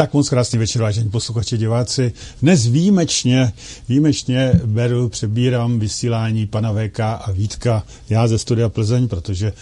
[0.00, 2.12] Tak moc krásný večer, vážení posluchači, diváci.
[2.42, 3.52] Dnes výjimečně,
[3.88, 9.52] výjimečně beru, přebírám vysílání pana VK a Vítka, já ze studia Plzeň, protože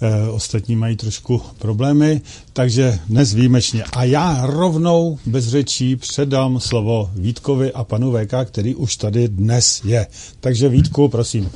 [0.00, 2.20] e, ostatní mají trošku problémy,
[2.52, 3.84] takže dnes výjimečně.
[3.92, 9.80] A já rovnou bez řečí předám slovo Vítkovi a panu VK, který už tady dnes
[9.84, 10.06] je.
[10.40, 11.50] Takže Vítku, prosím.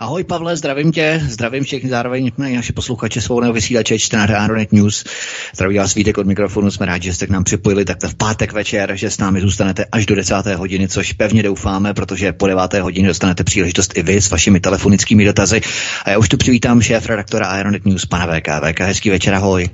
[0.00, 5.04] Ahoj Pavle, zdravím tě, zdravím všechny zároveň naše posluchače svobodného vysílače čtenáře Aeronet News.
[5.54, 8.52] Zdraví vás Vítek od mikrofonu, jsme rádi, že jste k nám připojili takto v pátek
[8.52, 10.46] večer, že s námi zůstanete až do 10.
[10.46, 12.74] hodiny, což pevně doufáme, protože po 9.
[12.74, 15.60] hodině dostanete příležitost i vy s vašimi telefonickými dotazy.
[16.04, 18.48] A já už tu přivítám šéf redaktora Aeronet News, pana VK.
[18.70, 19.70] VK, hezký večer, ahoj.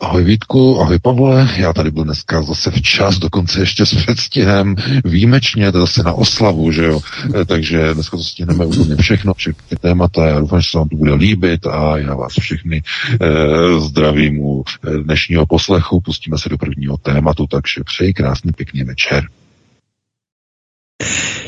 [0.00, 5.72] Ahoj Vítku, ahoj Pavle, já tady byl dneska zase včas, dokonce ještě s předstihem, výjimečně,
[5.72, 7.00] to zase na oslavu, že jo,
[7.40, 10.96] eh, takže dneska to stihneme úplně všechno, všechny témata, já doufám, že se vám to
[10.96, 12.82] bude líbit a já vás všechny
[13.20, 18.84] eh, zdravím u eh, dnešního poslechu, pustíme se do prvního tématu, takže přeji krásný pěkný
[18.84, 19.24] večer.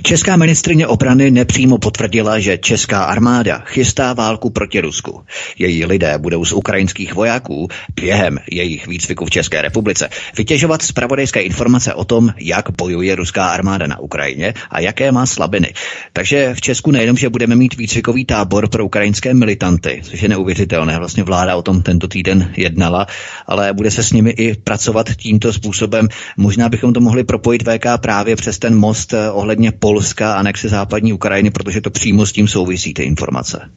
[0.03, 5.21] Česká ministrině obrany nepřímo potvrdila, že česká armáda chystá válku proti Rusku.
[5.59, 11.95] Její lidé budou z ukrajinských vojáků během jejich výcviku v České republice vytěžovat zpravodajské informace
[11.95, 15.73] o tom, jak bojuje ruská armáda na Ukrajině a jaké má slabiny.
[16.13, 20.99] Takže v Česku nejenom, že budeme mít výcvikový tábor pro ukrajinské militanty, což je neuvěřitelné,
[20.99, 23.07] vlastně vláda o tom tento týden jednala,
[23.47, 26.09] ale bude se s nimi i pracovat tímto způsobem.
[26.37, 30.69] Možná bychom to mohli propojit VK právě přes ten most eh, ohledně Pol Polska, anexe
[30.69, 33.71] západní Ukrajiny, protože to přímo s tím souvisí ty informace.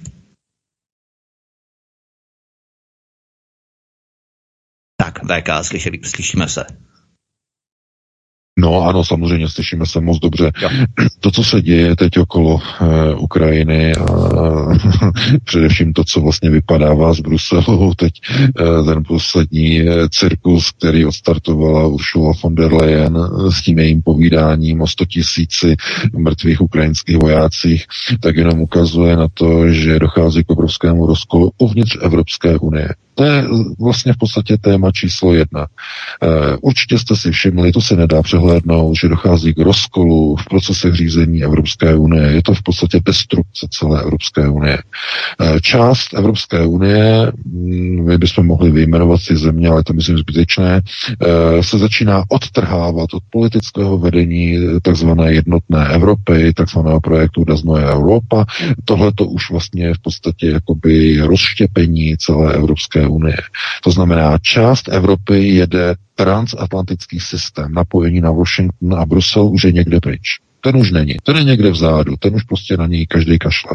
[4.97, 6.65] Tak, VK, slyšeli, slyšíme se.
[8.59, 10.51] No ano, samozřejmě slyšíme se moc dobře.
[10.61, 10.69] Jo.
[11.19, 12.61] To, co se děje teď okolo uh,
[13.23, 14.05] Ukrajiny a
[15.43, 18.13] především to, co vlastně vypadává z Bruselu, teď
[18.61, 24.01] uh, ten poslední uh, cirkus, který odstartovala Ursula von der Leyen uh, s tím jejím
[24.01, 25.75] povídáním o 100 tisíci
[26.17, 27.85] mrtvých ukrajinských vojácích,
[28.19, 32.89] tak jenom ukazuje na to, že dochází k obrovskému rozkolu uvnitř Evropské unie.
[33.15, 33.43] To je
[33.79, 35.67] vlastně v podstatě téma číslo jedna.
[36.61, 41.43] Určitě jste si všimli, to se nedá přehlédnout, že dochází k rozkolu v procesech řízení
[41.43, 42.23] Evropské unie.
[42.31, 44.77] Je to v podstatě destrukce celé Evropské unie.
[45.61, 50.81] Část Evropské unie, mm, my bychom mohli vyjmenovat si země, ale to myslím zbytečné,
[51.61, 58.45] se začíná odtrhávat od politického vedení takzvané jednotné Evropy, takzvaného projektu Daznoje Europa.
[58.85, 63.37] Tohle to už vlastně v podstatě jakoby rozštěpení celé Evropské unie.
[63.83, 69.99] To znamená, část Evropy jede transatlantický systém, napojení na Washington a Brusel už je někde
[69.99, 70.39] pryč.
[70.65, 71.15] Ten už není.
[71.23, 72.15] Ten je někde vzadu.
[72.19, 73.71] Ten už prostě na něj každý kašle.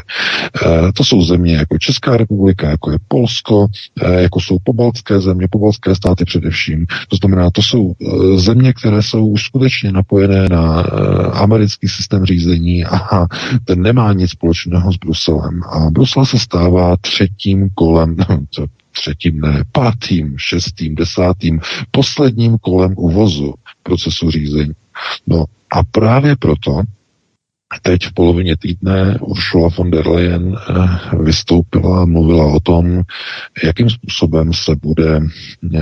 [0.67, 3.67] E, to jsou země jako Česká republika, jako je Polsko,
[4.03, 6.87] e, jako jsou pobaltské země, pobaltské státy především.
[7.09, 10.87] To znamená, to jsou e, země, které jsou už skutečně napojené na e,
[11.33, 13.27] americký systém řízení a
[13.65, 15.61] ten nemá nic společného s Bruselem.
[15.63, 18.17] A Brusel se stává třetím kolem,
[18.91, 24.73] třetím, ne, pátým, šestým, desátým, posledním kolem uvozu procesu řízení.
[25.27, 26.83] No a právě proto
[27.83, 33.03] teď v polovině týdne Ursula von der Leyen eh, vystoupila a mluvila o tom,
[33.65, 35.21] jakým způsobem se bude
[35.75, 35.81] eh,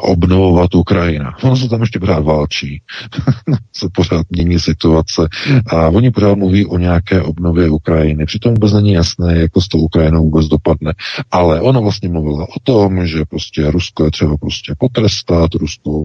[0.00, 1.36] obnovovat Ukrajina.
[1.42, 2.82] Ono se tam ještě pořád válčí,
[3.76, 5.28] se pořád mění situace
[5.66, 8.26] a oni pořád mluví o nějaké obnově Ukrajiny.
[8.26, 10.92] Přitom vůbec není jasné, jak to s tou Ukrajinou vůbec dopadne.
[11.30, 16.04] Ale ona vlastně mluvila o tom, že prostě Rusko je třeba prostě potrestat, Rusko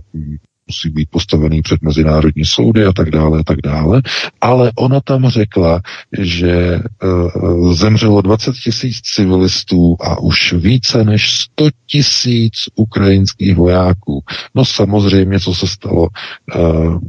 [0.71, 4.01] musí být postavený před mezinárodní soudy a tak dále a tak dále.
[4.41, 5.81] Ale ona tam řekla,
[6.19, 14.23] že uh, zemřelo 20 tisíc civilistů a už více než 100 tisíc ukrajinských vojáků.
[14.55, 16.07] No samozřejmě, co se stalo.
[16.55, 16.99] Uh,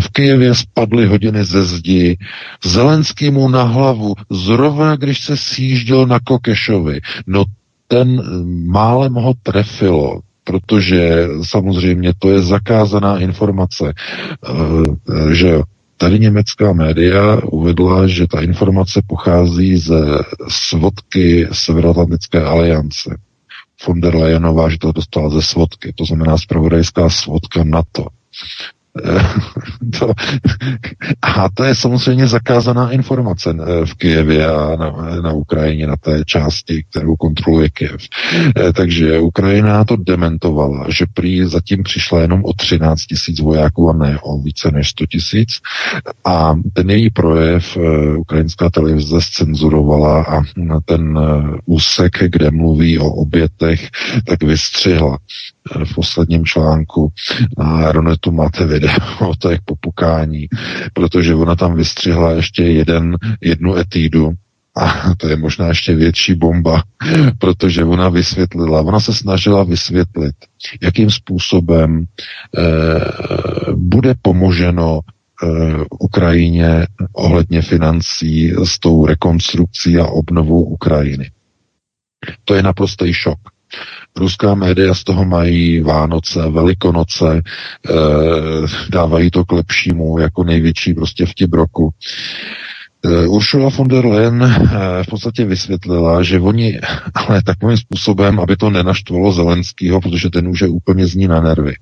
[0.00, 2.16] v Kijevě spadly hodiny ze zdi,
[2.64, 7.00] Zelenskýmu na hlavu, zrovna když se sjížděl na Kokešovi.
[7.26, 7.44] No
[7.88, 8.22] ten
[8.70, 15.60] málem ho trefilo protože samozřejmě to je zakázaná informace, eh, že
[16.00, 20.00] Tady německá média uvedla, že ta informace pochází ze
[20.48, 23.16] svodky Severoatlantické aliance.
[23.86, 28.06] Von der Leyenová, že to dostala ze svodky, to znamená zpravodajská svodka NATO.
[29.98, 30.12] to,
[31.22, 36.24] a to je samozřejmě zakázaná informace eh, v Kijevě a na, na Ukrajině, na té
[36.24, 38.02] části, kterou kontroluje Kijev.
[38.56, 43.92] Eh, takže Ukrajina to dementovala, že prý zatím přišla jenom o 13 tisíc vojáků a
[43.92, 45.48] ne o více než 100 tisíc.
[46.24, 50.42] A ten její projev eh, ukrajinská televize scenzurovala a
[50.84, 51.18] ten
[51.64, 53.88] úsek, kde mluví o obětech,
[54.26, 55.18] tak vystřihla
[55.84, 57.12] v posledním článku
[57.58, 58.96] na Ronetu máte video
[59.28, 60.48] o těch popukání,
[60.92, 64.32] protože ona tam vystřihla ještě jeden, jednu etídu,
[64.76, 66.82] a to je možná ještě větší bomba,
[67.38, 70.34] protože ona vysvětlila, ona se snažila vysvětlit,
[70.82, 72.04] jakým způsobem
[72.58, 72.62] eh,
[73.74, 75.46] bude pomoženo eh,
[76.00, 81.30] Ukrajině ohledně financí s tou rekonstrukcí a obnovou Ukrajiny.
[82.44, 83.38] To je naprostý šok.
[84.16, 87.42] Ruská média z toho mají Vánoce, Velikonoce, e,
[88.90, 91.90] dávají to k lepšímu jako největší prostě vtip roku.
[93.04, 96.80] E, Ursula von der Leyen e, v podstatě vysvětlila, že oni,
[97.14, 101.74] ale takovým způsobem, aby to nenaštvalo Zelenskýho, protože ten už je úplně zní na nervy.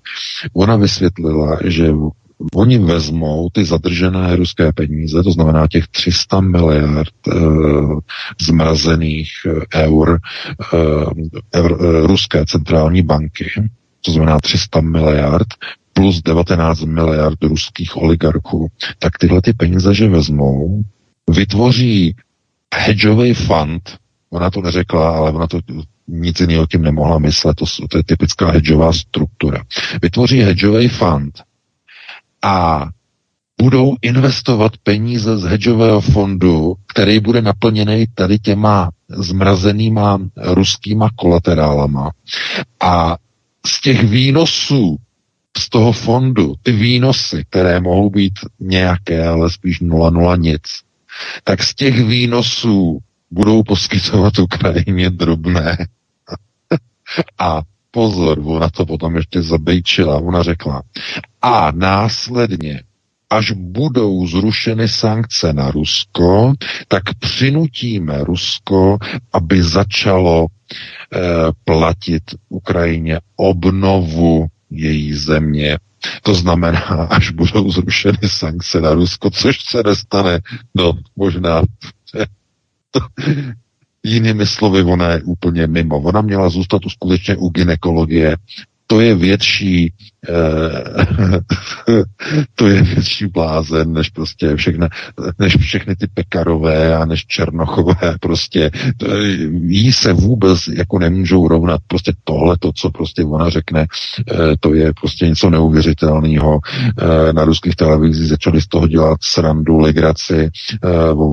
[0.54, 1.92] Ona vysvětlila, že
[2.54, 7.32] oni vezmou ty zadržené ruské peníze, to znamená těch 300 miliard e,
[8.40, 10.18] zmrazených eh, eur,
[10.72, 13.50] e, eur e, ruské centrální banky,
[14.04, 15.46] to znamená 300 miliard,
[15.92, 18.68] plus 19 miliard ruských oligarchů,
[18.98, 20.82] tak tyhle ty peníze, že vezmou,
[21.30, 22.14] vytvoří
[22.74, 23.96] hedžový fund,
[24.30, 25.60] ona to neřekla, ale ona to
[26.08, 29.62] nic jiného tím nemohla myslet, to, to je typická hedžová struktura.
[30.02, 31.42] Vytvoří hedžový fund,
[32.42, 32.86] a
[33.62, 42.10] budou investovat peníze z hedžového fondu, který bude naplněný tady těma zmrazenýma ruskýma kolaterálama.
[42.80, 43.16] A
[43.66, 44.96] z těch výnosů
[45.58, 50.62] z toho fondu, ty výnosy, které mohou být nějaké, ale spíš 0,0 nic,
[51.44, 52.98] tak z těch výnosů
[53.30, 55.76] budou poskytovat Ukrajině drobné.
[57.38, 60.82] a pozor, ona to potom ještě zabejčila, ona řekla.
[61.42, 62.82] A následně,
[63.30, 66.52] až budou zrušeny sankce na Rusko,
[66.88, 68.98] tak přinutíme Rusko,
[69.32, 71.18] aby začalo eh,
[71.64, 75.78] platit Ukrajině obnovu její země.
[76.22, 76.80] To znamená,
[77.10, 80.40] až budou zrušeny sankce na Rusko, což se nestane,
[80.74, 81.62] no možná
[84.04, 85.96] Jinými slovy, ona je úplně mimo.
[85.96, 88.36] Ona měla zůstat skutečně u ginekologie.
[88.90, 89.92] To je větší
[90.28, 91.42] Eh,
[92.54, 94.88] to je větší blázen, než prostě všechny,
[95.38, 99.06] než všechny ty pekarové a než černochové, prostě to,
[99.66, 103.86] jí se vůbec jako nemůžou rovnat, prostě tohle, to, co prostě ona řekne,
[104.30, 106.60] eh, to je prostě něco neuvěřitelného.
[106.98, 110.50] Eh, na ruských televizích začali z toho dělat srandu, legraci,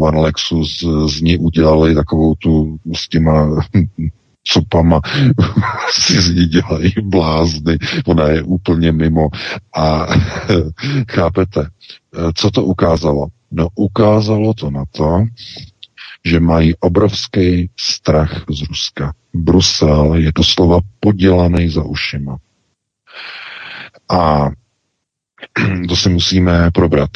[0.01, 3.65] Van Lexus z ní udělali takovou tu s těma
[4.47, 5.01] copama
[5.91, 9.29] si z ní dělají blázny, ona je úplně mimo.
[9.75, 10.05] A
[11.11, 11.69] chápete,
[12.35, 13.27] co to ukázalo?
[13.51, 15.25] No ukázalo to na to,
[16.25, 19.13] že mají obrovský strach z Ruska.
[19.33, 22.37] Brusel je doslova podělaný za ušima.
[24.09, 24.49] A
[25.89, 27.11] to si musíme probrat.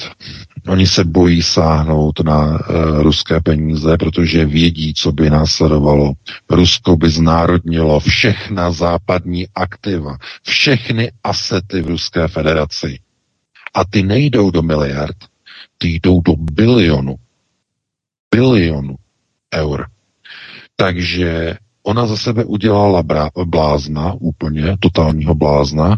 [0.67, 6.13] Oni se bojí sáhnout na uh, ruské peníze, protože vědí, co by následovalo.
[6.49, 12.99] Rusko by znárodnilo všechna západní aktiva, všechny asety v Ruské federaci.
[13.73, 15.17] A ty nejdou do miliard,
[15.77, 17.15] ty jdou do bilionu.
[18.35, 18.95] Bilionu
[19.55, 19.87] eur.
[20.75, 23.03] Takže ona za sebe udělala
[23.45, 25.97] blázna, úplně totálního blázna,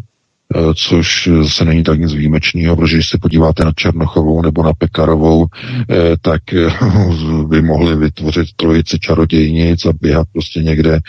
[0.76, 5.46] což se není tak nic výjimečného, protože když se podíváte na Černochovou nebo na Pekarovou,
[5.90, 6.70] eh, tak eh,
[7.48, 11.00] by mohli vytvořit trojici čarodějnic a běhat prostě někde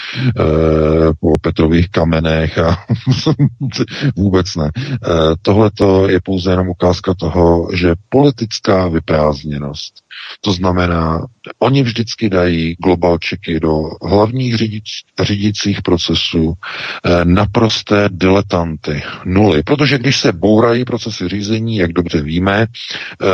[1.21, 2.77] po Petrových kamenech a
[4.17, 4.71] vůbec ne.
[5.43, 5.71] Tohle
[6.09, 9.95] je pouze jenom ukázka toho, že politická vyprázdněnost,
[10.41, 11.27] to znamená,
[11.59, 14.57] oni vždycky dají globalčeky do hlavních
[15.23, 16.55] řídících procesů
[17.25, 19.63] naprosté diletanty, nuly.
[19.63, 23.27] Protože když se bourají procesy řízení, jak dobře víme, eh,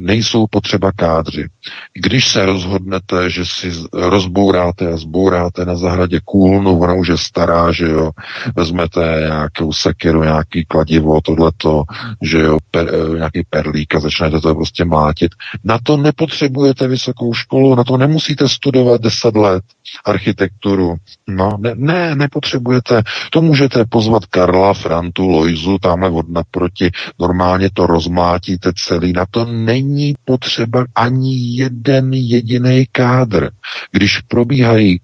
[0.00, 1.48] nejsou potřeba kádři.
[1.94, 7.72] Když se rozhodnete, že si rozbouráte a zbouráte na zahradě kůlnu, ona už je stará,
[7.72, 8.10] že jo,
[8.56, 11.82] vezmete nějakou sekeru, nějaký kladivo, tohleto,
[12.22, 15.30] že jo, per, eh, nějaký perlík a začnete to prostě mátit.
[15.64, 19.64] Na to ne, nepotřebujete vysokou školu, na to nemusíte studovat deset let
[20.04, 20.96] architekturu.
[21.28, 23.02] No, ne, ne, nepotřebujete.
[23.30, 26.90] To můžete pozvat Karla, Frantu, Lojzu, tamhle od naproti.
[27.18, 29.12] Normálně to rozmlátíte celý.
[29.12, 33.50] Na to není potřeba ani jeden jediný kádr.
[33.92, 35.00] Když probíhají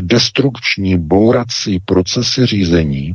[0.00, 3.12] destrukční, bourací procesy řízení,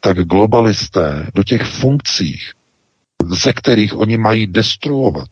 [0.00, 2.52] tak globalisté do těch funkcích,
[3.26, 5.28] ze kterých oni mají destruovat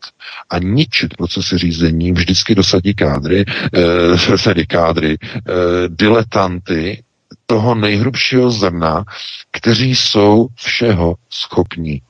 [0.50, 5.52] a ničit procesy řízení, vždycky dosadí kádry, eh, tedy kádry, eh,
[5.88, 7.02] diletanty
[7.46, 9.04] toho nejhrubšího zrna,
[9.50, 12.02] kteří jsou všeho schopní.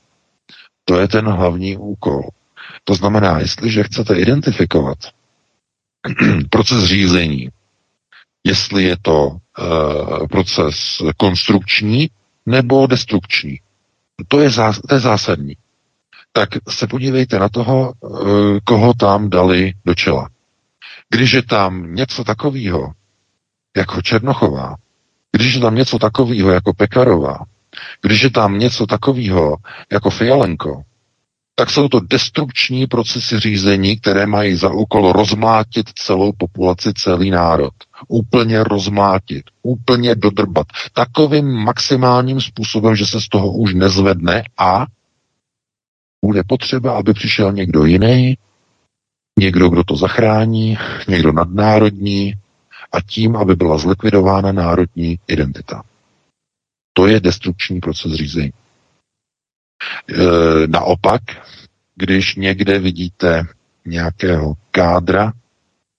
[0.85, 2.21] To je ten hlavní úkol.
[2.83, 4.97] To znamená, jestliže chcete identifikovat
[6.49, 7.49] proces řízení,
[8.43, 12.09] jestli je to uh, proces konstrukční
[12.45, 13.59] nebo destrukční.
[14.27, 15.55] To je, zás, to je zásadní.
[16.37, 18.19] Tak se podívejte na toho, uh,
[18.63, 20.29] koho tam dali do čela.
[21.09, 22.91] Když je tam něco takového,
[23.77, 24.75] jako Černochová,
[25.31, 27.39] když je tam něco takového jako Pekarová,
[28.01, 29.57] když je tam něco takového
[29.91, 30.81] jako Fialenko,
[31.55, 37.73] tak jsou to destrukční procesy řízení, které mají za úkol rozmlátit celou populaci, celý národ.
[38.07, 40.67] Úplně rozmlátit, úplně dodrbat.
[40.93, 44.85] Takovým maximálním způsobem, že se z toho už nezvedne a
[46.25, 48.37] bude potřeba, aby přišel někdo jiný,
[49.39, 52.33] někdo, kdo to zachrání, někdo nadnárodní
[52.91, 55.83] a tím, aby byla zlikvidována národní identita.
[56.93, 58.51] To je destrukční proces řízení.
[60.09, 60.13] E,
[60.67, 61.21] naopak,
[61.95, 63.43] když někde vidíte
[63.85, 65.33] nějakého kádra,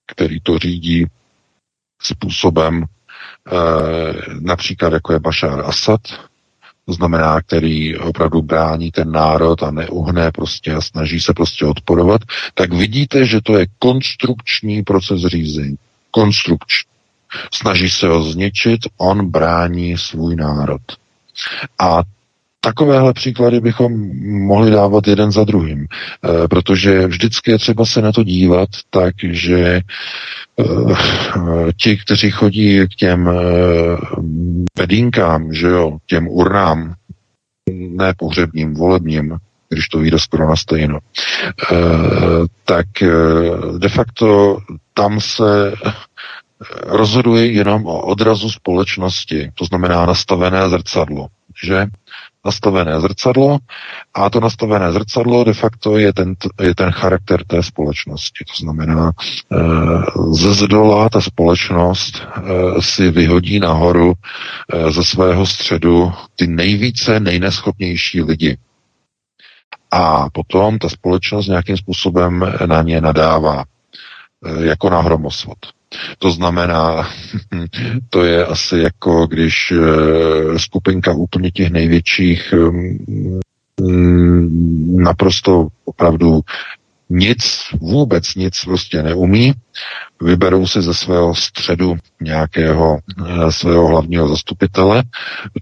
[0.07, 1.05] který to řídí
[2.01, 2.85] způsobem, e,
[4.39, 6.01] například jako je Bashar Assad,
[6.89, 12.21] to znamená, který opravdu brání ten národ a neuhne prostě a snaží se prostě odporovat,
[12.53, 15.77] tak vidíte, že to je konstrukční proces řízení.
[16.11, 16.89] Konstrukční.
[17.53, 20.81] Snaží se ho zničit, on brání svůj národ.
[21.79, 22.01] A
[22.61, 23.91] Takovéhle příklady bychom
[24.47, 29.15] mohli dávat jeden za druhým, e, protože vždycky je třeba se na to dívat tak,
[29.23, 29.81] že e,
[31.77, 33.29] ti, kteří chodí k těm
[34.77, 36.93] bedínkám, že jo, těm urnám,
[37.89, 39.37] ne pohřebním, volebním,
[39.69, 40.99] když to vyjde skoro na stejno,
[42.65, 42.87] tak
[43.77, 44.57] de facto
[44.93, 45.73] tam se
[46.83, 51.27] rozhoduje jenom o odrazu společnosti, to znamená nastavené zrcadlo,
[51.63, 51.87] že
[52.45, 53.57] nastavené zrcadlo
[54.13, 58.45] a to nastavené zrcadlo de facto je ten, je ten charakter té společnosti.
[58.45, 59.57] To znamená, e,
[60.31, 68.21] ze zdola ta společnost e, si vyhodí nahoru e, ze svého středu ty nejvíce nejneschopnější
[68.21, 68.57] lidi.
[69.91, 73.63] A potom ta společnost nějakým způsobem na ně nadává
[74.59, 75.57] jako na hromosvod.
[76.19, 77.09] To znamená,
[78.09, 83.39] to je asi jako když eh, skupinka úplně těch největších mm,
[85.03, 86.41] naprosto opravdu
[87.09, 89.53] nic, vůbec nic prostě neumí,
[90.21, 95.03] vyberou si ze svého středu nějakého e, svého hlavního zastupitele,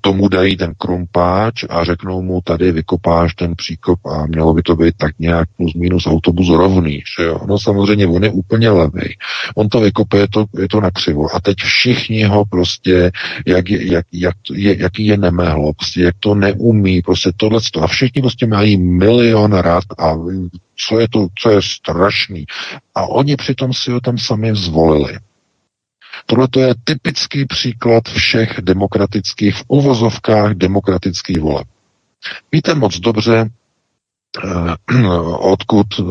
[0.01, 4.75] tomu dají ten krumpáč a řeknou mu, tady vykopáš ten příkop a mělo by to
[4.75, 7.39] být tak nějak plus minus autobus rovný, že jo?
[7.47, 9.15] No samozřejmě on je úplně levý.
[9.55, 13.11] On to vykope, je to, je to nakřivo a teď všichni ho prostě,
[13.45, 17.87] jak, je, jak, jak, je, jaký je nemehlo, prostě jak to neumí, prostě tohle a
[17.87, 20.15] všichni prostě mají milion rád a
[20.87, 22.45] co je to, co je strašný.
[22.97, 25.19] A oni přitom si ho tam sami zvolili.
[26.25, 31.67] Tohle to je typický příklad všech demokratických, v uvozovkách demokratických voleb.
[32.51, 33.49] Víte moc dobře,
[34.43, 35.07] eh,
[35.39, 36.03] odkud eh,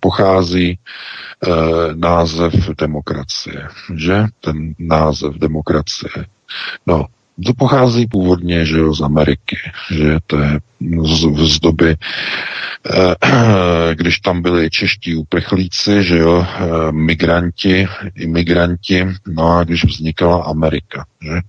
[0.00, 1.50] pochází eh,
[1.94, 4.24] název demokracie, že?
[4.40, 6.10] Ten název demokracie.
[6.86, 7.06] No,
[7.46, 9.56] to pochází původně že jo, z Ameriky,
[9.90, 10.60] že to je
[11.04, 11.96] z, z doby,
[12.90, 20.44] eh, když tam byli čeští uprchlíci, že jo, eh, migranti, imigranti, no a když vznikala
[20.44, 21.40] Amerika, že,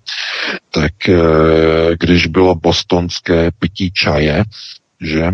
[0.71, 4.43] tak eh, když bylo bostonské pití čaje,
[5.01, 5.31] že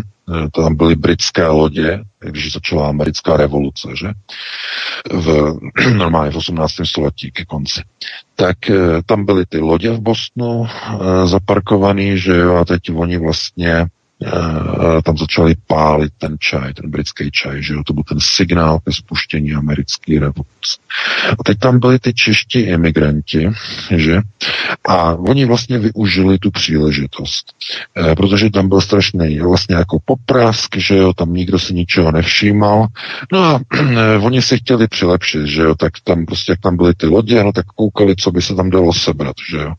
[0.54, 4.08] tam byly britské lodě, když začala americká revoluce, že?
[5.12, 5.56] V,
[5.94, 6.74] normálně v 18.
[6.84, 7.82] století ke konci.
[8.36, 13.18] Tak eh, tam byly ty lodě v Bostonu eh, zaparkované, že jo, a teď oni
[13.18, 13.86] vlastně
[15.04, 18.94] tam začali pálit ten čaj, ten britský čaj, že jo, to byl ten signál ke
[18.94, 20.78] spuštění americké revoluce.
[21.40, 23.50] A teď tam byli ty čeští emigranti,
[23.96, 24.22] že,
[24.90, 27.54] a oni vlastně využili tu příležitost,
[28.00, 32.88] uh, protože tam byl strašný vlastně jako poprask, že jo, tam nikdo si ničeho nevšímal,
[33.32, 36.94] no a uh, oni si chtěli přilepšit, že jo, tak tam prostě, jak tam byly
[36.94, 39.74] ty lodě, no tak koukali, co by se tam dalo sebrat, že jo,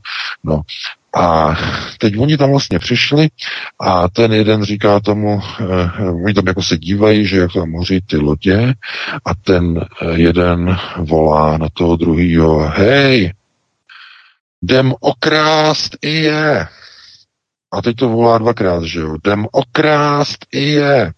[0.45, 0.63] no.
[1.19, 1.57] A
[1.99, 3.29] teď oni tam vlastně přišli
[3.81, 8.01] a ten jeden říká tomu, eh, oni tam jako se dívají, že jak tam hoří
[8.01, 8.75] ty lodě
[9.25, 13.33] a ten eh, jeden volá na toho druhýho, hej,
[14.63, 16.67] jdem okrást i je.
[17.73, 21.13] A teď to volá dvakrát, že jo, jdem okrást i je.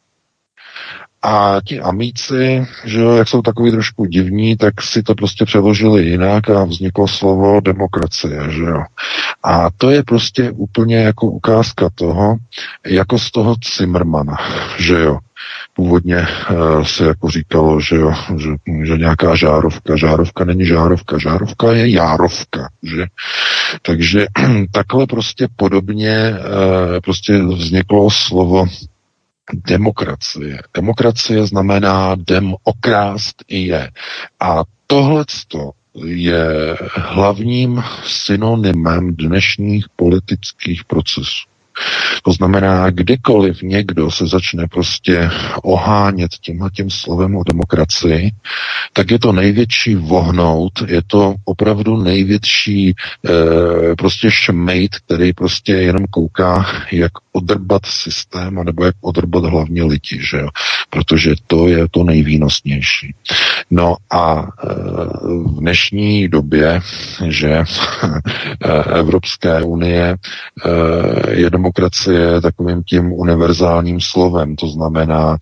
[1.22, 6.04] A ti amíci, že jo, jak jsou takový trošku divní, tak si to prostě přeložili
[6.04, 8.82] jinak a vzniklo slovo demokracie, že jo.
[9.42, 12.36] A to je prostě úplně jako ukázka toho,
[12.86, 14.36] jako z toho Zimmermana,
[14.78, 15.18] že jo.
[15.74, 18.48] Původně uh, se jako říkalo, že, jo, že,
[18.84, 23.06] že nějaká žárovka, žárovka není žárovka, žárovka je járovka, že?
[23.82, 24.26] Takže
[24.72, 28.66] takhle prostě podobně uh, prostě vzniklo slovo
[29.54, 30.58] demokracie.
[30.74, 33.90] Demokracie znamená dem okrást i je.
[34.40, 35.24] A tohle
[36.04, 41.49] je hlavním synonymem dnešních politických procesů.
[42.22, 45.30] To znamená, kdykoliv někdo se začne prostě
[45.62, 48.30] ohánět tímhle tím slovem o demokracii,
[48.92, 52.94] tak je to největší vohnout, je to opravdu největší e,
[53.96, 60.36] prostě šmejt, který prostě jenom kouká, jak odrbat systém, anebo jak odrbat hlavně lidi, že
[60.36, 60.48] jo?
[60.90, 63.14] protože to je to nejvýnosnější.
[63.70, 64.66] No a e,
[65.28, 66.80] v dnešní době,
[67.28, 67.64] že e,
[68.98, 70.16] Evropské unie
[71.30, 71.69] je demokracie
[72.42, 75.36] takovým tím univerzálním slovem, to znamená,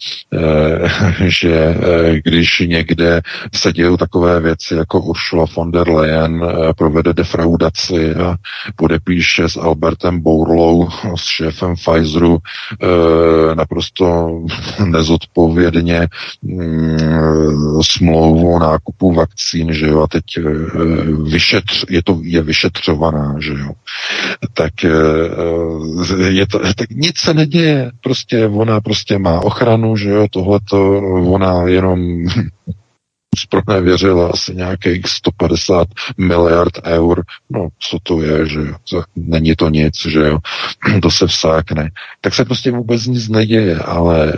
[1.26, 1.76] že
[2.24, 3.20] když někde
[3.54, 8.36] se dějou takové věci, jako Ursula von der Leyen provede defraudaci a
[8.76, 12.38] podepíše s Albertem Bourlou, s šéfem Pfizeru
[13.54, 14.28] naprosto
[14.84, 16.08] nezodpovědně
[16.42, 16.98] mm,
[17.82, 20.24] smlouvu o nákupu vakcín, že jo, a teď
[21.22, 23.70] vyšetř, je to je vyšetřovaná, že jo.
[24.54, 24.72] Tak
[26.18, 30.98] je to, tak nic se neděje, prostě ona prostě má ochranu, že jo, tohleto,
[31.32, 32.24] ona jenom
[33.82, 37.24] věřila asi nějakých 150 miliard eur.
[37.50, 38.60] No, co to je, že
[38.92, 39.02] jo?
[39.16, 40.38] Není to nic, že jo?
[41.02, 41.90] To se vsákne.
[42.20, 44.32] Tak se prostě vůbec nic neděje, ale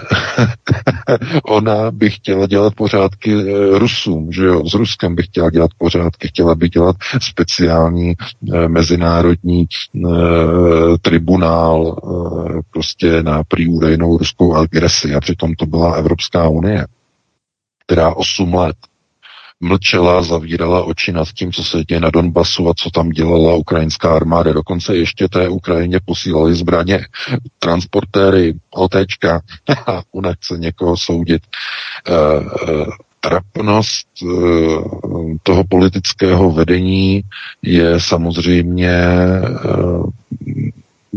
[1.45, 4.69] ona by chtěla dělat pořádky eh, Rusům, že jo?
[4.69, 8.15] S Ruskem by chtěla dělat pořádky, chtěla by dělat speciální
[8.55, 10.09] eh, mezinárodní eh,
[11.03, 16.87] tribunál eh, prostě na prý údajnou ruskou agresi a přitom to byla Evropská unie
[17.91, 18.77] která 8 let
[19.61, 24.17] mlčela, zavírala oči nad tím, co se děje na Donbasu a co tam dělala ukrajinská
[24.17, 24.53] armáda.
[24.53, 27.07] Dokonce ještě té Ukrajině posílali zbraně,
[27.59, 29.41] transportéry, OTčka
[29.87, 31.43] a nechce někoho soudit.
[32.09, 32.87] E, e,
[33.21, 34.27] trapnost e,
[35.43, 37.23] toho politického vedení
[37.63, 39.41] je samozřejmě e,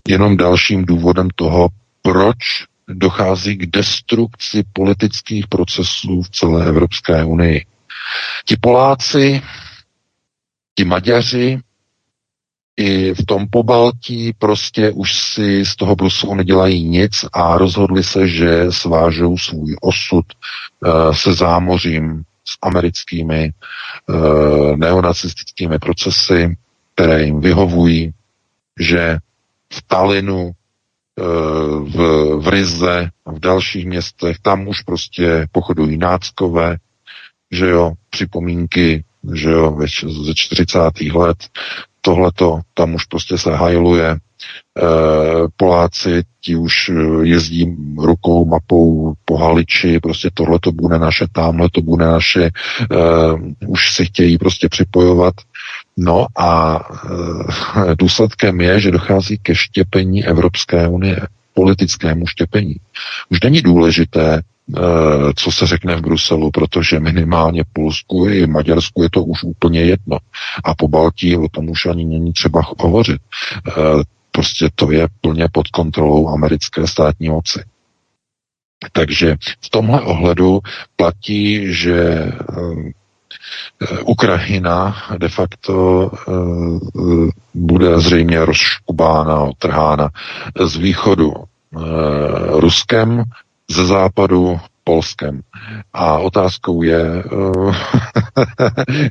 [0.08, 1.70] jenom dalším důvodem toho,
[2.02, 2.38] proč
[2.94, 7.66] dochází k destrukci politických procesů v celé Evropské unii.
[8.46, 9.42] Ti Poláci,
[10.76, 11.60] ti Maďaři,
[12.78, 18.28] i v tom pobaltí prostě už si z toho Bruselu nedělají nic a rozhodli se,
[18.28, 20.26] že svážou svůj osud
[20.86, 23.52] uh, se zámořím s americkými
[24.10, 26.58] uh, neonacistickými procesy,
[26.96, 28.12] které jim vyhovují,
[28.80, 29.18] že
[29.74, 30.52] v Talinu,
[31.19, 31.95] v,
[32.36, 36.78] v Rize a v dalších městech, tam už prostě pochodují náckové,
[37.52, 39.78] že jo, připomínky, že jo,
[40.26, 40.80] ze 40.
[41.13, 41.38] let,
[42.02, 44.17] tohleto, tam už prostě se hajluje, e,
[45.58, 51.82] Poláci, ti už jezdí rukou, mapou po Haliči, prostě tohle to bude naše, tamhle to
[51.82, 52.49] bude naše,
[53.67, 55.34] už si chtějí prostě připojovat.
[55.98, 56.80] No a
[57.92, 62.76] e, důsledkem je, že dochází ke štěpení Evropské unie, politickému štěpení.
[63.30, 64.42] Už není důležité,
[64.78, 69.82] Eh, co se řekne v Bruselu, protože minimálně Polsku i Maďarsku je to už úplně
[69.82, 70.18] jedno.
[70.64, 73.22] A po Baltii o tom už ani není třeba hovořit.
[73.68, 73.72] Eh,
[74.32, 77.64] prostě to je plně pod kontrolou americké státní moci.
[78.92, 80.60] Takže v tomhle ohledu
[80.96, 82.32] platí, že
[84.06, 86.12] Ukrajina de facto
[87.54, 90.10] bude zřejmě rozškubána, otrhána
[90.65, 91.34] z východu
[92.50, 93.24] Ruskem,
[93.69, 95.41] ze západu Polskem.
[95.93, 97.74] A otázkou je, eh,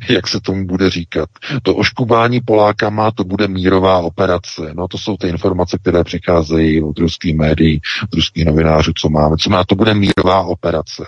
[0.15, 1.29] jak se tomu bude říkat.
[1.63, 4.63] To oškubání Polákama, to bude mírová operace.
[4.75, 9.37] No to jsou ty informace, které přicházejí od ruských médií, od ruských novinářů, co máme.
[9.37, 11.07] Co má, to bude mírová operace.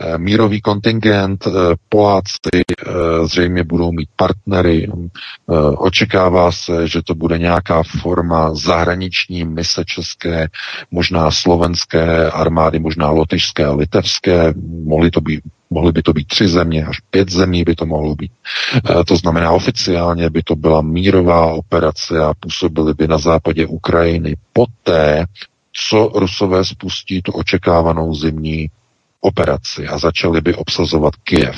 [0.00, 1.50] Eh, mírový kontingent, eh,
[1.88, 2.64] Poláci
[3.24, 4.90] zřejmě budou mít partnery.
[5.76, 10.48] Očekává se, že to bude nějaká forma zahraniční mise české,
[10.90, 14.03] možná slovenské armády, možná lotyšské a litevské,
[14.84, 15.40] mohly, to být,
[15.70, 18.32] mohly by to být tři země, až pět zemí by to mohlo být.
[19.00, 24.36] E, to znamená, oficiálně by to byla mírová operace a působily by na západě Ukrajiny
[24.52, 25.26] poté,
[25.72, 28.70] co Rusové spustí tu očekávanou zimní
[29.20, 31.56] operaci a začali by obsazovat Kiev.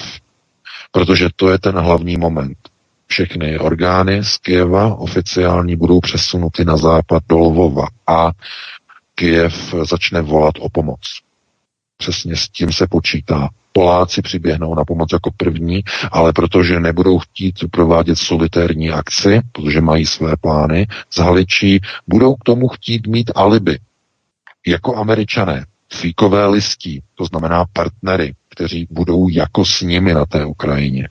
[0.93, 2.59] Protože to je ten hlavní moment.
[3.07, 8.31] Všechny orgány z Kieva oficiální budou přesunuty na západ do Lvova a
[9.15, 11.01] Kiev začne volat o pomoc.
[11.97, 13.49] Přesně s tím se počítá.
[13.73, 15.83] Poláci přiběhnou na pomoc jako první,
[16.13, 22.45] ale protože nebudou chtít provádět solitérní akci, protože mají své plány, z Haličí budou k
[22.45, 23.79] tomu chtít mít alibi.
[24.67, 31.09] Jako američané, fíkové listí, to znamená partnery, kteří budou jako s nimi na té Ukrajině.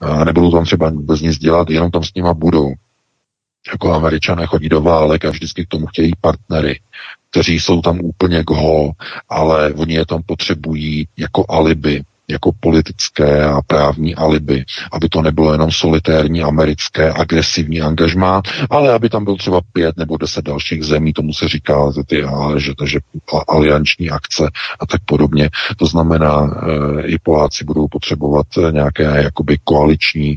[0.00, 2.74] A nebudou tam třeba vůbec nic dělat, jenom tam s nima budou.
[3.72, 6.80] Jako američané chodí do válek a vždycky k tomu chtějí partnery
[7.30, 8.90] kteří jsou tam úplně go,
[9.28, 15.52] ale oni je tam potřebují jako alibi jako politické a právní alibi, aby to nebylo
[15.52, 21.12] jenom solitérní americké agresivní angažmá, ale aby tam byl třeba pět nebo deset dalších zemí,
[21.12, 22.24] tomu se říká, ty,
[22.56, 22.98] že, že
[23.48, 25.50] alianční akce a tak podobně.
[25.76, 26.62] To znamená,
[27.02, 30.36] e, i Poláci budou potřebovat nějaké jakoby koaliční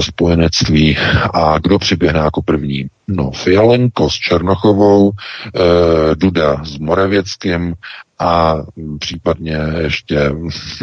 [0.00, 0.96] spojenectví
[1.34, 2.86] a kdo přiběhne jako první?
[3.08, 7.74] No, Fialenko s Černochovou, e, Duda s Moravěckým
[8.20, 8.56] a
[8.98, 10.32] případně ještě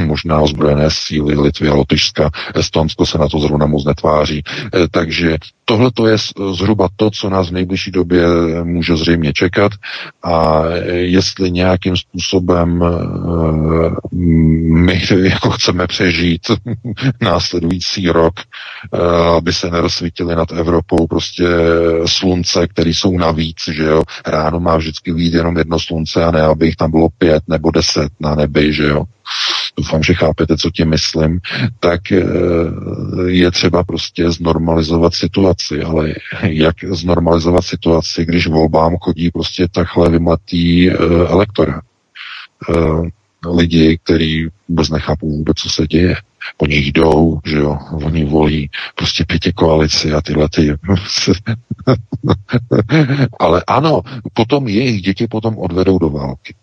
[0.06, 2.30] možná ozbrojené síly Litvy a Lotyšska.
[2.56, 4.43] Estonsko se na to zrovna moc netváří.
[4.76, 6.17] E, takže tohle to je
[6.52, 8.26] zhruba to, co nás v nejbližší době
[8.63, 9.71] může zřejmě čekat
[10.23, 12.89] a jestli nějakým způsobem e,
[14.73, 16.41] my jako chceme přežít
[17.21, 18.45] následující rok, e,
[19.38, 21.47] aby se nerozsvítili nad Evropou prostě
[22.06, 24.04] slunce, které jsou navíc, že jo.
[24.26, 27.72] Ráno má vždycky výjít jenom jedno slunce a ne, aby jich tam bylo pět nebo
[27.72, 29.04] deset na nebi, že jo.
[29.78, 31.40] Doufám, že chápete, co tím myslím.
[31.80, 32.24] Tak eh,
[33.26, 36.13] je třeba prostě znormalizovat situaci, ale
[36.44, 40.96] jak znormalizovat situaci, když volbám chodí prostě takhle vymlatý eh,
[41.28, 41.82] elektora.
[42.70, 43.10] Eh,
[43.50, 46.16] lidi, kteří vůbec nechápou vůbec, co se děje.
[46.58, 50.74] Oni jdou, že jo, oni volí prostě pěti koalici a tyhle ty.
[53.40, 54.02] Ale ano,
[54.34, 56.56] potom jejich děti potom odvedou do války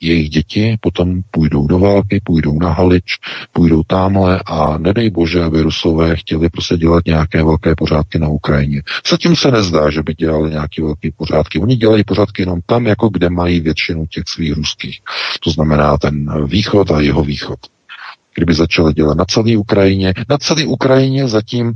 [0.00, 3.16] jejich děti potom půjdou do války, půjdou na Halič,
[3.52, 8.82] půjdou tamhle a nedej bože, aby Rusové chtěli prostě dělat nějaké velké pořádky na Ukrajině.
[9.10, 11.58] Zatím se nezdá, že by dělali nějaké velké pořádky.
[11.58, 15.00] Oni dělají pořádky jenom tam, jako kde mají většinu těch svých ruských.
[15.40, 17.58] To znamená ten východ a jeho východ.
[18.34, 21.72] Kdyby začali dělat na celé Ukrajině, na celé Ukrajině zatím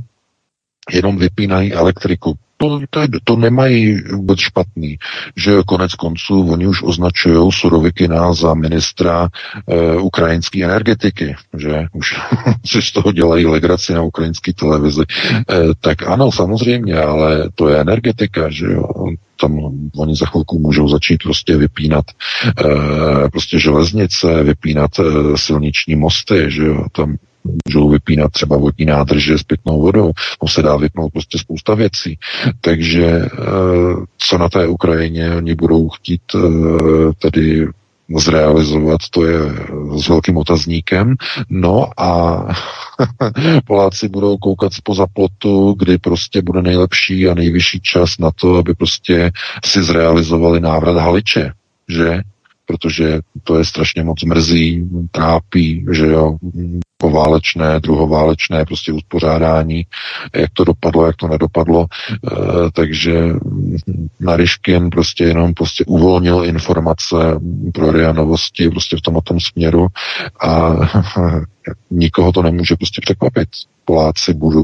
[0.91, 4.97] jenom vypínají elektriku to, to, to nemají vůbec špatný,
[5.35, 9.27] že konec konců oni už označují Surovikina za ministra
[9.67, 11.85] e, ukrajinské energetiky, že?
[11.93, 12.15] Už
[12.65, 15.01] si z toho dělají legraci na ukrajinské televizi.
[15.01, 15.43] E,
[15.81, 18.87] tak ano, samozřejmě, ale to je energetika, že jo?
[19.41, 19.59] Tam
[19.97, 22.05] oni za chvilku můžou začít prostě vypínat
[22.45, 25.03] e, prostě železnice, vypínat e,
[25.35, 27.17] silniční mosty, že jo, tam
[27.65, 32.19] můžou vypínat třeba vodní nádrže s pitnou vodou, to se dá vypnout prostě spousta věcí.
[32.61, 33.29] Takže eh,
[34.17, 36.39] co na té Ukrajině oni budou chtít eh,
[37.19, 37.67] tedy
[38.17, 39.39] zrealizovat, to je
[39.97, 41.15] s velkým otazníkem.
[41.49, 42.43] No a
[43.65, 48.73] Poláci budou koukat spoza plotu, kdy prostě bude nejlepší a nejvyšší čas na to, aby
[48.73, 49.31] prostě
[49.65, 51.51] si zrealizovali návrat Haliče,
[51.89, 52.21] že?
[52.65, 56.37] Protože to je strašně moc mrzí, trápí, že jo,
[56.97, 59.85] poválečné, druhoválečné prostě uspořádání,
[60.35, 62.35] jak to dopadlo, jak to nedopadlo, e,
[62.73, 63.33] takže
[64.19, 67.15] Naryškin prostě jenom prostě uvolnil informace
[67.73, 69.87] pro RIA novosti prostě v tom tom směru
[70.41, 70.75] a
[71.91, 73.49] nikoho to nemůže prostě překvapit.
[73.85, 74.63] Poláci budou,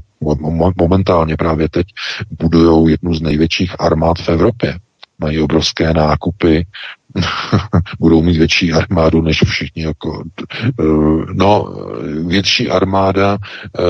[0.78, 1.88] momentálně právě teď
[2.40, 4.80] budují jednu z největších armád v Evropě
[5.20, 6.66] mají obrovské nákupy,
[8.00, 9.84] budou mít větší armádu než všichni.
[9.84, 10.24] Jako,
[10.80, 10.84] eh,
[11.34, 11.76] no,
[12.28, 13.82] větší armáda eh,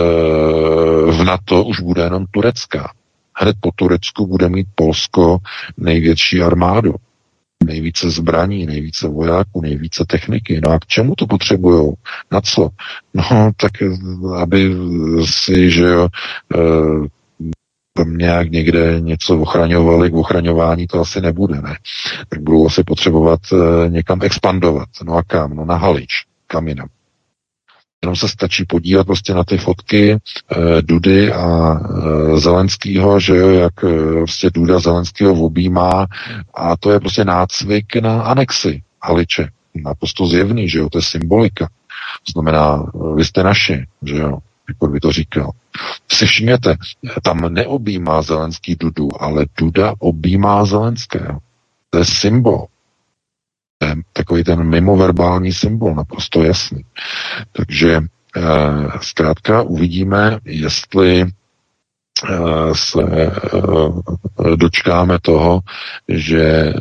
[1.12, 2.92] v NATO už bude jenom turecká.
[3.36, 5.38] Hned po Turecku bude mít Polsko
[5.78, 6.96] největší armádu.
[7.66, 10.62] nejvíce zbraní, nejvíce vojáků, nejvíce techniky.
[10.64, 11.94] No a k čemu to potřebují?
[12.32, 12.70] Na co?
[13.14, 13.72] No, tak
[14.42, 14.76] aby
[15.26, 16.08] si, že jo,
[18.06, 21.78] nějak někde něco ochraňovali, k ochraňování to asi nebude, ne?
[22.30, 23.40] Tak budou asi potřebovat
[23.88, 24.90] někam expandovat.
[25.04, 25.56] No a kam?
[25.56, 26.12] No na Halič.
[26.48, 26.88] Kam jinam?
[28.02, 30.18] Jenom se stačí podívat prostě na ty fotky e,
[30.82, 36.08] Dudy a e, Zelenskýho, že jo, jak e, prostě Duda Zelenskýho objímá
[36.54, 39.50] a to je prostě nácvik na anexi Haliče.
[39.76, 41.70] Naprosto zjevný, že jo, to je symbolika.
[42.26, 42.86] To znamená,
[43.16, 44.38] vy jste naši, že jo,
[44.70, 45.52] jako by to říkal.
[46.12, 46.76] Si všimněte,
[47.24, 51.40] tam neobjímá Zelenský Dudu, ale Duda objímá Zelenského.
[51.90, 52.68] To je symbol
[54.14, 56.86] takový ten mimoverbální symbol, naprosto jasný.
[57.52, 58.42] Takže eh,
[59.02, 62.36] zkrátka uvidíme, jestli eh,
[62.74, 65.60] se eh, dočkáme toho,
[66.08, 66.74] že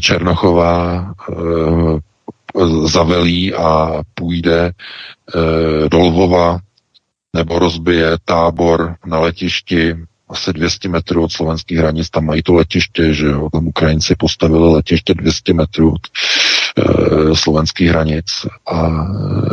[0.00, 1.12] Černochová
[2.84, 4.72] zavelí a půjde
[5.90, 6.58] do Lvova
[7.36, 9.96] nebo rozbije tábor na letišti
[10.28, 14.72] asi 200 metrů od slovenských hranic, tam mají to letiště, že jo, tam Ukrajinci postavili
[14.72, 18.26] letiště 200 metrů od e, slovenských hranic.
[18.72, 19.06] A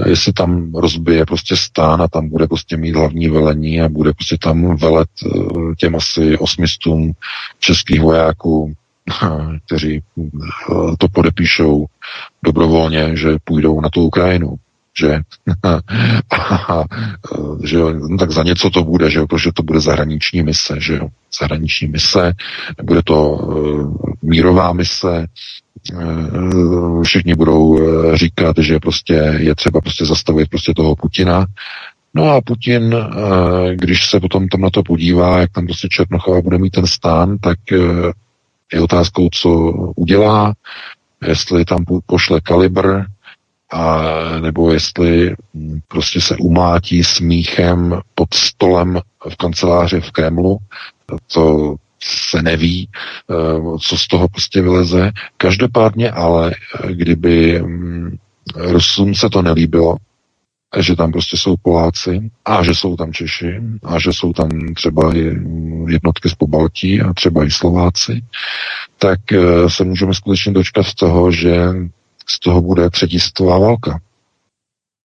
[0.05, 4.37] jestli tam rozbije prostě stán a tam bude prostě mít hlavní velení a bude prostě
[4.37, 5.29] tam velet e,
[5.75, 7.11] těm asi osmistům
[7.59, 8.73] českých vojáků,
[9.65, 10.01] kteří
[10.97, 11.85] to podepíšou
[12.43, 14.55] dobrovolně, že půjdou na tu Ukrajinu
[14.99, 15.19] že,
[16.69, 16.83] a,
[17.63, 20.75] že jo, no tak za něco to bude, že jo, protože to bude zahraniční mise,
[20.79, 21.07] že jo,
[21.39, 22.33] zahraniční mise,
[22.83, 25.25] bude to uh, mírová mise,
[25.93, 31.45] uh, všichni budou uh, říkat, že prostě je třeba prostě zastavit prostě toho Putina,
[32.15, 32.95] No a Putin,
[33.73, 37.37] když se potom tam na to podívá, jak tam prostě Černochova bude mít ten stán,
[37.37, 37.57] tak
[38.73, 39.49] je otázkou, co
[39.95, 40.53] udělá,
[41.27, 43.01] jestli tam pošle kalibr,
[43.73, 44.01] a
[44.39, 50.57] nebo jestli hm, prostě se umátí smíchem pod stolem v kanceláři v Kremlu,
[51.33, 52.89] to se neví,
[53.31, 55.11] eh, co z toho prostě vyleze.
[55.37, 58.17] Každopádně ale, eh, kdyby hm,
[58.55, 59.97] Rusům se to nelíbilo,
[60.79, 65.13] že tam prostě jsou Poláci a že jsou tam Češi a že jsou tam třeba
[65.87, 68.21] jednotky z Pobaltí a třeba i Slováci,
[68.97, 71.73] tak eh, se můžeme skutečně dočkat z toho, že
[72.27, 73.99] z toho bude třetí světová válka.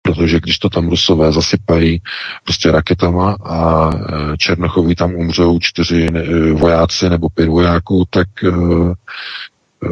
[0.02, 2.02] Protože když to tam Rusové zasypají
[2.44, 8.48] prostě raketama a e, Černochoví tam umřou čtyři e, vojáci nebo pět vojáků, tak e,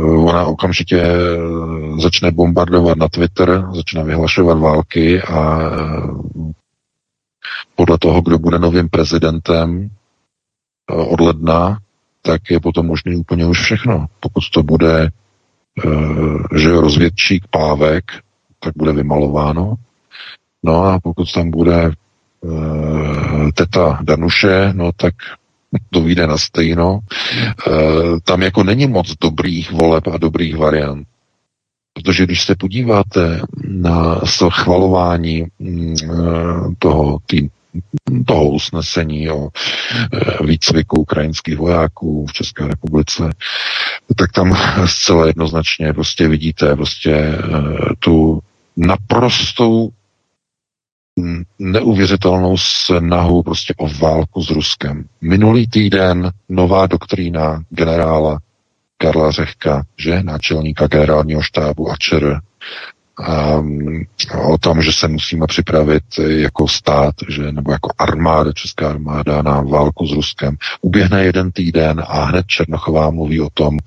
[0.01, 1.07] ona okamžitě
[1.99, 5.61] začne bombardovat na Twitter, začne vyhlašovat války a
[7.75, 9.91] podle toho, kdo bude novým prezidentem
[10.89, 11.79] od ledna,
[12.23, 14.07] tak je potom možný úplně už všechno.
[14.21, 15.11] Pokud to bude
[16.57, 18.05] že rozvědčík pávek,
[18.61, 19.75] tak bude vymalováno.
[20.63, 21.93] No a pokud tam bude e,
[23.55, 25.15] teta Danuše, no tak
[25.91, 26.99] to vyjde na stejno.
[27.01, 27.71] E,
[28.21, 31.07] tam jako není moc dobrých voleb a dobrých variant.
[31.93, 35.95] Protože když se podíváte na schvalování mm,
[36.79, 37.51] toho tým,
[38.27, 43.31] toho usnesení o e, výcviku ukrajinských vojáků v České republice,
[44.17, 47.39] tak tam zcela jednoznačně prostě vidíte prostě e,
[47.99, 48.41] tu
[48.77, 49.91] naprostou
[51.59, 55.05] neuvěřitelnou snahu prostě o válku s Ruskem.
[55.21, 58.39] Minulý týden nová doktrína generála
[58.99, 62.41] Karla Řehka, že náčelníka generálního štábu ČR,
[63.21, 64.05] um,
[64.43, 69.61] o tom, že se musíme připravit jako stát, že, nebo jako armáda, česká armáda na
[69.61, 70.57] válku s Ruskem.
[70.81, 73.79] Uběhne jeden týden a hned Černochová mluví o tom,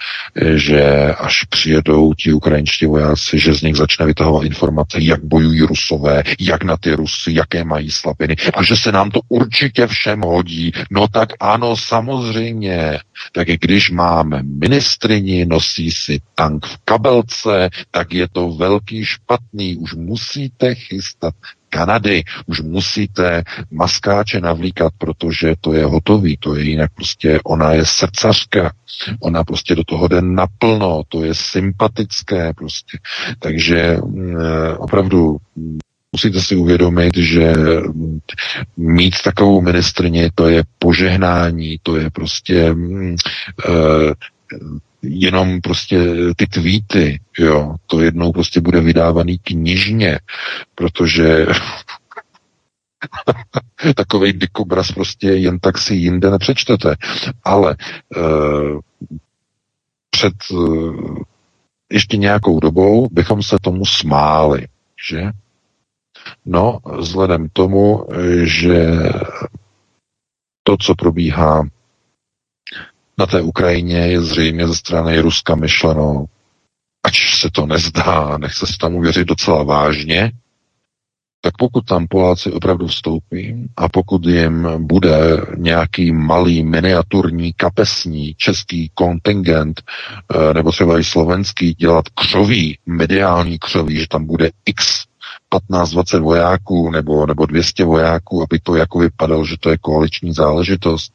[0.55, 6.23] že až přijedou ti ukrajinští vojáci, že z nich začne vytahovat informace, jak bojují Rusové,
[6.39, 10.71] jak na ty Rusy, jaké mají slabiny a že se nám to určitě všem hodí.
[10.91, 12.99] No tak ano, samozřejmě.
[13.31, 19.93] Tak když máme ministrini, nosí si tank v kabelce, tak je to velký špatný, už
[19.93, 21.33] musíte chystat
[21.69, 27.85] Kanady, už musíte maskáče navlíkat, protože to je hotový, to je jinak prostě, ona je
[27.85, 28.73] srdcařka,
[29.19, 32.97] ona prostě do toho jde naplno, to je sympatické prostě.
[33.39, 34.35] Takže mm,
[34.77, 35.37] opravdu
[36.11, 37.53] musíte si uvědomit, že
[38.77, 44.11] mít takovou ministrně, to je požehnání, to je prostě uh,
[45.01, 45.99] jenom prostě
[46.35, 50.19] ty tweety, jo, to jednou prostě bude vydávaný knižně,
[50.75, 51.45] protože
[53.95, 56.95] takový dikobraz prostě jen tak si jinde nepřečtete.
[57.43, 57.75] Ale
[58.17, 58.79] uh,
[60.09, 61.17] před uh,
[61.91, 64.67] ještě nějakou dobou bychom se tomu smáli,
[65.09, 65.31] že?
[66.45, 68.05] No, vzhledem k tomu,
[68.43, 68.89] že
[70.63, 71.63] to, co probíhá
[73.19, 76.25] na té Ukrajině, je zřejmě ze strany Ruska myšleno,
[77.05, 80.31] ač se to nezdá, nechce se tam uvěřit docela vážně,
[81.41, 85.17] tak pokud tam Poláci opravdu vstoupí a pokud jim bude
[85.57, 93.97] nějaký malý miniaturní kapesní český kontingent eh, nebo třeba i slovenský dělat křoví, mediální křoví,
[93.97, 95.08] že tam bude x
[95.51, 101.13] 15-20 vojáků nebo, nebo 200 vojáků, aby to jako vypadalo, že to je koaliční záležitost,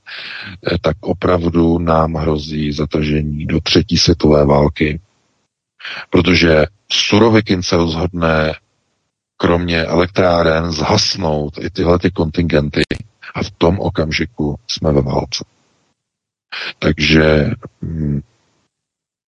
[0.72, 5.00] eh, tak opravdu nám hrozí zatržení do třetí světové války.
[6.10, 8.54] Protože Surovikin se rozhodne
[9.36, 12.82] kromě elektráren zhasnout i tyhle ty kontingenty
[13.34, 15.44] a v tom okamžiku jsme ve válce.
[16.78, 17.50] Takže
[17.82, 18.20] hm,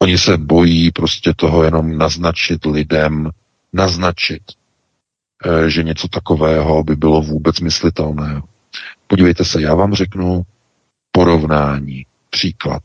[0.02, 3.30] oni se bojí prostě toho jenom naznačit lidem,
[3.72, 4.42] naznačit,
[5.66, 8.42] že něco takového by bylo vůbec myslitelné.
[9.07, 10.42] Podívejte se, já vám řeknu
[11.12, 12.83] porovnání, příklad.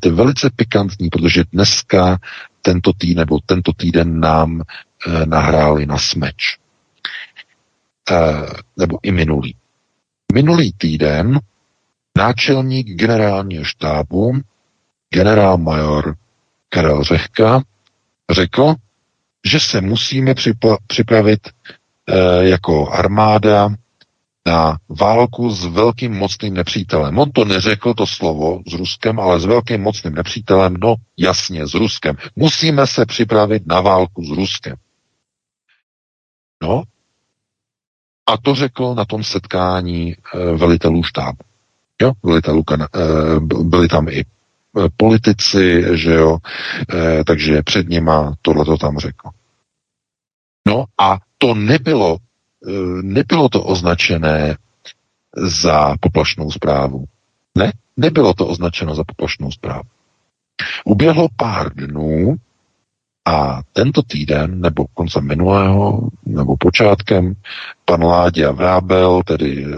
[0.00, 2.18] To je velice pikantní, protože dneska
[2.62, 6.58] tento týden nebo tento týden nám e, nahráli na smeč.
[8.10, 8.16] E,
[8.76, 9.54] nebo i minulý.
[10.32, 11.40] Minulý týden
[12.18, 14.40] náčelník generálního štábu,
[15.10, 16.16] generál major
[16.68, 17.62] Karel Řehka,
[18.30, 18.74] řekl,
[19.46, 20.34] že se musíme
[20.86, 21.48] připravit
[22.40, 23.68] jako armáda
[24.48, 27.18] na válku s velkým mocným nepřítelem.
[27.18, 31.74] On to neřekl to slovo s Ruskem, ale s velkým mocným nepřítelem, no jasně, s
[31.74, 32.16] Ruskem.
[32.36, 34.76] Musíme se připravit na válku s Ruskem.
[36.62, 36.82] No,
[38.26, 40.16] a to řekl na tom setkání e,
[40.56, 41.38] velitelů štábu.
[42.02, 42.86] Jo, velitelů, e,
[43.40, 44.24] byli tam i
[44.96, 46.38] politici, že jo,
[47.26, 49.28] takže před nima tohle to tam řekl.
[50.66, 52.18] No a to nebylo
[52.66, 54.56] Eh, nebylo to označené
[55.36, 57.04] za poplašnou zprávu.
[57.54, 59.88] Ne, nebylo to označeno za poplašnou zprávu.
[60.84, 62.36] Uběhlo pár dnů
[63.24, 67.34] a tento týden, nebo koncem minulého, nebo počátkem,
[67.84, 69.76] pan Láďa Vrábel, tedy eh,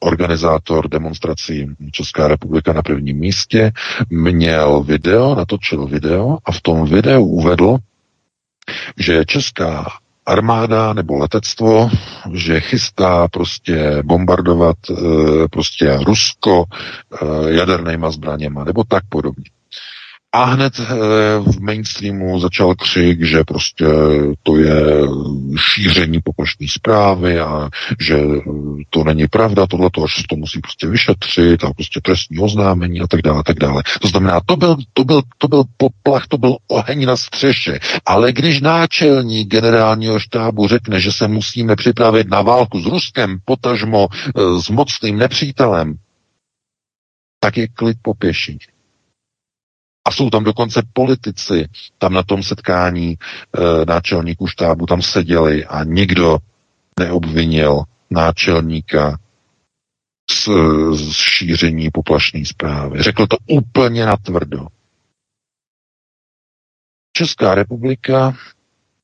[0.00, 3.72] organizátor demonstrací Česká republika na prvním místě,
[4.10, 7.76] měl video, natočil video a v tom videu uvedl,
[8.98, 11.90] že Česká armáda nebo letectvo,
[12.32, 14.94] že chystá prostě bombardovat e,
[15.48, 16.64] prostě Rusko
[17.22, 19.44] e, jadernýma zbraněma nebo tak podobně.
[20.34, 20.84] A hned eh,
[21.38, 23.86] v mainstreamu začal křik, že prostě
[24.42, 24.74] to je
[25.56, 27.68] šíření poplašní zprávy a
[28.00, 28.18] že
[28.90, 33.06] to není pravda, tohle to až to musí prostě vyšetřit a prostě trestní oznámení a
[33.06, 33.82] tak dále, a tak dále.
[34.00, 37.78] To znamená, to byl, to byl, to byl poplach, to byl oheň na střeše.
[38.06, 44.08] Ale když náčelník generálního štábu řekne, že se musíme připravit na válku s Ruskem, potažmo
[44.12, 45.94] eh, s mocným nepřítelem,
[47.40, 48.71] tak je klid po pěšině.
[50.04, 53.16] A jsou tam dokonce politici, tam na tom setkání e,
[53.84, 56.38] náčelníků štábu tam seděli a nikdo
[57.00, 59.18] neobvinil náčelníka
[60.30, 60.48] z,
[60.92, 63.02] z šíření poplašné zprávy.
[63.02, 64.66] Řekl to úplně natvrdo.
[67.16, 68.36] Česká republika,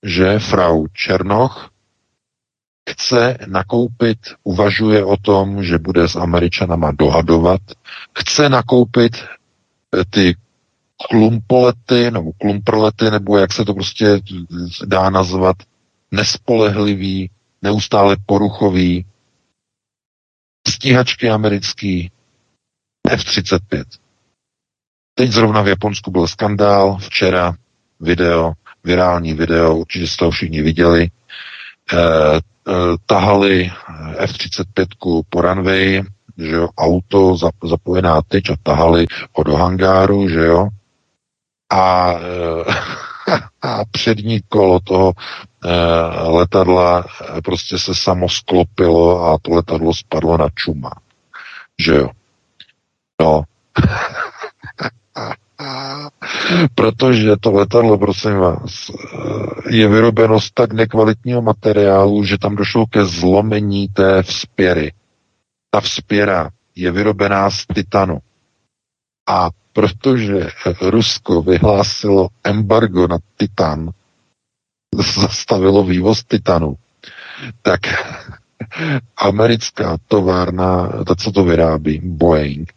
[0.02, 1.70] že frau Černoch
[2.90, 7.60] chce nakoupit, uvažuje o tom, že bude s Američanama dohadovat,
[8.18, 10.36] chce nakoupit eh, ty
[11.06, 14.20] klumpolety nebo klumprlety, nebo jak se to prostě
[14.86, 15.56] dá nazvat,
[16.10, 17.30] nespolehlivý,
[17.62, 19.06] neustále poruchový,
[20.68, 22.10] stíhačky americký,
[23.08, 23.84] F-35.
[25.14, 27.54] Teď zrovna v Japonsku byl skandál, včera
[28.00, 28.52] video,
[28.84, 31.08] virální video, určitě jste to všichni viděli,
[31.92, 32.72] eh, eh,
[33.06, 33.70] tahali
[34.18, 34.86] F-35
[35.30, 36.02] po runway,
[36.38, 40.68] že jo, auto zapojená tyč a tahali ho do hangáru, že jo,
[41.70, 42.64] a, eh,
[43.62, 45.12] a přední kolo toho
[45.64, 45.68] eh,
[46.28, 47.04] letadla
[47.44, 50.90] prostě se samo sklopilo a to letadlo spadlo na čuma.
[51.78, 52.10] Že jo?
[53.20, 53.42] No.
[56.74, 62.86] Protože to letadlo, prosím vás, eh, je vyrobeno z tak nekvalitního materiálu, že tam došlo
[62.86, 64.92] ke zlomení té vzpěry.
[65.70, 68.18] Ta vzpěra je vyrobená z titanu.
[69.28, 70.48] A protože
[70.80, 73.90] Rusko vyhlásilo embargo na titan,
[74.94, 76.74] zastavilo vývoz titanu,
[77.62, 77.80] tak
[79.16, 82.72] americká továrna, ta, co to vyrábí, Boeing,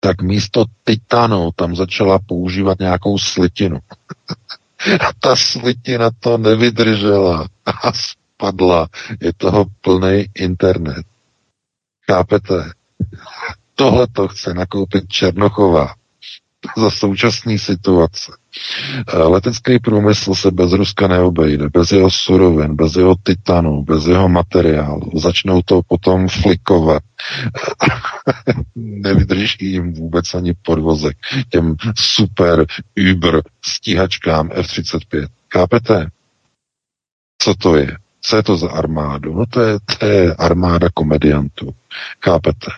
[0.00, 3.78] tak místo titanu tam začala používat nějakou slitinu.
[5.00, 8.88] a ta slitina to nevydržela a spadla.
[9.20, 11.06] Je toho plný internet.
[12.10, 12.72] Chápete?
[13.78, 15.94] Tohle to chce nakoupit Černochová
[16.76, 18.32] za současné situace.
[19.08, 24.28] Eh, letecký průmysl se bez Ruska neobejde, bez jeho surovin, bez jeho titanu, bez jeho
[24.28, 25.10] materiálu.
[25.14, 27.02] Začnou to potom flikovat.
[28.76, 31.16] Nevydrží jim vůbec ani podvozek
[31.48, 32.66] těm super
[33.12, 35.26] Uber stíhačkám F-35.
[35.52, 36.10] Chápete?
[37.42, 37.96] Co to je?
[38.20, 39.34] Co je to za armádu?
[39.34, 41.74] No to je, to je armáda komediantů.
[42.24, 42.70] Chápete?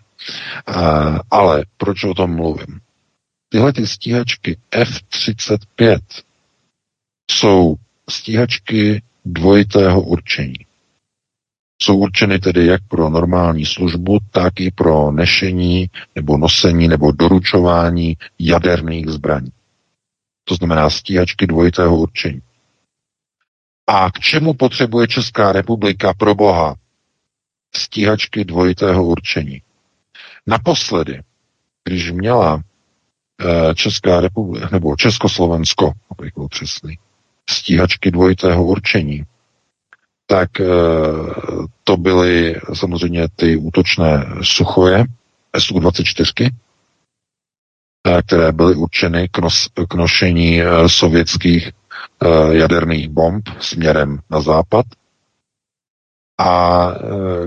[0.69, 2.81] Uh, ale proč o tom mluvím?
[3.49, 6.01] Tyhle ty stíhačky F-35
[7.31, 7.77] jsou
[8.11, 10.67] stíhačky dvojitého určení.
[11.83, 18.17] Jsou určeny tedy jak pro normální službu, tak i pro nešení nebo nosení nebo doručování
[18.39, 19.51] jaderných zbraní.
[20.45, 22.43] To znamená stíhačky dvojitého určení.
[23.87, 26.75] A k čemu potřebuje Česká republika pro boha
[27.75, 29.63] stíhačky dvojitého určení?
[30.47, 31.23] Naposledy,
[31.85, 32.63] když měla
[33.45, 36.99] Eh, Česká republika, nebo Československo, abych byl přesný,
[37.51, 39.25] stíhačky dvojitého určení,
[40.27, 40.67] tak eh,
[41.85, 45.05] to byly samozřejmě ty útočné suchoje,
[45.57, 46.51] SU-24,
[48.07, 51.71] eh, které byly určeny k, nos, k nošení sovětských
[52.51, 54.87] jaderných bomb směrem na západ.
[56.39, 56.89] A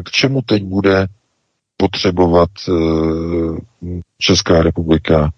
[0.06, 1.08] k čemu teď bude
[1.78, 2.50] potřebovat
[4.18, 5.32] Česká republika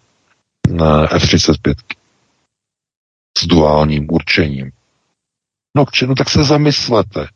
[1.12, 1.76] F-35
[3.38, 4.72] s duálním určením.
[5.78, 7.28] No k čemu, tak se zamyslete.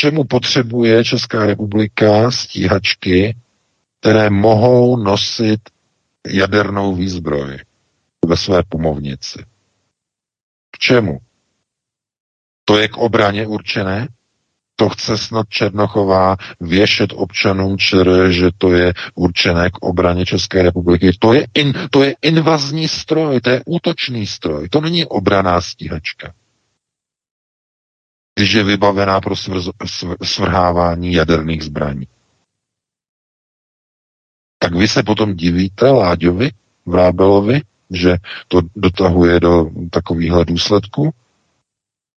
[0.00, 3.36] Čemu potřebuje Česká republika stíhačky,
[4.00, 5.60] které mohou nosit
[6.26, 7.58] jadernou výzbroj
[8.26, 9.38] ve své pomovnici?
[10.70, 11.18] K čemu?
[12.64, 14.08] To je k obraně určené?
[14.76, 21.10] To chce snad Černochová věšet občanům ČR, že to je určené k obraně České republiky.
[21.18, 26.34] To je, in, to je invazní stroj, to je útočný stroj, to není obraná stíhačka.
[28.38, 32.06] Když je vybavená pro svr, svr, svrhávání jaderných zbraní.
[34.58, 36.50] Tak vy se potom divíte Láďovi,
[36.86, 37.60] Vrábelovi,
[37.90, 38.16] že
[38.48, 41.10] to dotahuje do takovýchhle důsledků?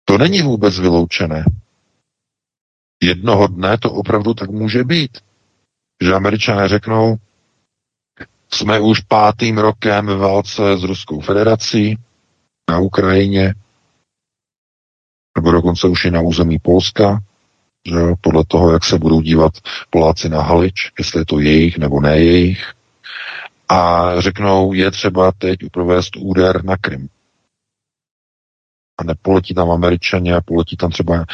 [0.05, 1.45] To není vůbec vyloučené
[3.03, 5.19] jednoho dne to opravdu tak může být.
[6.03, 7.17] Že američané řeknou,
[8.53, 11.99] jsme už pátým rokem ve válce s Ruskou federací
[12.71, 13.55] na Ukrajině,
[15.37, 17.21] nebo dokonce už i na území Polska,
[17.87, 19.53] že podle toho, jak se budou dívat
[19.91, 22.73] Poláci na Halič, jestli je to jejich nebo ne jejich.
[23.69, 27.09] A řeknou, je třeba teď provést úder na Krym
[28.99, 31.25] a nepoletí tam američani a poletí tam třeba e,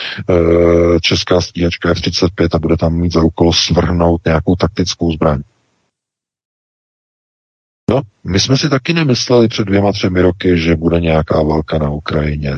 [1.00, 5.42] česká stíhačka F-35 a bude tam mít za úkol svrhnout nějakou taktickou zbraň.
[7.90, 11.90] No, my jsme si taky nemysleli před dvěma, třemi roky, že bude nějaká válka na
[11.90, 12.52] Ukrajině.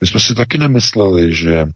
[0.00, 1.66] My jsme si taky nemysleli, že e,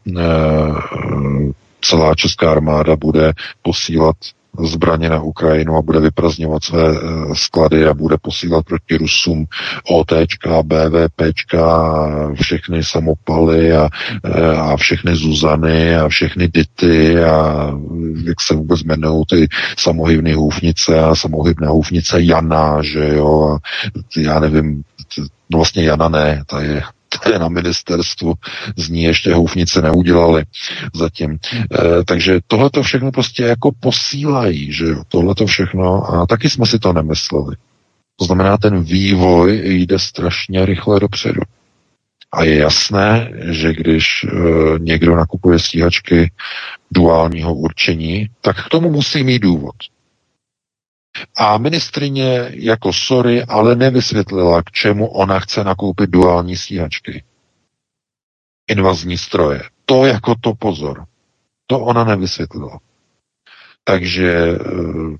[1.81, 4.16] celá česká armáda bude posílat
[4.61, 6.99] zbraně na Ukrajinu a bude vyprazňovat své eh,
[7.35, 9.47] sklady a bude posílat proti Rusům
[9.91, 11.93] OTčka, BVPčka,
[12.43, 13.89] všechny samopaly a,
[14.25, 17.71] eh, a všechny Zuzany a všechny Dity a
[18.25, 19.49] jak se vůbec jmenují ty
[19.79, 23.59] samohybné houfnice a samohybné houfnice Jana, že jo, a
[24.17, 24.83] já nevím,
[25.51, 26.83] no vlastně Jana ne, ta je
[27.21, 28.35] které na ministerstvu
[28.77, 30.45] z ní ještě houfnice neudělali
[30.95, 31.39] zatím.
[31.53, 36.51] E, takže tohle to všechno prostě jako posílají, že jo, tohle to všechno a taky
[36.51, 37.57] jsme si to nemysleli.
[38.17, 41.41] To znamená, ten vývoj jde strašně rychle dopředu.
[42.33, 44.29] A je jasné, že když e,
[44.79, 46.31] někdo nakupuje stíhačky
[46.91, 49.75] duálního určení, tak k tomu musí mít důvod.
[51.37, 57.25] A ministrině jako sorry, ale nevysvětlila, k čemu ona chce nakoupit duální stíhačky.
[58.69, 59.63] Invazní stroje.
[59.87, 61.07] To jako to pozor.
[61.67, 62.81] To ona nevysvětlila.
[63.85, 65.17] Takže eh,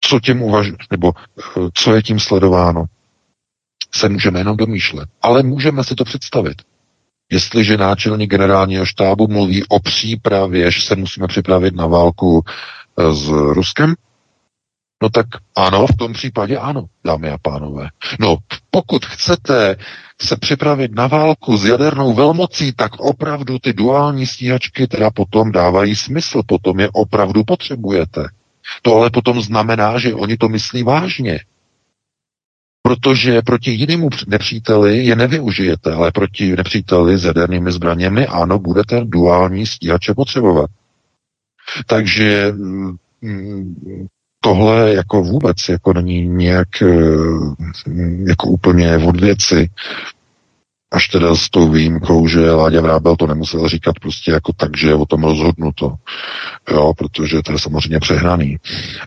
[0.00, 1.42] co tím uvaž, nebo eh,
[1.74, 2.84] co je tím sledováno,
[3.94, 5.08] se můžeme jenom domýšlet.
[5.22, 6.62] Ale můžeme si to představit.
[7.32, 12.44] Jestliže náčelník generálního štábu mluví o přípravě, že se musíme připravit na válku
[13.12, 13.94] s Ruskem?
[15.02, 15.26] No tak
[15.56, 17.88] ano, v tom případě ano, dámy a pánové.
[18.20, 18.36] No,
[18.70, 19.76] pokud chcete
[20.20, 25.96] se připravit na válku s jadernou velmocí, tak opravdu ty duální stíhačky teda potom dávají
[25.96, 28.28] smysl, potom je opravdu potřebujete.
[28.82, 31.40] To ale potom znamená, že oni to myslí vážně.
[32.82, 39.66] Protože proti jinému nepříteli je nevyužijete, ale proti nepříteli s jadernými zbraněmi, ano, budete duální
[39.66, 40.70] stíhače potřebovat.
[41.86, 42.96] Takže mm,
[44.40, 46.86] tohle jako vůbec jako není nějak eh,
[48.28, 49.70] jako úplně od věci.
[50.94, 54.88] Až teda s tou výjimkou, že Láďa Vrábel to nemusel říkat prostě jako tak, že
[54.88, 55.94] je o tom rozhodnuto.
[56.70, 58.56] Jo, protože to je samozřejmě přehnaný.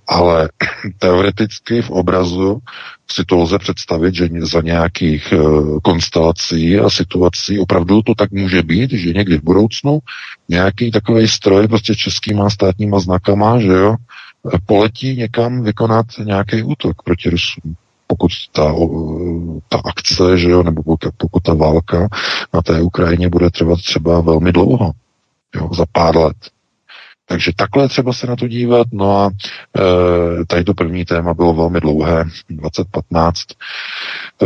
[0.07, 0.49] Ale
[0.99, 2.59] teoreticky v obrazu
[3.11, 8.63] si to lze představit, že za nějakých uh, konstelací a situací opravdu to tak může
[8.63, 9.99] být, že někdy v budoucnu
[10.49, 13.95] nějaký takový stroj prostě českýma státníma znakama, že jo,
[14.65, 17.75] poletí někam vykonat nějaký útok proti Rusům
[18.07, 18.73] pokud ta,
[19.69, 20.83] ta akce, že jo, nebo
[21.17, 22.07] pokud, ta válka
[22.53, 24.91] na té Ukrajině bude trvat třeba velmi dlouho,
[25.55, 26.37] jo, za pár let.
[27.29, 28.87] Takže takhle třeba se na to dívat.
[28.91, 34.45] No a e, tady to první téma bylo velmi dlouhé, 2015, e,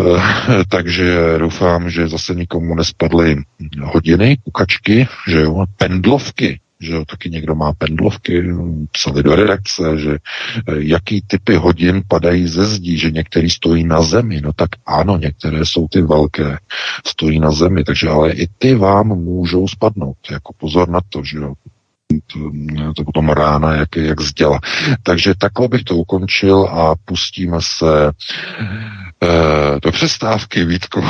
[0.70, 3.36] takže doufám, že zase nikomu nespadly
[3.84, 8.54] hodiny, kukačky, že jo, pendlovky, že jo, taky někdo má pendlovky,
[8.92, 14.02] psali do redakce, že eh, jaký typy hodin padají ze zdí, že některý stojí na
[14.02, 16.58] zemi, no tak ano, některé jsou ty velké,
[17.06, 21.38] stojí na zemi, takže ale i ty vám můžou spadnout, jako pozor na to, že
[21.38, 21.54] jo,
[22.28, 22.40] to,
[22.96, 24.60] to potom rána, jak, jak zděla.
[25.04, 28.12] Takže takhle bych to ukončil a pustíme se e,
[29.80, 31.02] do přestávky, Vítku,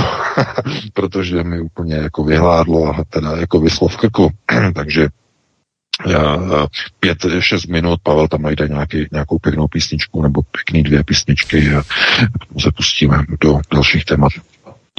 [0.94, 4.30] protože mi úplně jako vyhládlo a teda jako vyslo v krku.
[4.76, 5.08] Takže
[7.00, 11.84] pět, šest minut, Pavel tam najde nějaký, nějakou pěknou písničku nebo pěkný dvě písničky a
[12.60, 14.32] se pustíme do dalších témat.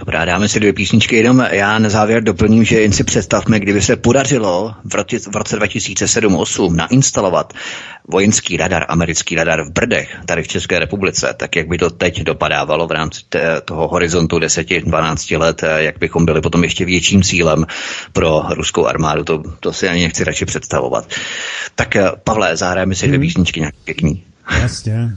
[0.01, 3.83] Dobrá, dáme si dvě písničky, jenom já na závěr doplním, že jen si představme, kdyby
[3.83, 7.53] se podařilo v roce, v roce 2007-2008 nainstalovat
[8.09, 12.23] vojenský radar, americký radar v Brdech, tady v České republice, tak jak by to teď
[12.23, 17.67] dopadávalo v rámci té, toho horizontu 10-12 let, jak bychom byli potom ještě větším cílem
[18.13, 21.09] pro ruskou armádu, to, to si ani nechci radši představovat.
[21.75, 23.27] Tak Pavle, zahrajeme si dvě hmm.
[23.27, 24.25] písničky nějak pěkný.
[24.61, 25.17] Jasně.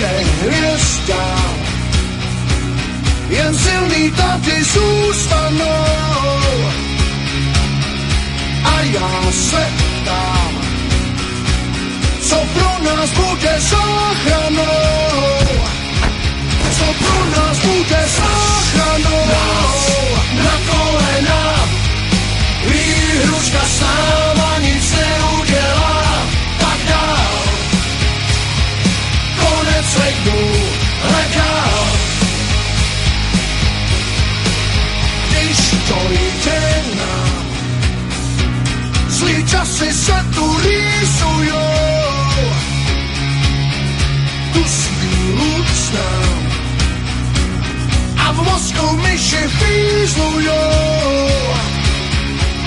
[0.00, 0.78] real
[3.28, 5.60] Jen silný tady zůstanou
[8.64, 9.68] A já se
[10.02, 10.60] ptám
[12.20, 14.64] Co pro nás bude záchranou?
[16.78, 19.26] Co pro nás bude záchranou?
[19.26, 19.90] Nás
[20.44, 21.68] na kolena
[22.66, 24.19] Výhruška sám
[39.80, 41.64] se ya tu riso yo
[48.26, 49.42] A v mozku mi się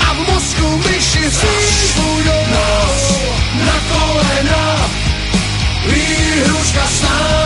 [0.07, 2.39] A v mozku mi się fizlują
[3.67, 4.63] na kolena
[5.85, 7.42] Výhruška snad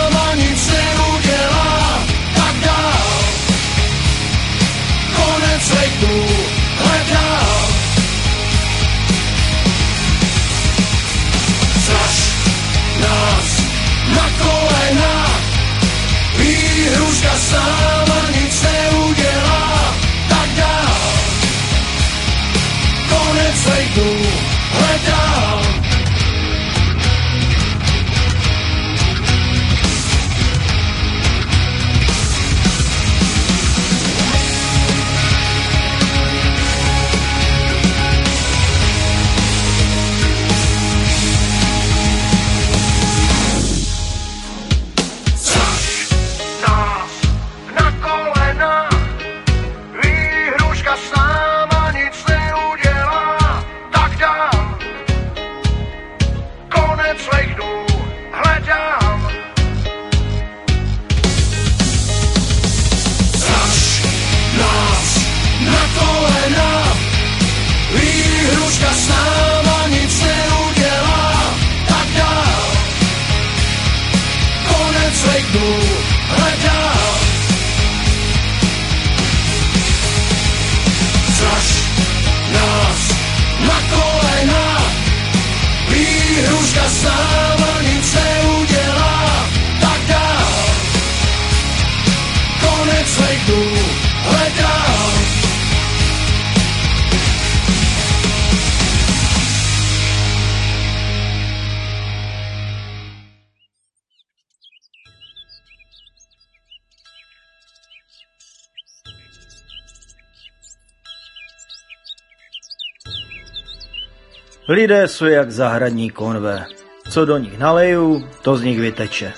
[114.70, 116.65] Lidé jsou jak zahradní konve.
[117.09, 119.34] Co do nich naleju, to z nich vyteče.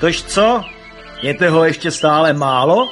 [0.00, 0.64] Tož co?
[1.22, 2.88] Je toho ještě stále málo?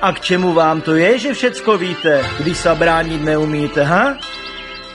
[0.00, 4.16] A k čemu vám to je, že všecko víte, když se bránit neumíte, ha?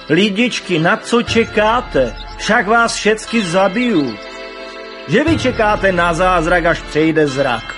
[0.09, 2.15] Lidičky, na co čekáte?
[2.37, 4.17] Však vás všecky zabiju.
[5.07, 7.75] Že vy čekáte na zázrak, až přejde zrak.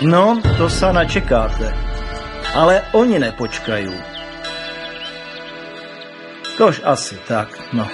[0.00, 1.85] No, to se načekáte
[2.54, 3.94] ale oni nepočkají.
[6.58, 7.88] Tož asi tak, no.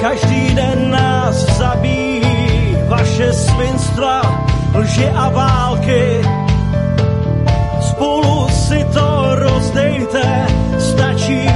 [0.00, 4.44] Každý den nás zabíjí vaše svinstva,
[4.74, 6.20] lži a války.
[7.80, 10.46] Spolu si to rozdejte,
[10.78, 11.49] stačí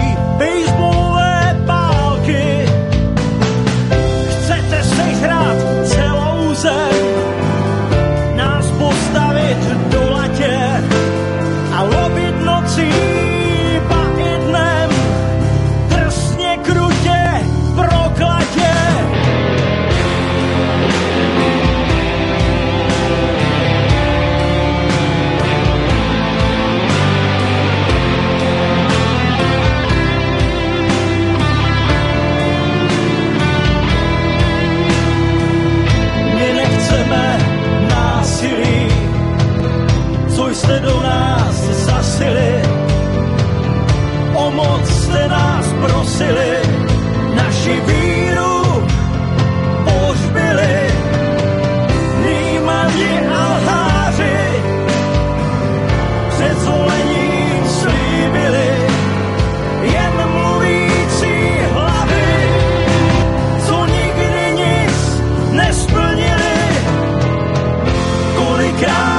[68.86, 69.13] God.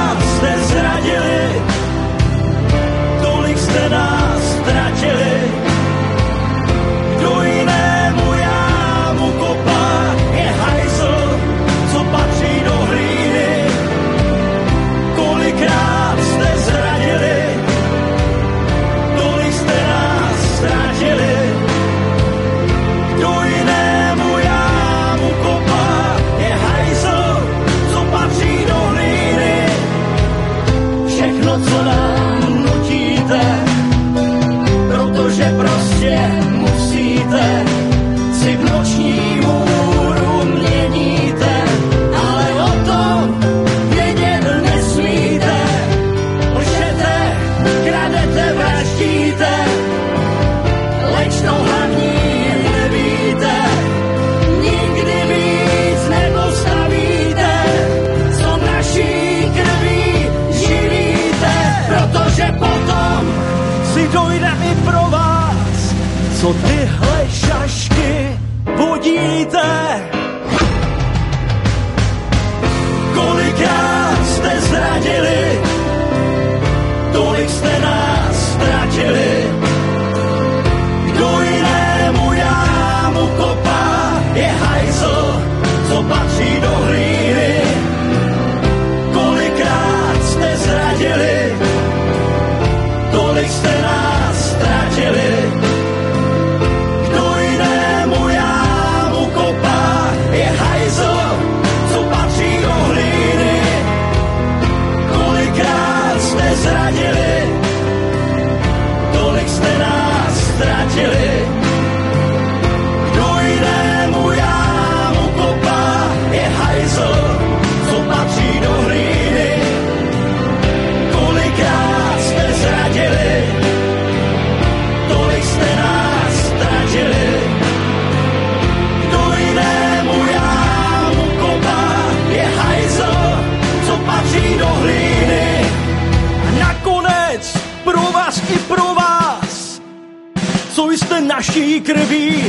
[141.56, 142.44] Naší krví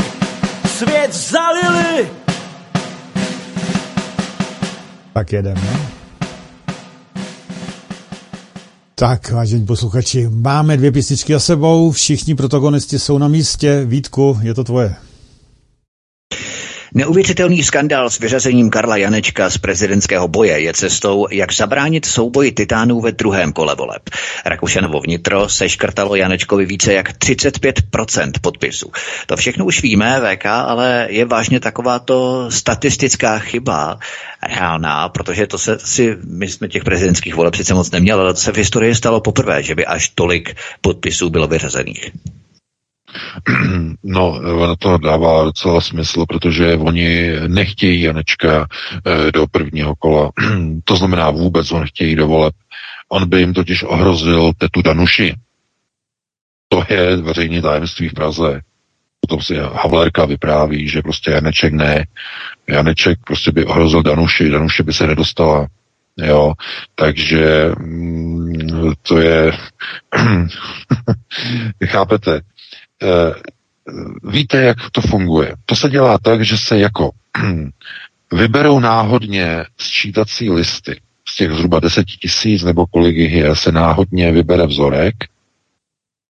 [0.65, 2.09] svět zalili.
[5.13, 5.61] Tak jedeme.
[8.95, 13.83] Tak, vážení posluchači, máme dvě písničky za sebou, všichni protagonisti jsou na místě.
[13.85, 14.95] Vítku, je to tvoje.
[16.97, 23.01] Neuvěřitelný skandál s vyřazením Karla Janečka z prezidentského boje je cestou, jak zabránit souboji titánů
[23.01, 24.09] ve druhém kole voleb.
[24.45, 28.91] Rakušanovo vnitro seškrtalo Janečkovi více jak 35% podpisů.
[29.25, 33.99] To všechno už víme, VK, ale je vážně takováto statistická chyba
[34.55, 38.39] reálná, protože to se si, my jsme těch prezidentských voleb sice moc neměli, ale to
[38.39, 42.11] se v historii stalo poprvé, že by až tolik podpisů bylo vyřazených.
[44.03, 44.29] No,
[44.63, 48.67] ono to dává docela smysl, protože oni nechtějí Janečka
[49.05, 50.31] eh, do prvního kola.
[50.83, 52.53] to znamená vůbec, on chtějí do voleb.
[53.09, 55.35] On by jim totiž ohrozil tetu Danuši.
[56.69, 58.61] To je veřejné tajemství v Praze.
[59.19, 62.05] Potom si Havlerka vypráví, že prostě Janeček ne.
[62.67, 65.67] Janeček prostě by ohrozil Danuši, Danuši by se nedostala.
[66.17, 66.53] Jo,
[66.95, 69.51] takže mm, to je,
[71.85, 72.41] chápete,
[74.23, 75.55] víte, jak to funguje.
[75.65, 77.11] To se dělá tak, že se jako
[78.31, 81.01] vyberou náhodně sčítací listy.
[81.29, 85.15] Z těch zhruba deseti tisíc nebo kolik jich je, se náhodně vybere vzorek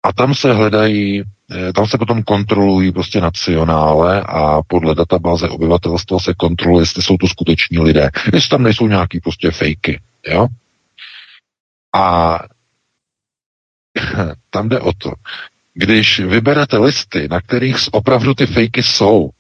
[0.03, 6.19] a tam se hledají, eh, tam se potom kontrolují prostě nacionále a podle databáze obyvatelstva
[6.19, 8.11] se kontroluje, jestli jsou to skuteční lidé.
[8.33, 10.47] Jestli tam nejsou nějaký prostě fejky, jo?
[11.95, 12.39] A
[14.51, 15.13] tam jde o to,
[15.75, 19.31] když vyberete listy, na kterých opravdu ty fejky jsou,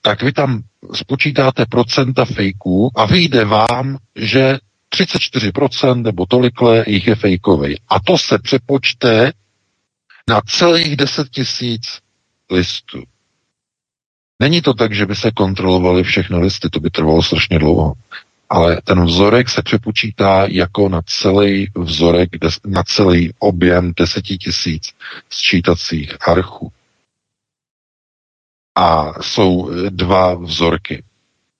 [0.00, 0.62] tak vy tam
[0.94, 4.58] spočítáte procenta fejků a vyjde vám, že
[4.96, 7.80] 34% nebo tolikle jich je fejkový.
[7.88, 9.32] A to se přepočte
[10.28, 11.98] na celých 10 tisíc
[12.50, 13.02] listů.
[14.42, 17.92] Není to tak, že by se kontrolovaly všechny listy, to by trvalo strašně dlouho
[18.50, 22.28] ale ten vzorek se přepočítá jako na celý vzorek,
[22.66, 24.92] na celý objem deseti tisíc
[25.30, 26.72] sčítacích archů.
[28.76, 31.02] A jsou dva vzorky.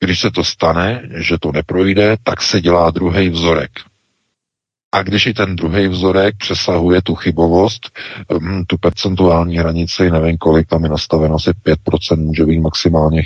[0.01, 3.71] Když se to stane, že to neprojde, tak se dělá druhý vzorek.
[4.95, 7.91] A když i ten druhý vzorek přesahuje tu chybovost,
[8.29, 13.23] um, tu percentuální hranici, nevím kolik, tam je nastaveno asi 5%, může být maximálně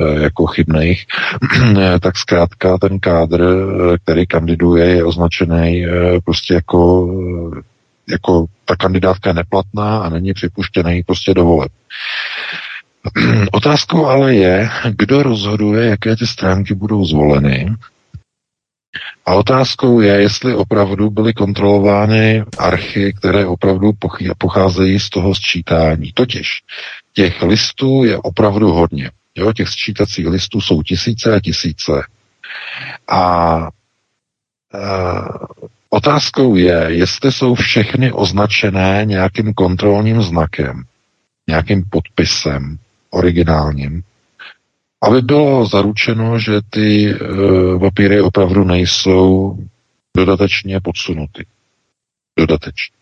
[0.00, 1.06] uh, jako chybných,
[2.00, 5.92] tak zkrátka ten kádr, eh, který kandiduje, je označený uh,
[6.24, 7.08] prostě jako,
[8.08, 11.72] jako ta kandidátka je neplatná a není připuštěný prostě do voleb.
[13.52, 17.76] Otázkou ale je, kdo rozhoduje, jaké ty stránky budou zvoleny
[19.26, 23.92] a otázkou je, jestli opravdu byly kontrolovány archy, které opravdu
[24.38, 26.12] pocházejí z toho sčítání.
[26.14, 26.48] Totiž
[27.12, 29.10] těch listů je opravdu hodně.
[29.34, 31.92] Jo, těch sčítacích listů jsou tisíce a tisíce.
[33.08, 33.58] A
[34.74, 34.78] e,
[35.90, 40.82] otázkou je, jestli jsou všechny označené nějakým kontrolním znakem,
[41.48, 42.78] nějakým podpisem
[43.10, 44.02] originálním,
[45.02, 49.56] aby bylo zaručeno, že ty uh, papíry opravdu nejsou
[50.16, 51.46] dodatečně podsunuty.
[52.38, 52.96] Dodatečně.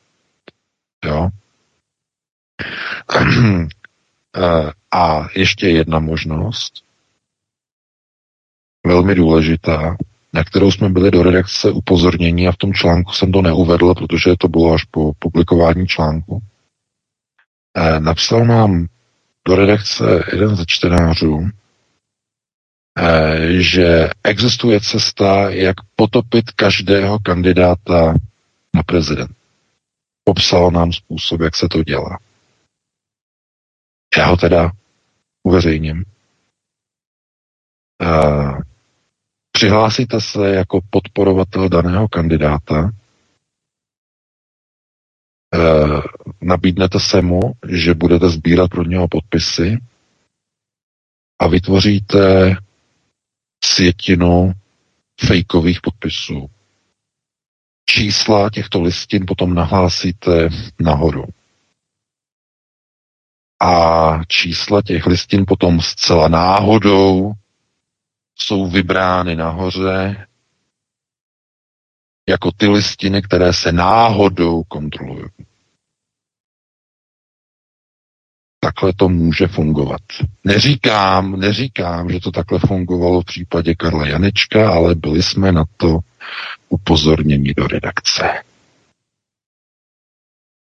[1.04, 1.28] Jo?
[4.38, 6.84] Eh, a ještě jedna možnost,
[8.86, 9.96] velmi důležitá,
[10.32, 14.34] na kterou jsme byli do redakce upozornění a v tom článku jsem to neuvedl, protože
[14.38, 16.42] to bylo až po publikování článku.
[17.76, 18.86] Eh, napsal nám
[19.48, 21.50] do redakce jeden ze čtenářů,
[23.58, 28.14] že existuje cesta, jak potopit každého kandidáta
[28.74, 29.36] na prezident.
[30.24, 32.18] Popsal nám způsob, jak se to dělá.
[34.16, 34.72] Já ho teda
[35.42, 36.04] uveřejním.
[38.02, 38.60] Uh,
[39.52, 42.90] přihlásíte se jako podporovatel daného kandidáta,
[45.54, 46.00] uh,
[46.40, 49.78] nabídnete se mu, že budete sbírat pro něho podpisy
[51.38, 52.56] a vytvoříte
[53.64, 54.52] sjetinu
[55.26, 56.50] fejkových podpisů.
[57.90, 60.48] Čísla těchto listin potom nahlásíte
[60.80, 61.24] nahoru.
[63.60, 67.32] A čísla těch listin potom zcela náhodou
[68.38, 70.26] jsou vybrány nahoře
[72.28, 75.28] jako ty listiny, které se náhodou kontrolují.
[78.66, 80.00] Takhle to může fungovat.
[80.44, 85.98] Neříkám, neříkám, že to takhle fungovalo v případě Karla Janečka, ale byli jsme na to
[86.68, 88.42] upozorněni do redakce.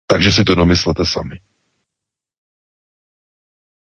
[0.07, 1.40] Takže si to domyslete sami.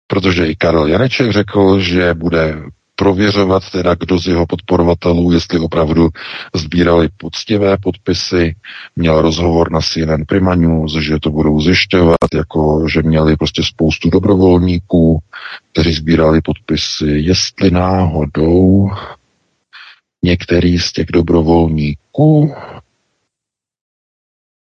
[0.08, 2.64] Protože i Karel Janeček řekl, že bude
[3.00, 6.10] prověřovat teda, kdo z jeho podporovatelů, jestli opravdu
[6.56, 8.56] sbírali poctivé podpisy,
[8.96, 14.10] měl rozhovor na CNN Prima News, že to budou zjišťovat, jako že měli prostě spoustu
[14.10, 15.20] dobrovolníků,
[15.72, 18.90] kteří sbírali podpisy, jestli náhodou
[20.24, 22.56] některý z těch dobrovolníků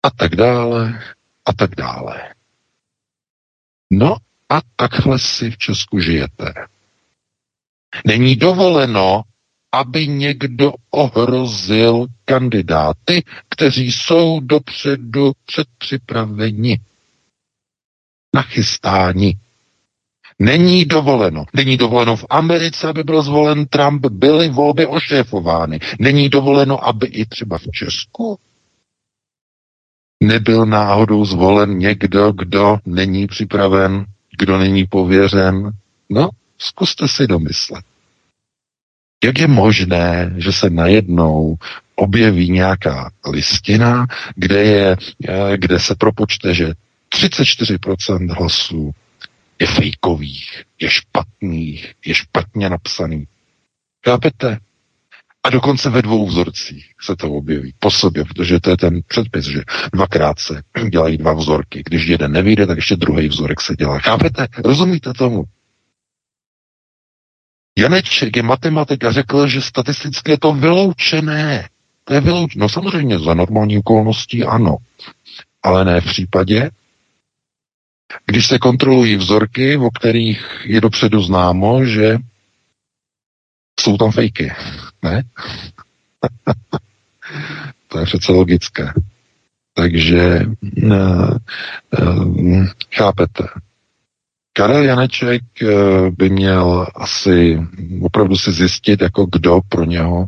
[0.03, 0.99] a tak dále
[1.45, 2.15] a tak dále.
[3.91, 4.15] No
[4.49, 6.53] a takhle si v Česku žijete.
[8.05, 9.21] Není dovoleno,
[9.71, 16.79] aby někdo ohrozil kandidáty, kteří jsou dopředu předpřipraveni,
[18.35, 19.37] nachystáni.
[20.39, 21.45] Není dovoleno.
[21.53, 25.79] Není dovoleno v Americe, aby byl zvolen Trump, byly volby ošéfovány.
[25.99, 28.39] Není dovoleno, aby i třeba v Česku
[30.23, 34.05] nebyl náhodou zvolen někdo, kdo není připraven,
[34.39, 35.71] kdo není pověřen.
[36.09, 37.85] No, Zkuste si domyslet.
[39.23, 41.55] Jak je možné, že se najednou
[41.95, 44.97] objeví nějaká listina, kde, je,
[45.27, 46.73] eh, kde se propočte, že
[47.09, 48.91] 34% hlasů
[49.59, 53.27] je fejkových, je špatných, je špatně napsaný.
[54.05, 54.57] Chápete?
[55.43, 59.45] A dokonce ve dvou vzorcích se to objeví po sobě, protože to je ten předpis,
[59.45, 59.61] že
[59.93, 61.83] dvakrát se dělají dva vzorky.
[61.85, 63.99] Když jeden nevyjde, tak ještě druhý vzorek se dělá.
[63.99, 64.47] Chápete?
[64.57, 65.43] Rozumíte tomu?
[67.77, 71.69] Janeček je matematik a řekl, že statisticky je to vyloučené.
[72.03, 72.61] To je vyloučené.
[72.61, 74.77] No samozřejmě za normální okolností ano,
[75.63, 76.69] ale ne v případě,
[78.25, 82.17] když se kontrolují vzorky, o kterých je dopředu známo, že
[83.79, 84.51] jsou tam fejky.
[85.03, 85.23] Ne?
[87.87, 88.93] to je přece logické.
[89.73, 90.39] Takže
[90.83, 91.37] uh,
[91.99, 92.65] uh,
[92.95, 93.43] chápete.
[94.57, 95.67] Karel Janeček eh,
[96.17, 97.59] by měl asi
[98.01, 100.25] opravdu si zjistit, jako kdo pro něho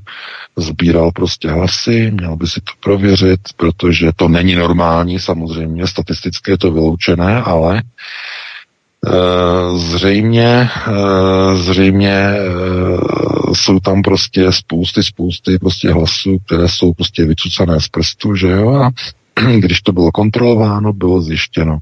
[0.58, 6.58] sbíral prostě hlasy, měl by si to prověřit, protože to není normální, samozřejmě, statisticky je
[6.58, 7.82] to vyloučené, ale
[9.08, 9.12] eh,
[9.78, 12.32] zřejmě, eh, zřejmě
[13.54, 18.76] jsou tam prostě spousty, spousty prostě hlasů, které jsou prostě vycucané z prstu, že jo,
[18.76, 18.92] a
[19.60, 21.78] když to bylo kontrolováno, bylo zjištěno,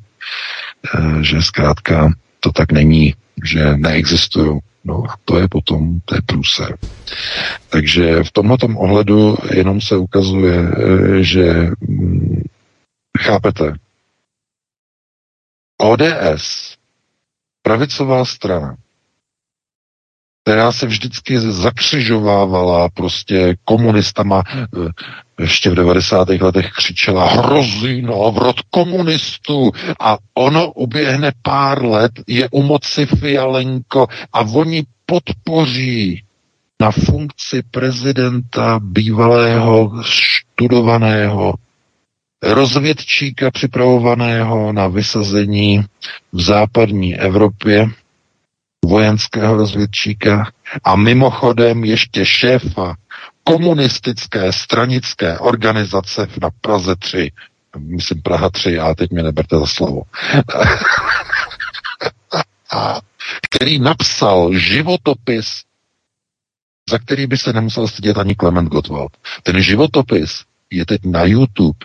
[1.21, 2.11] že zkrátka
[2.45, 3.15] to tak není,
[3.45, 4.59] že neexistují.
[4.83, 6.77] No a to je potom, to je průser.
[7.69, 10.71] Takže v tomhle ohledu jenom se ukazuje,
[11.21, 12.43] že hm,
[13.19, 13.73] chápete,
[15.77, 16.77] ODS,
[17.61, 18.75] pravicová strana,
[20.45, 24.89] která se vždycky zakřižovávala prostě komunistama, eh,
[25.39, 26.41] ještě v 90.
[26.41, 34.41] letech křičela hrozí návrat komunistů a ono uběhne pár let, je u moci Fialenko a
[34.41, 36.23] oni podpoří
[36.81, 41.53] na funkci prezidenta bývalého studovaného
[42.43, 45.81] rozvědčíka připravovaného na vysazení
[46.31, 47.89] v západní Evropě
[48.88, 50.51] vojenského rozvědčíka
[50.83, 52.95] a mimochodem ještě šéfa
[53.43, 57.31] komunistické stranické organizace na Praze 3,
[57.77, 60.01] myslím Praha 3, a teď mě neberte za slovo,
[63.49, 65.63] který napsal životopis,
[66.89, 69.11] za který by se nemusel stydět ani Klement Gottwald.
[69.43, 71.77] Ten životopis je teď na YouTube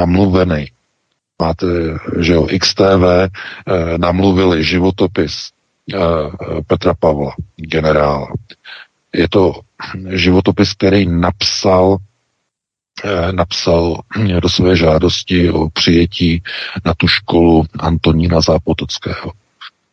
[0.00, 0.70] namluvený.
[1.42, 1.66] Máte,
[2.20, 3.28] že jo, XTV eh,
[3.98, 5.50] namluvili životopis
[6.66, 8.26] Petra Pavla, generála.
[9.12, 9.60] Je to
[10.08, 11.96] životopis, který napsal
[13.04, 14.00] eh, napsal
[14.42, 16.42] do své žádosti o přijetí
[16.84, 19.32] na tu školu Antonína Zápotockého,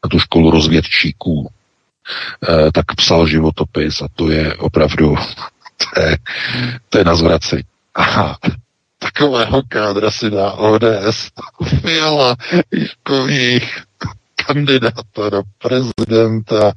[0.04, 1.52] na tu školu rozvědčíků.
[2.50, 5.16] Eh, tak psal životopis a to je opravdu,
[5.78, 6.18] to je,
[6.90, 7.64] to je na zvraci.
[7.96, 8.38] Aha,
[9.00, 11.28] takového kádra si dá ODS
[11.82, 12.36] Fiala
[12.72, 13.28] jako
[14.46, 16.74] kandidáta na prezidenta.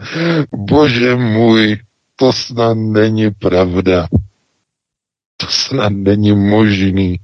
[0.53, 1.83] Bože můj,
[2.17, 4.09] to snad není pravda.
[5.37, 7.21] To snad není možný.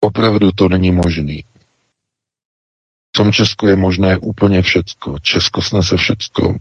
[0.00, 1.44] Opravdu to není možný.
[3.08, 5.18] V tom Česku je možné úplně všecko.
[5.18, 6.56] Česko snese všecko.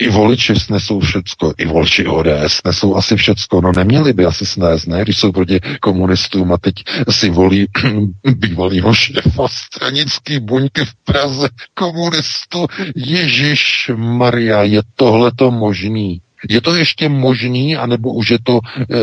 [0.00, 4.86] I voliči snesou všecko, i voliči ODS nesou asi všecko, no neměli by asi snést,
[4.86, 6.74] ne, když jsou proti komunistům a teď
[7.10, 7.66] si volí
[8.36, 12.66] bývalýho šéfa stranický buňky v Praze komunistu.
[12.96, 16.20] Ježíš Maria, je tohleto možný?
[16.48, 18.96] Je to ještě možný, anebo už je to, eh,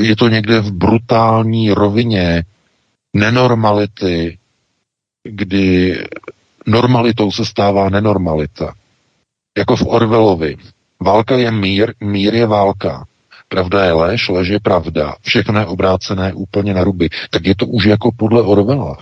[0.00, 2.44] je to někde v brutální rovině?
[3.14, 4.38] nenormality,
[5.24, 5.96] kdy
[6.66, 8.74] normalitou se stává nenormalita.
[9.58, 10.56] Jako v Orvelovi.
[11.00, 13.06] Válka je mír, mír je válka.
[13.48, 15.14] Pravda je lež, lež je pravda.
[15.22, 17.08] Všechno je obrácené úplně na ruby.
[17.30, 18.98] Tak je to už jako podle Orvela.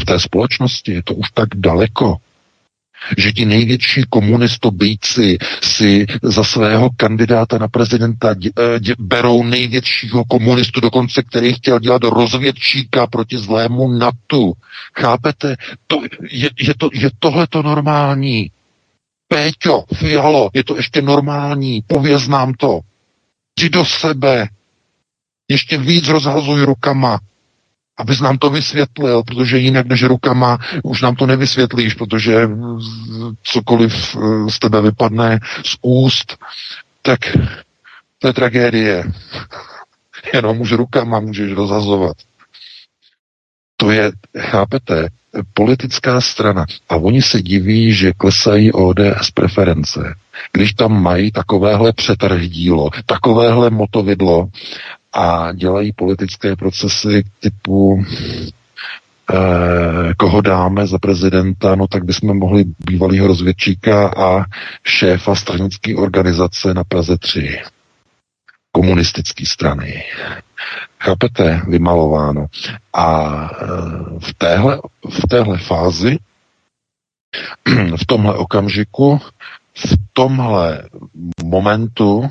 [0.00, 2.16] V té společnosti je to už tak daleko
[3.18, 10.24] že ti největší komunistobíci si za svého kandidáta na prezidenta dě, eh, dě, berou největšího
[10.24, 14.52] komunistu, dokonce který chtěl dělat rozvědčíka proti zlému NATO.
[15.00, 15.56] Chápete?
[15.86, 18.50] To, je, je, to, je tohle to normální.
[19.34, 22.80] Péťo, Fialo, je to ještě normální, pověz nám to.
[23.58, 24.48] Jdi do sebe,
[25.48, 27.18] ještě víc rozhazuj rukama,
[27.96, 32.48] abys nám to vysvětlil, protože jinak než rukama už nám to nevysvětlíš, protože
[33.42, 36.38] cokoliv eh, z tebe vypadne z úst,
[37.02, 37.20] tak
[38.18, 39.04] to je tragédie.
[40.34, 42.16] Jenom už rukama můžeš rozhazovat.
[43.84, 45.08] To je, chápete,
[45.54, 46.66] politická strana.
[46.88, 50.14] A oni se diví, že klesají ODS preference.
[50.52, 54.48] Když tam mají takovéhle přetrhdílo, takovéhle motovidlo
[55.12, 58.04] a dělají politické procesy typu
[59.34, 64.44] eh, koho dáme za prezidenta, no tak bychom mohli bývalýho rozvědčíka a
[64.86, 67.60] šéfa stranické organizace na Praze 3.
[68.72, 70.02] Komunistické strany.
[71.04, 71.62] Chápete?
[71.68, 72.46] Vymalováno.
[72.92, 73.66] A eh,
[74.18, 74.80] v téhle,
[75.10, 76.18] v téhle fázi,
[77.96, 79.20] v tomhle okamžiku,
[79.74, 80.88] v tomhle
[81.44, 82.30] momentu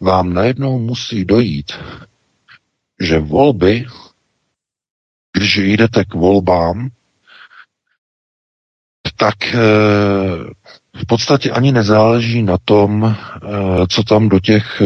[0.00, 1.72] vám najednou musí dojít,
[3.00, 3.86] že volby,
[5.36, 6.88] když jdete k volbám,
[9.16, 9.58] tak eh,
[10.94, 14.82] v podstatě ani nezáleží na tom, eh, co tam do těch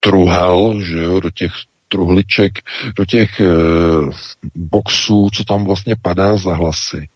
[0.00, 1.52] truhel, že jo, do těch
[1.88, 2.52] truhliček,
[2.96, 3.40] do těch
[4.54, 7.08] boxů, co tam vlastně padá za hlasy.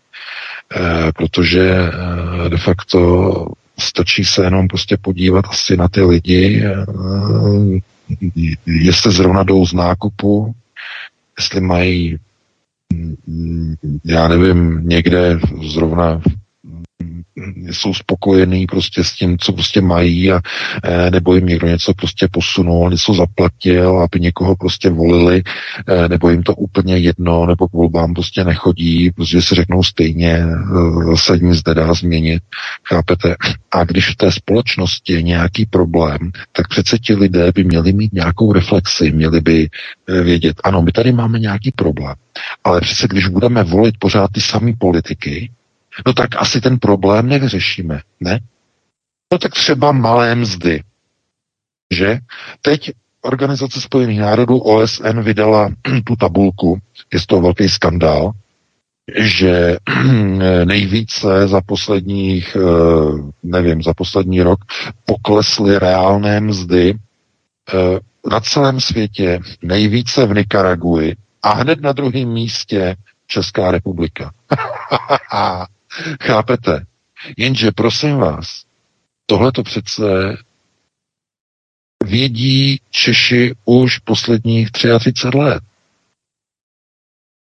[1.15, 1.75] Protože
[2.47, 3.47] de facto
[3.79, 6.63] stačí se jenom prostě podívat asi na ty lidi,
[8.65, 10.55] jestli zrovna jdou z nákupu,
[11.39, 12.17] jestli mají,
[14.05, 15.39] já nevím, někde
[15.73, 16.21] zrovna
[17.71, 20.41] jsou spokojení prostě s tím, co prostě mají a
[20.83, 25.43] e, nebo jim někdo něco prostě posunul, něco zaplatil, aby někoho prostě volili,
[25.87, 30.31] e, nebo jim to úplně jedno, nebo k volbám prostě nechodí, protože si řeknou stejně,
[30.31, 32.43] e, se nic nedá změnit,
[32.83, 33.35] chápete?
[33.71, 38.13] A když v té společnosti je nějaký problém, tak přece ti lidé by měli mít
[38.13, 39.69] nějakou reflexi, měli by
[40.07, 42.15] vědět, ano, my tady máme nějaký problém,
[42.63, 45.51] ale přece když budeme volit pořád ty samé politiky,
[46.05, 48.39] no tak asi ten problém nevyřešíme, ne?
[49.33, 50.83] No tak třeba malé mzdy,
[51.91, 52.19] že?
[52.61, 52.91] Teď
[53.25, 55.69] Organizace spojených národů OSN vydala
[56.03, 56.79] tu tabulku,
[57.13, 58.31] je to velký skandál,
[59.17, 59.77] že
[60.65, 64.59] nejvíce za posledních, eh, nevím, za poslední rok
[65.05, 72.95] poklesly reálné mzdy eh, na celém světě, nejvíce v Nikaraguji a hned na druhém místě
[73.27, 74.31] Česká republika.
[76.23, 76.85] Chápete?
[77.37, 78.63] Jenže prosím vás,
[79.25, 80.03] tohle to přece
[82.05, 85.63] vědí Češi už posledních 33 let.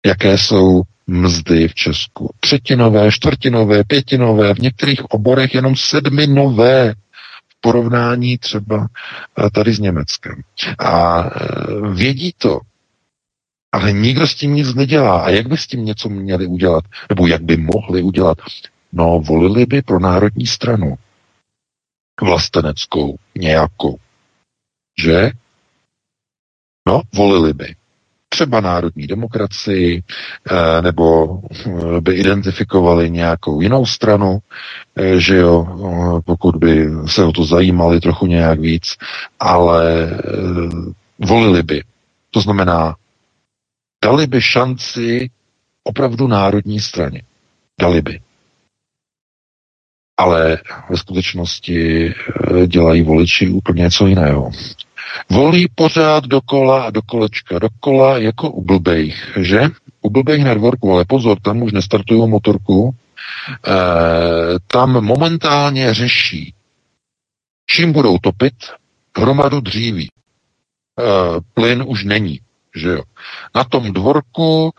[0.06, 2.34] Jaké jsou mzdy v Česku?
[2.40, 6.94] Třetinové, čtvrtinové, pětinové, v některých oborech jenom sedminové
[7.48, 8.88] v porovnání třeba
[9.46, 10.42] eh, tady s Německem.
[10.80, 11.30] A eh,
[11.94, 12.60] vědí to,
[13.72, 15.22] ale nikdo s tím nic nedělá.
[15.22, 16.84] A jak by s tím něco měli udělat?
[17.10, 18.38] Nebo jak by mohli udělat?
[18.94, 20.96] No, volili by pro národní stranu.
[22.22, 23.98] Vlasteneckou, nějakou.
[25.04, 25.32] Že?
[26.88, 27.76] No, volili by.
[28.30, 30.04] Třeba národní demokracii,
[30.52, 34.40] eh, nebo eh, by identifikovali nějakou jinou stranu,
[34.96, 35.68] eh, že jo,
[36.26, 38.96] pokud by se o to zajímali trochu nějak víc,
[39.40, 40.10] ale
[41.20, 41.84] volili by.
[42.32, 42.96] To znamená,
[44.04, 45.30] dali by šanci
[45.84, 47.22] opravdu národní straně.
[47.82, 48.20] Dali by.
[50.18, 50.58] Ale
[50.90, 54.52] ve skutečnosti eh, dělají voliči úplně něco jiného.
[55.30, 59.62] Volí pořád dokola a do kolečka, dokola jako u blbejch, že?
[60.02, 62.96] U blbejch na dvorku, ale pozor, tam už nestartují motorku,
[63.68, 63.76] e,
[64.68, 66.54] tam momentálně řeší,
[67.70, 68.54] čím budou topit
[69.18, 70.08] hromadu dříví.
[70.08, 70.12] E,
[71.54, 72.40] plyn už není,
[72.78, 73.02] že jo.
[73.56, 74.74] Na tom dvorku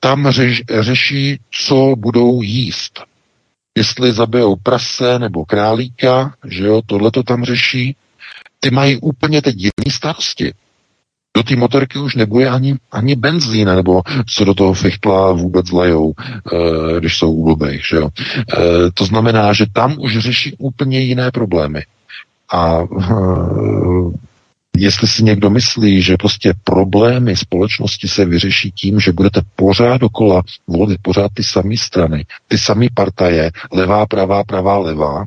[0.00, 3.00] tam řeš, řeší, co budou jíst.
[3.78, 7.96] Jestli zabijou prase nebo králíka, že jo, tohle to tam řeší.
[8.60, 10.52] Ty mají úplně teď jiný starosti.
[11.36, 16.12] Do té motorky už nebude ani, ani benzín, nebo co do toho fichtla vůbec lejou,
[16.18, 17.58] e, když jsou u
[17.90, 18.08] že jo.
[18.08, 21.82] E, to znamená, že tam už řeší úplně jiné problémy.
[22.52, 22.86] A e,
[24.76, 30.42] jestli si někdo myslí, že prostě problémy společnosti se vyřeší tím, že budete pořád dokola
[30.66, 35.24] volit pořád ty samé strany, ty samé partaje, levá, pravá, pravá, levá,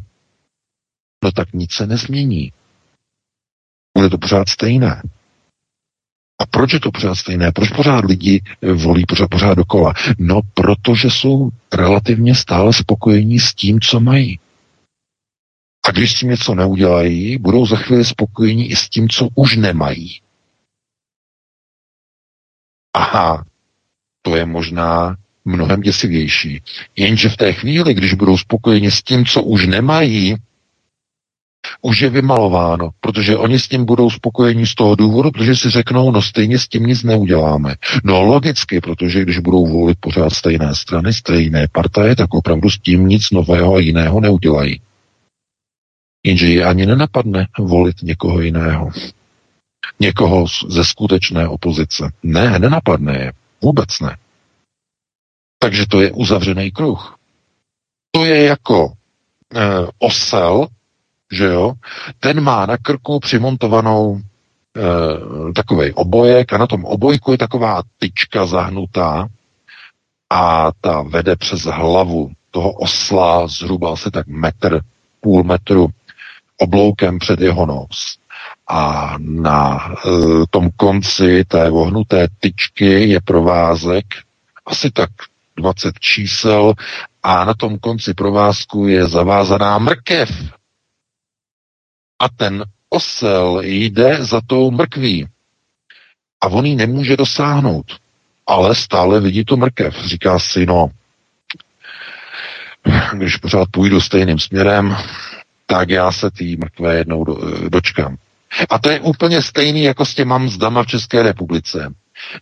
[1.24, 2.52] no tak nic se nezmění.
[3.98, 5.02] Bude to pořád stejné.
[6.41, 7.52] A proč je to pořád stejné?
[7.52, 8.41] Proč pořád lidi
[8.74, 9.93] volí pořád, pořád dokola?
[10.20, 14.39] No, protože jsou relativně stále spokojení s tím, co mají.
[15.86, 19.55] A když s tím něco neudělají, budou za chvíli spokojení i s tím, co už
[19.55, 20.21] nemají.
[22.93, 23.45] Aha,
[24.21, 25.15] to je možná
[25.45, 26.61] mnohem děsivější.
[26.95, 30.36] Jenže v té chvíli, když budou spokojeni s tím, co už nemají,
[31.82, 36.11] už je vymalováno, protože oni s tím budou spokojeni z toho důvodu, protože si řeknou,
[36.11, 37.75] no stejně s tím nic neuděláme.
[38.03, 43.07] No logicky, protože když budou volit pořád stejné strany, stejné partaje, tak opravdu s tím
[43.07, 44.82] nic nového a jiného neudělají.
[46.28, 48.91] Jenže je ani nenapadne volit někoho jiného.
[49.99, 52.11] Někoho ze skutečné opozice.
[52.23, 53.32] Ne, nenapadne je.
[53.61, 54.17] Vůbec ne.
[55.59, 57.15] Takže to je uzavřený kruh.
[58.11, 58.93] To je jako
[59.55, 59.61] e,
[59.99, 60.67] osel,
[61.32, 61.73] že jo,
[62.19, 64.21] ten má na krku přimontovanou e,
[65.53, 69.28] takový obojek a na tom obojku je taková tyčka zahnutá
[70.30, 74.82] a ta vede přes hlavu toho osla zhruba asi tak metr,
[75.21, 75.88] půl metru
[76.58, 78.18] obloukem před jeho nos.
[78.68, 80.10] A na e,
[80.49, 84.05] tom konci té vohnuté tyčky je provázek
[84.66, 85.10] asi tak
[85.58, 86.74] 20 čísel
[87.24, 90.30] a na tom konci provázku je zavázaná mrkev.
[92.20, 95.28] A ten osel jde za tou mrkví.
[96.41, 97.86] A on ji nemůže dosáhnout.
[98.47, 99.95] Ale stále vidí tu mrkev.
[100.05, 100.88] Říká si, no,
[103.14, 104.97] když pořád půjdu stejným směrem,
[105.68, 107.38] tak já se té mrtvé jednou do,
[107.70, 108.18] dočkám.
[108.70, 111.93] A to je úplně stejný jako s těma mzdama v České republice.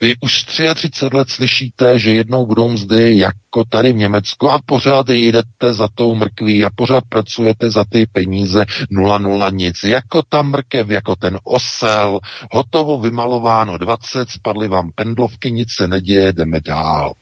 [0.01, 5.09] Vy už 33 let slyšíte, že jednou budou mzdy jako tady v Německu a pořád
[5.09, 9.83] jdete za tou mrkví a pořád pracujete za ty peníze nula nula nic.
[9.83, 12.19] Jako ta mrkev, jako ten osel,
[12.51, 17.13] hotovo vymalováno 20, spadly vám pendlovky, nic se neděje, jdeme dál.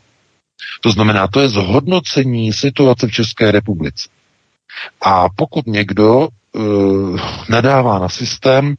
[0.81, 4.09] To znamená, to je zhodnocení situace v České republice.
[5.01, 7.19] A pokud někdo uh,
[7.49, 8.75] nadává na systém,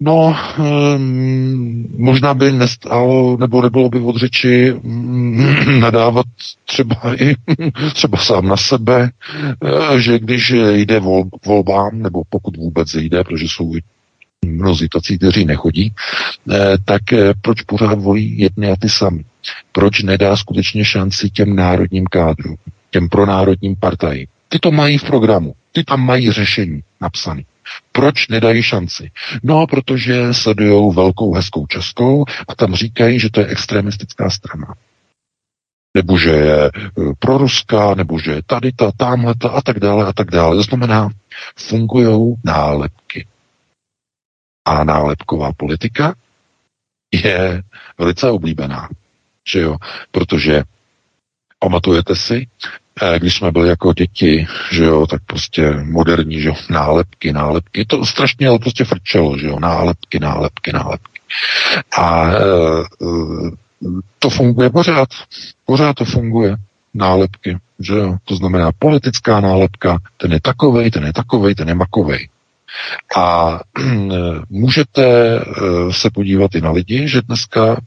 [0.00, 6.26] No, um, možná by nestalo, nebo nebylo by od řeči um, nadávat
[6.64, 7.34] třeba i
[7.94, 9.10] třeba sám na sebe,
[9.60, 13.72] uh, že když jde vol, volbám, nebo pokud vůbec jde, protože jsou
[14.46, 15.92] mnozí tací, kteří nechodí,
[16.84, 17.02] tak
[17.42, 19.24] proč pořád volí jedny a ty sami?
[19.72, 22.56] Proč nedá skutečně šanci těm národním kádrům,
[22.90, 24.26] těm pronárodním partajím?
[24.48, 27.42] Ty to mají v programu, ty tam mají řešení napsané.
[27.92, 29.10] Proč nedají šanci?
[29.42, 34.74] No, protože sledují velkou hezkou českou a tam říkají, že to je extremistická strana.
[35.96, 36.70] Nebo že je e,
[37.18, 40.56] proruská, nebo že je tady ta, tamhle ta a tak dále a tak dále.
[40.56, 41.10] To znamená,
[41.56, 43.26] fungují nálepky.
[44.66, 46.14] A nálepková politika
[47.12, 47.62] je
[47.98, 48.88] velice oblíbená.
[49.48, 49.76] Že jo?
[50.10, 50.62] Protože
[51.58, 52.46] pamatujete si,
[53.18, 58.06] když jsme byli jako děti, že jo, tak prostě moderní, že jo, nálepky, nálepky, to
[58.06, 61.20] strašně ale prostě frčelo, že jo, nálepky, nálepky, nálepky.
[61.98, 62.38] A e,
[64.18, 65.08] to funguje pořád,
[65.64, 66.56] pořád to funguje,
[66.94, 71.74] nálepky, že jo, to znamená politická nálepka, ten je takovej, ten je takovej, ten je
[71.74, 72.28] makovej.
[73.16, 73.60] A
[74.50, 75.04] můžete
[75.90, 77.80] se podívat i na lidi, že dneska,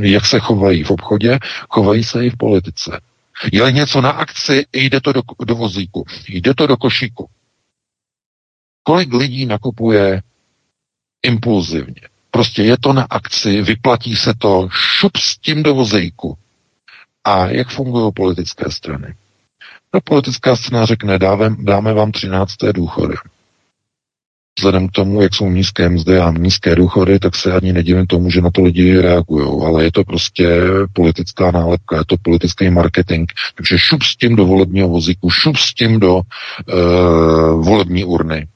[0.00, 1.38] jak se chovají v obchodě,
[1.68, 3.00] chovají se i v politice.
[3.52, 7.30] Je něco na akci, jde to do, do vozíku, jde to do košíku.
[8.82, 10.22] Kolik lidí nakupuje
[11.22, 12.00] impulzivně?
[12.30, 16.38] Prostě je to na akci, vyplatí se to, šup s tím do vozejku.
[17.24, 19.14] A jak fungují politické strany?
[19.94, 22.56] No, politická strana řekne, dáme, dáme vám 13.
[22.74, 23.14] důchody
[24.58, 28.30] vzhledem k tomu, jak jsou nízké mzdy a nízké důchody, tak se ani nedivím tomu,
[28.30, 29.66] že na to lidi reagují.
[29.66, 30.60] Ale je to prostě
[30.92, 33.30] politická nálepka, je to politický marketing.
[33.54, 36.22] Takže šup s tím do volebního vozíku, šup s tím do uh,
[37.64, 38.46] volební urny.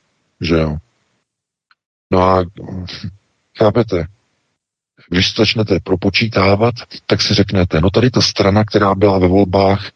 [0.40, 0.76] Že jo?
[2.12, 2.44] No a
[3.58, 4.06] chápete,
[5.08, 6.74] když začnete propočítávat,
[7.06, 9.90] tak si řeknete, no tady ta strana, která byla ve volbách e,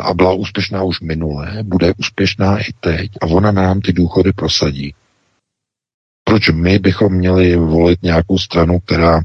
[0.00, 4.94] a byla úspěšná už minule, bude úspěšná i teď a ona nám ty důchody prosadí.
[6.24, 9.20] Proč my bychom měli volit nějakou stranu, která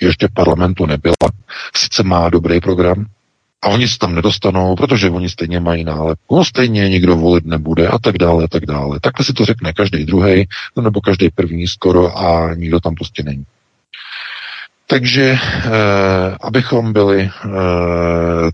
[0.00, 1.30] ještě v parlamentu nebyla,
[1.74, 3.06] sice má dobrý program,
[3.62, 7.88] a oni se tam nedostanou, protože oni stejně mají nálepku, no stejně nikdo volit nebude
[7.88, 9.00] a tak dále, a tak dále.
[9.00, 10.48] Takhle si to řekne každý druhý,
[10.80, 13.44] nebo každý první skoro a nikdo tam prostě není.
[14.86, 17.50] Takže, eh, abychom byli eh,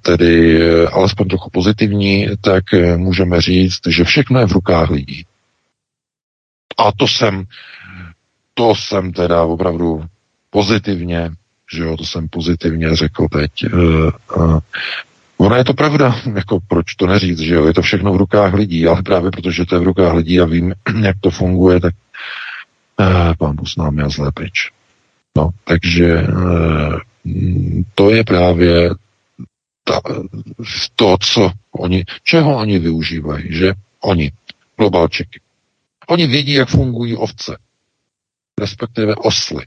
[0.02, 5.26] tedy eh, alespoň trochu pozitivní, tak eh, můžeme říct, že všechno je v rukách lidí.
[6.78, 7.44] A to jsem,
[8.54, 10.04] to jsem teda opravdu
[10.50, 11.30] pozitivně,
[11.72, 13.50] že jo, to jsem pozitivně řekl teď.
[15.36, 18.54] Ona je to pravda, jako proč to neříct, že jo, je to všechno v rukách
[18.54, 21.94] lidí, ale právě protože to je v rukách lidí a vím, jak to funguje, tak
[23.00, 24.70] uh, pán s námi a zlé pryč.
[25.36, 27.00] No, takže uh,
[27.94, 28.90] to je právě
[29.84, 30.00] ta,
[30.96, 34.32] to, co oni, čeho oni využívají, že oni,
[34.76, 35.40] globalčeky.
[36.08, 37.56] Oni vědí, jak fungují ovce,
[38.60, 39.66] respektive osly.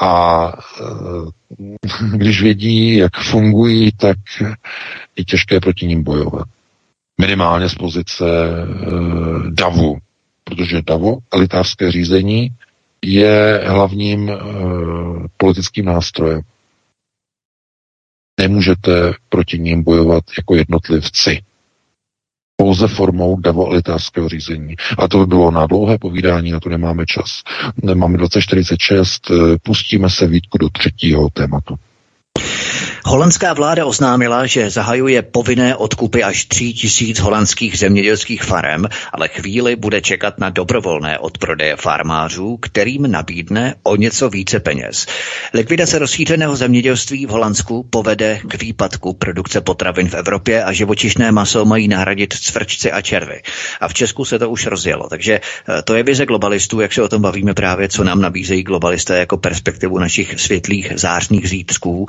[0.00, 4.16] A eh, když vědí, jak fungují, tak
[5.16, 6.48] je těžké proti ním bojovat.
[7.20, 8.60] Minimálně z pozice eh,
[9.50, 9.98] davu,
[10.44, 12.50] protože davu, elitářské řízení,
[13.06, 14.36] je hlavním eh,
[15.36, 16.40] politickým nástrojem.
[18.40, 21.42] Nemůžete proti ním bojovat jako jednotlivci
[22.56, 24.74] pouze formou devoelitářského řízení.
[24.98, 27.42] A to by bylo na dlouhé povídání, na to nemáme čas.
[27.94, 29.30] Máme 2046,
[29.62, 31.76] pustíme se Vítku do třetího tématu.
[33.06, 39.76] Holandská vláda oznámila, že zahajuje povinné odkupy až 3 tisíc holandských zemědělských farem, ale chvíli
[39.76, 45.06] bude čekat na dobrovolné odprodeje farmářů, kterým nabídne o něco více peněz.
[45.54, 51.64] Likvidace rozšířeného zemědělství v Holandsku povede k výpadku produkce potravin v Evropě a živočišné maso
[51.64, 53.42] mají nahradit cvrčci a červy.
[53.80, 55.08] A v Česku se to už rozjelo.
[55.08, 58.62] Takže eh, to je vize globalistů, jak se o tom bavíme právě, co nám nabízejí
[58.62, 62.06] globalisté jako perspektivu našich světlých zářných zítřků,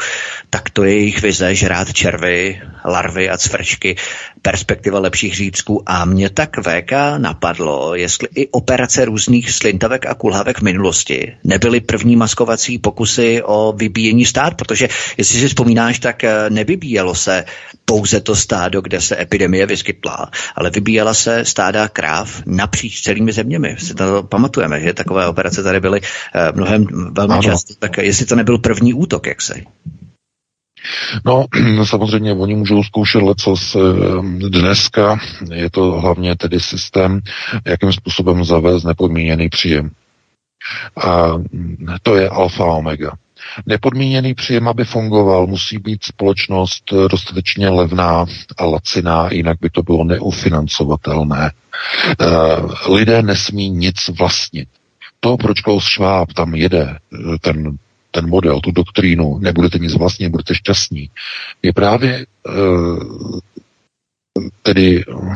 [0.50, 3.96] tak to je jejich vize žrát červy, larvy a cvrčky,
[4.42, 5.84] perspektiva lepších řídků.
[5.86, 11.82] A mě tak VK napadlo, jestli i operace různých slintavek a kulhavek v minulosti nebyly
[11.82, 14.88] první maskovací pokusy o vybíjení stát, protože
[15.18, 17.46] jestli si vzpomínáš, tak eh, nevybíjelo se
[17.86, 23.76] pouze to stádo, kde se epidemie vyskytla, ale vybíjela se stáda kráv napříč celými zeměmi.
[23.80, 27.74] Si to pamatujeme, že takové operace tady byly eh, mnohem velmi často.
[27.80, 29.54] Tak jestli to nebyl první útok, jak se?
[31.26, 31.46] No,
[31.84, 33.80] samozřejmě oni můžou zkoušet lecos eh,
[34.50, 35.20] dneska.
[35.54, 37.22] Je to hlavně tedy systém,
[37.66, 39.92] jakým způsobem zavést nepodmíněný příjem.
[41.04, 41.28] A
[42.04, 43.12] to je alfa omega.
[43.66, 48.26] Nepodmíněný příjem, aby fungoval, musí být společnost dostatečně levná
[48.58, 51.52] a laciná, jinak by to bylo neufinancovatelné.
[52.22, 52.26] Eh,
[52.92, 54.70] lidé nesmí nic vlastnit.
[55.20, 57.78] To, proč Klaus Schwab tam jede, eh, ten
[58.18, 61.10] ten model, tu doktrínu, nebudete nic vlastně, budete šťastní,
[61.62, 63.40] je právě uh,
[64.64, 65.36] tedy uh,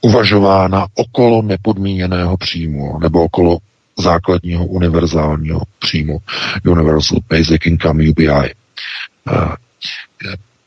[0.00, 3.58] uvažována okolo nepodmíněného příjmu nebo okolo
[3.98, 6.18] základního univerzálního příjmu
[6.64, 8.30] Universal Basic Income UBI.
[8.30, 8.54] Eh,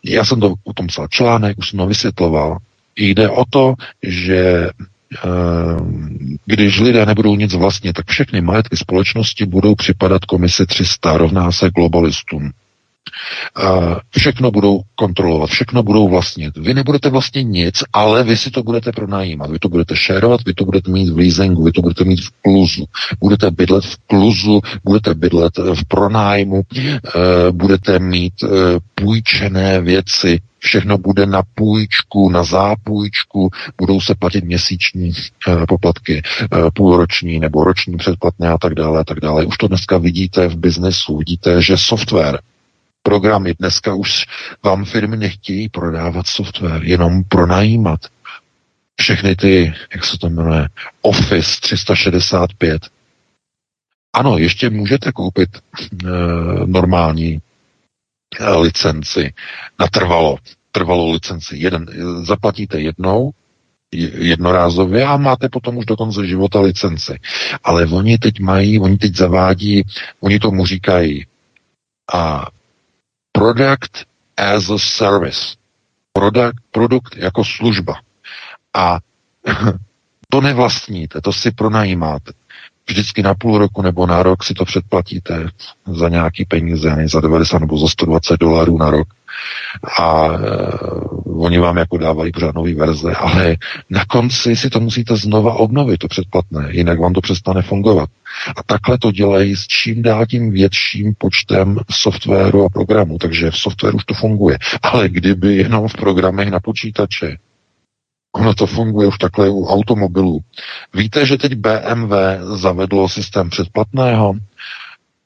[0.04, 2.58] já jsem to o tom psal článek, už jsem to vysvětloval.
[2.96, 3.74] Jde o to,
[4.04, 4.70] že
[6.46, 11.70] když lidé nebudou nic vlastně, tak všechny majetky společnosti budou připadat komisi 300, rovná se
[11.70, 12.52] globalistům.
[14.10, 16.58] Všechno budou kontrolovat, všechno budou vlastnit.
[16.58, 19.52] Vy nebudete vlastně nic, ale vy si to budete pronajímat.
[19.52, 22.32] Vy to budete šerovat, vy to budete mít v leasingu, vy to budete mít v
[22.42, 22.86] kluzu.
[23.20, 26.92] Budete bydlet v kluzu, budete bydlet v pronájmu, eh,
[27.52, 28.48] budete mít eh,
[28.96, 35.12] půjčené věci, všechno bude na půjčku, na zápůjčku, budou se platit měsíční
[35.48, 39.46] e, poplatky, e, půlroční nebo roční předplatné a tak dále a tak dále.
[39.46, 42.40] Už to dneska vidíte v biznesu, vidíte, že software,
[43.04, 44.26] programy dneska už
[44.64, 48.00] vám firmy nechtějí prodávat software, jenom pronajímat.
[49.02, 50.68] Všechny ty, jak se to jmenuje,
[51.02, 52.82] Office 365.
[54.14, 56.08] Ano, ještě můžete koupit e,
[56.66, 57.40] normální
[58.58, 59.34] licenci
[59.80, 60.38] natrvalo,
[60.72, 61.58] trvalou licenci.
[61.58, 61.86] Jeden,
[62.26, 63.32] zaplatíte jednou,
[63.92, 67.20] jednorázově a máte potom už do konce života licenci.
[67.64, 69.84] Ale oni teď mají, oni teď zavádí,
[70.20, 71.26] oni tomu říkají
[72.14, 72.48] a
[73.32, 74.06] product
[74.38, 75.56] as a service.
[76.14, 77.94] Product, produkt jako služba.
[78.74, 79.00] A
[80.30, 82.32] to nevlastníte, to si pronajímáte.
[82.90, 85.48] Vždycky na půl roku nebo na rok si to předplatíte
[85.86, 89.08] za nějaký peníze, ne za 90 nebo za 120 dolarů na rok.
[90.00, 90.38] A e,
[91.26, 93.56] oni vám jako dávají pořád nový verze, ale
[93.90, 98.10] na konci si to musíte znova obnovit, to předplatné, jinak vám to přestane fungovat.
[98.58, 103.58] A takhle to dělají s čím dál tím větším počtem softwaru a programů, takže v
[103.58, 104.58] softwaru už to funguje.
[104.82, 107.38] Ale kdyby jenom v programech na počítače,
[108.32, 110.40] Ono to funguje už takhle u automobilů.
[110.94, 112.14] Víte, že teď BMW
[112.56, 114.34] zavedlo systém předplatného?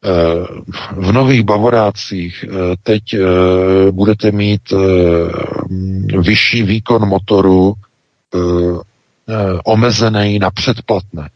[0.05, 0.47] Eh,
[0.95, 3.19] v nových Bavorácích eh, teď eh,
[3.91, 4.61] budete mít
[6.19, 7.73] vyšší výkon motoru
[9.65, 11.30] omezený na předplatné.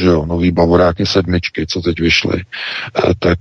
[0.00, 2.42] Že jo, nový Bavoráky sedmičky, co teď vyšly,
[3.18, 3.38] tak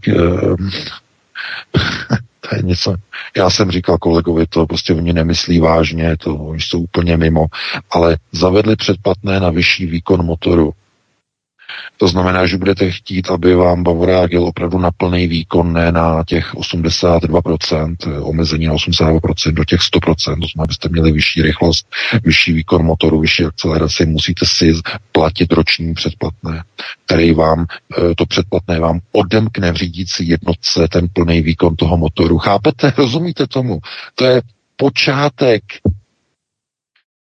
[2.52, 2.96] to je něco,
[3.38, 7.46] já jsem říkal kolegovi, to prostě oni nemyslí vážně, to oni jsou úplně mimo,
[7.92, 10.72] ale zavedli předplatné na vyšší výkon motoru.
[11.98, 16.24] To znamená, že budete chtít, aby vám Bavorák jel opravdu na plný výkon, ne na
[16.28, 21.88] těch 82%, omezení na 82%, do těch 100%, to znamená, abyste měli vyšší rychlost,
[22.24, 24.74] vyšší výkon motoru, vyšší akceleraci, musíte si
[25.12, 26.64] platit roční předplatné,
[27.06, 27.66] který vám,
[27.98, 32.38] eh, to předplatné vám odemkne v řídící jednotce ten plný výkon toho motoru.
[32.38, 32.94] Chápete?
[32.98, 33.80] Rozumíte tomu?
[34.16, 34.42] To je
[34.76, 35.64] počátek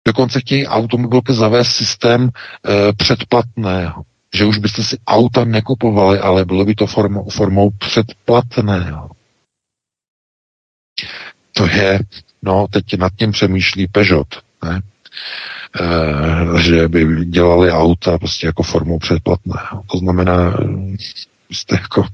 [0.07, 4.03] Dokonce chtějí automobilky zavést systém e, předplatného
[4.35, 9.09] že už byste si auta nekupovali, ale bylo by to formou, formou předplatného.
[11.51, 11.99] To je,
[12.41, 14.27] no, teď nad tím přemýšlí Peugeot,
[14.63, 14.81] ne?
[15.81, 19.83] E, že by dělali auta prostě jako formou předplatného.
[19.91, 20.57] To znamená,
[21.51, 22.05] jste jako,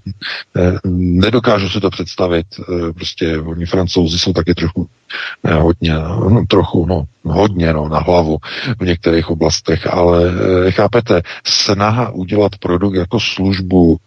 [0.57, 4.89] eh, nedokážu si to představit, eh, prostě oni francouzi jsou taky trochu,
[5.43, 8.38] ne, hodně, no, trochu, no, hodně, no, na hlavu
[8.80, 10.31] v některých oblastech, ale
[10.68, 13.97] eh, chápete, snaha udělat produkt jako službu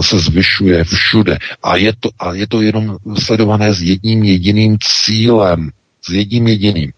[0.00, 1.38] se zvyšuje všude.
[1.62, 5.70] A je to, a je to jenom sledované s jedním jediným cílem,
[6.02, 6.92] s jedním jediným,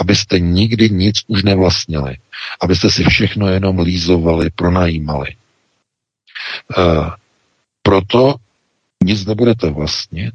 [0.00, 2.16] abyste nikdy nic už nevlastnili,
[2.60, 5.28] abyste si všechno jenom lízovali, pronajímali.
[6.78, 7.10] Uh,
[7.82, 8.34] proto
[9.04, 10.34] nic nebudete vlastnit,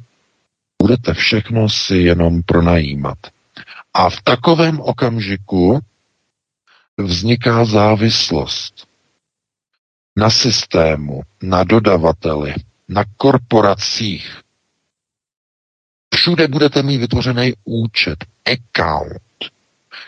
[0.82, 3.18] budete všechno si jenom pronajímat.
[3.94, 5.80] A v takovém okamžiku
[6.98, 8.86] vzniká závislost
[10.16, 12.54] na systému, na dodavateli,
[12.88, 14.40] na korporacích.
[16.14, 19.22] Všude budete mít vytvořený účet, account,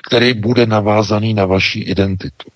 [0.03, 2.51] který bude navázaný na vaši identitu.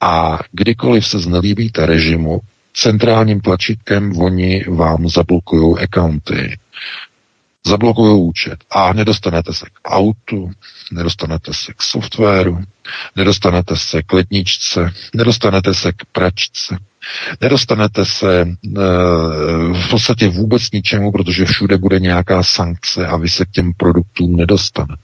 [0.00, 2.40] A kdykoliv se znelíbíte režimu,
[2.74, 6.58] centrálním tlačítkem oni vám zablokují accounty,
[7.66, 10.50] zablokují účet a nedostanete se k autu,
[10.92, 12.64] nedostanete se k softwaru,
[13.16, 16.78] nedostanete se k ledničce, nedostanete se k pračce,
[17.40, 18.46] nedostanete se e,
[19.72, 24.36] v podstatě vůbec ničemu, protože všude bude nějaká sankce a vy se k těm produktům
[24.36, 25.02] nedostanete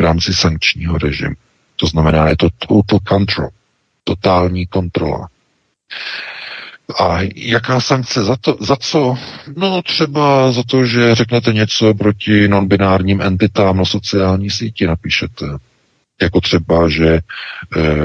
[0.00, 1.34] v rámci sankčního režimu.
[1.76, 3.48] To znamená, je to total control,
[4.04, 5.28] totální kontrola.
[6.96, 9.18] A jaká sankce za, to, za co?
[9.56, 15.46] No třeba za to, že řeknete něco proti nonbinárním entitám na sociální síti, napíšete.
[16.22, 17.20] Jako třeba, že e,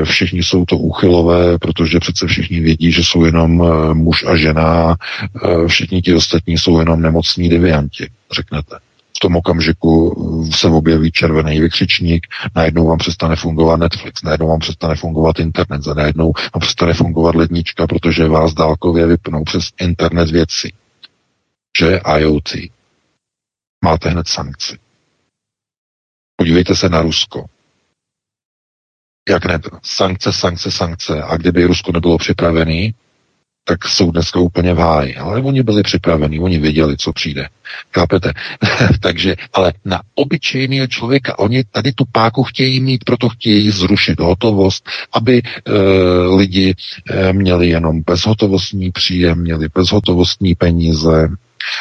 [0.06, 4.96] všichni jsou to úchylové, protože přece všichni vědí, že jsou jenom e, muž a žena,
[5.44, 8.78] e, všichni ti ostatní jsou jenom nemocní devianti, řeknete
[9.24, 9.94] tom okamžiku
[10.56, 15.94] se objeví červený vykřičník, najednou vám přestane fungovat Netflix, najednou vám přestane fungovat internet, za
[15.94, 20.72] najednou vám přestane fungovat lednička, protože vás dálkově vypnou přes internet věci.
[21.80, 22.50] Že IoT.
[23.86, 24.78] Máte hned sankci.
[26.36, 27.46] Podívejte se na Rusko.
[29.30, 29.60] Jak ne?
[29.84, 31.24] Sankce, sankce, sankce.
[31.24, 32.96] A kdyby Rusko nebylo připravený,
[33.64, 35.16] tak jsou dneska úplně v háji.
[35.16, 37.48] Ale oni byli připraveni, oni věděli, co přijde.
[37.94, 38.34] Chápete?
[39.02, 44.90] Takže, ale na obyčejného člověka, oni tady tu páku chtějí mít, proto chtějí zrušit hotovost,
[45.14, 45.72] aby e,
[46.36, 46.76] lidi
[47.10, 51.30] e, měli jenom bezhotovostní příjem, měli bezhotovostní peníze,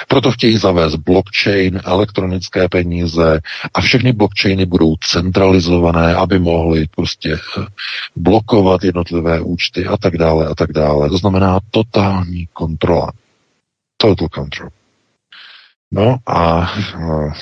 [0.09, 3.41] proto chtějí zavést blockchain, elektronické peníze
[3.75, 7.65] a všechny blockchainy budou centralizované, aby mohly prostě eh,
[8.17, 11.09] blokovat jednotlivé účty a tak dále a tak dále.
[11.09, 13.13] To znamená totální kontrola.
[13.97, 14.71] Total control.
[15.93, 17.33] No a eh,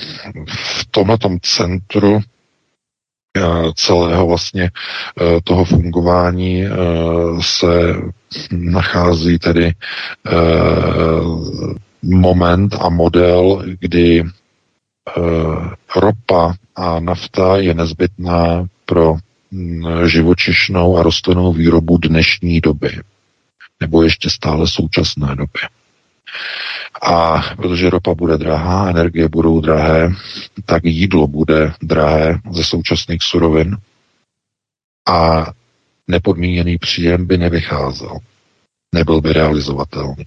[0.47, 2.19] v tomto centru
[3.37, 3.41] eh,
[3.75, 4.71] celého vlastně
[5.43, 6.63] toho fungování
[7.41, 7.93] se
[8.51, 9.73] nachází tedy
[12.03, 14.25] moment a model, kdy e,
[15.95, 19.15] ropa a nafta je nezbytná pro
[20.05, 22.91] živočišnou a rostlinnou výrobu dnešní doby.
[23.81, 25.61] nebo ještě stále současné době.
[27.01, 30.09] A protože ropa bude drahá, energie budou drahé,
[30.65, 33.77] tak jídlo bude drahé ze současných surovin
[35.09, 35.45] a
[36.07, 38.17] nepodmíněný příjem by nevycházel.
[38.95, 40.25] Nebyl by realizovatelný.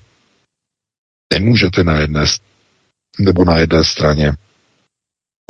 [1.33, 2.25] Nemůžete na jedné
[3.19, 4.33] nebo na jedné straně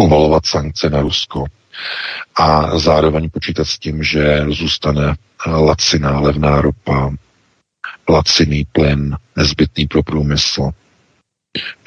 [0.00, 1.44] uvalovat sankce na Rusko
[2.34, 5.14] a zároveň počítat s tím, že zůstane
[5.46, 7.10] laciná levná ropa,
[8.08, 10.70] laciný plyn, nezbytný pro průmysl,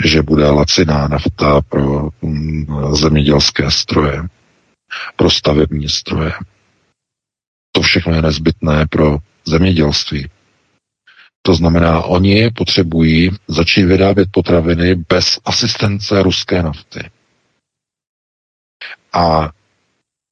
[0.05, 4.21] že bude laciná nafta pro mm, zemědělské stroje,
[5.15, 6.31] pro stavební stroje.
[7.71, 10.29] To všechno je nezbytné pro zemědělství.
[11.47, 17.09] To znamená, oni potřebují začít vyrábět potraviny bez asistence ruské nafty.
[19.13, 19.49] A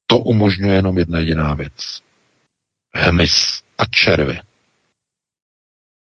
[0.06, 2.02] to umožňuje jenom jedna jediná věc.
[2.94, 4.40] Hmyz a červy.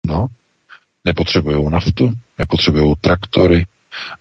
[0.08, 0.28] No,
[1.06, 3.66] nepotřebují naftu, nepotřebují traktory,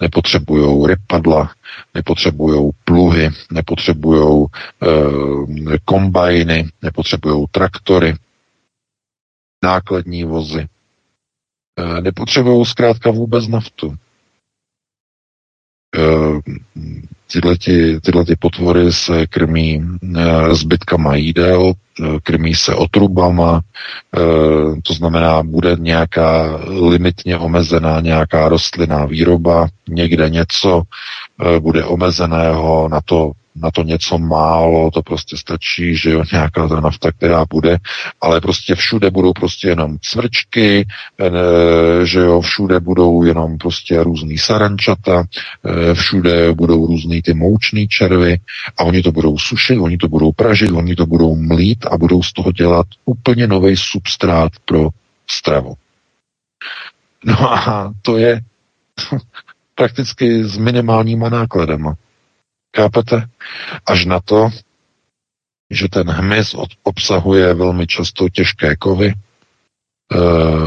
[0.00, 1.54] nepotřebují rypadla,
[1.94, 8.14] nepotřebují pluhy, nepotřebují e, kombajny, nepotřebují traktory,
[9.62, 10.68] nákladní vozy.
[11.78, 13.94] E, nepotřebují zkrátka vůbec naftu.
[15.96, 16.00] E,
[17.32, 19.82] tyhleti, tyhleti potvory se krmí
[20.16, 21.72] e, zbytkama jídel,
[22.22, 23.60] krmí se otrubama,
[24.82, 30.82] to znamená, bude nějaká limitně omezená nějaká rostlinná výroba, někde něco
[31.60, 33.32] bude omezeného, na to
[33.62, 37.78] na to něco málo, to prostě stačí, že jo, nějaká ta nafta, která bude,
[38.20, 40.86] ale prostě všude budou prostě jenom cvrčky,
[41.20, 45.24] e, že jo, všude budou jenom prostě různý sarančata,
[45.64, 48.38] e, všude budou různý ty moučný červy
[48.78, 52.22] a oni to budou sušit, oni to budou pražit, oni to budou mlít a budou
[52.22, 54.88] z toho dělat úplně nový substrát pro
[55.30, 55.74] stravu.
[57.24, 58.40] No a to je
[59.74, 61.94] prakticky s minimálníma nákladama.
[62.76, 63.28] Chápete?
[63.86, 64.50] Až na to,
[65.70, 70.18] že ten hmyz obsahuje velmi často těžké kovy, e,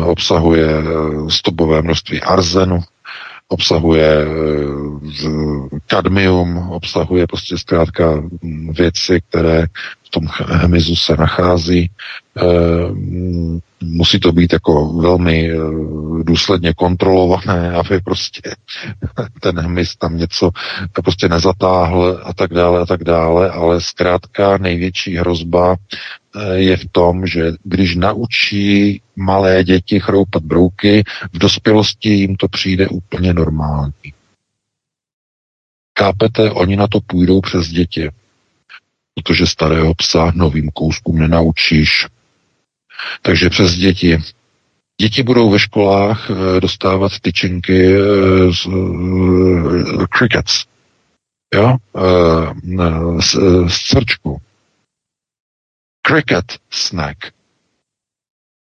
[0.04, 0.84] obsahuje eh,
[1.30, 2.80] stopové množství arzenu,
[3.48, 4.28] obsahuje e,
[5.88, 8.24] kadmium, obsahuje prostě zkrátka
[8.78, 9.66] věci, které
[10.14, 11.82] tom hmyzu se nachází.
[11.82, 11.90] E,
[13.84, 15.58] musí to být jako velmi eh,
[16.24, 18.42] důsledně kontrolované, aby prostě
[19.42, 20.50] ten hmyz tam něco
[21.04, 26.86] prostě nezatáhl a tak dále a tak dále, ale zkrátka největší hrozba eh, je v
[26.92, 31.04] tom, že když naučí malé děti chroupat brouky,
[31.34, 34.14] v dospělosti jim to přijde úplně normální.
[35.94, 38.10] Kápete, oni na to půjdou přes děti,
[39.16, 42.08] protože starého psa novým kouskům nenaučíš,
[43.22, 44.18] takže přes děti.
[45.02, 50.66] Děti budou ve školách eh, dostávat tyčinky eh, z uh, crickets,
[51.54, 51.78] jo,
[53.20, 53.36] z,
[53.68, 54.42] z crčku.
[56.08, 57.18] Cricket snack.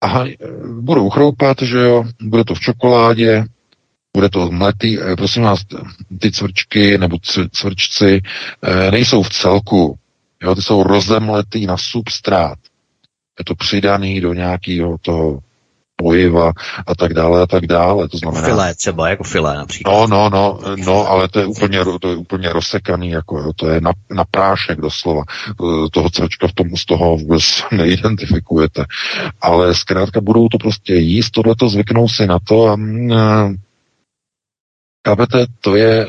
[0.03, 0.25] Aha,
[0.79, 3.45] budou chroupat, že jo, bude to v čokoládě,
[4.15, 5.59] bude to mletý, prosím vás,
[6.19, 7.17] ty cvrčky nebo
[7.51, 8.21] cvrčci
[8.91, 9.97] nejsou v celku,
[10.43, 12.57] jo, ty jsou rozemletý na substrát
[13.39, 15.39] je to přidaný do nějakého toho
[15.95, 16.51] pojiva
[16.87, 18.09] a tak dále a tak dále.
[18.09, 18.45] To znamená...
[18.47, 19.91] Filé třeba, jako filé například.
[19.91, 23.69] No, no, no, no, ale to je úplně, to je úplně rozsekaný, jako jo, to
[23.69, 25.23] je na, na prášek doslova.
[25.91, 28.85] Toho cvrčka v tom z toho vůbec neidentifikujete.
[29.41, 32.77] Ale zkrátka budou to prostě jíst, tohleto zvyknou si na to a,
[33.15, 33.49] a
[35.07, 36.07] Chápete, to je,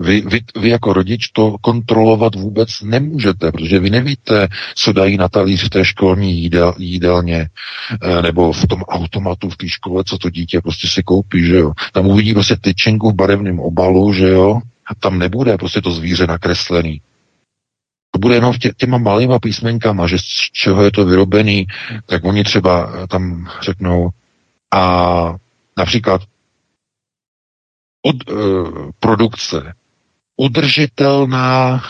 [0.00, 5.28] vy, vy, vy jako rodič to kontrolovat vůbec nemůžete, protože vy nevíte, co dají na
[5.28, 7.48] talíř v té školní jídel, jídelně
[8.02, 11.56] eh, nebo v tom automatu v té škole, co to dítě prostě si koupí, že
[11.56, 11.72] jo.
[11.92, 14.60] Tam uvidí prostě tyčenku v barevném obalu, že jo.
[14.86, 17.00] A tam nebude prostě to zvíře nakreslený.
[18.10, 21.66] To bude jenom tě, těma malýma písmenkama, že z čeho je to vyrobený,
[22.06, 24.08] tak oni třeba tam řeknou
[24.74, 25.34] a
[25.78, 26.22] například
[28.02, 29.74] od uh, produkce
[30.40, 31.82] udržitelná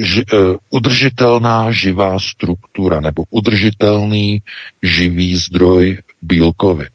[0.00, 4.42] ži, uh, udržitelná živá struktura nebo udržitelný
[4.82, 6.88] živý zdroj bílkovin.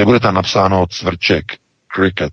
[0.00, 1.44] Nebude tam napsáno cvrček,
[1.88, 2.32] cricket,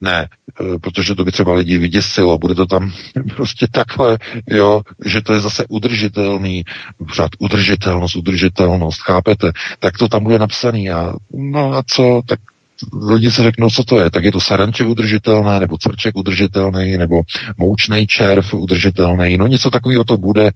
[0.00, 0.28] ne,
[0.60, 2.92] eh, protože to by třeba lidi vyděsilo, bude to tam
[3.36, 6.64] prostě takhle, jo, že to je zase udržitelný,
[7.08, 12.40] pořád udržitelnost, udržitelnost, chápete, tak to tam bude napsaný a no a co, tak
[13.08, 17.22] lidi se řeknou, co to je, tak je to saranče udržitelné, nebo crček udržitelný, nebo
[17.56, 20.50] moučný červ udržitelný, no něco takového to bude.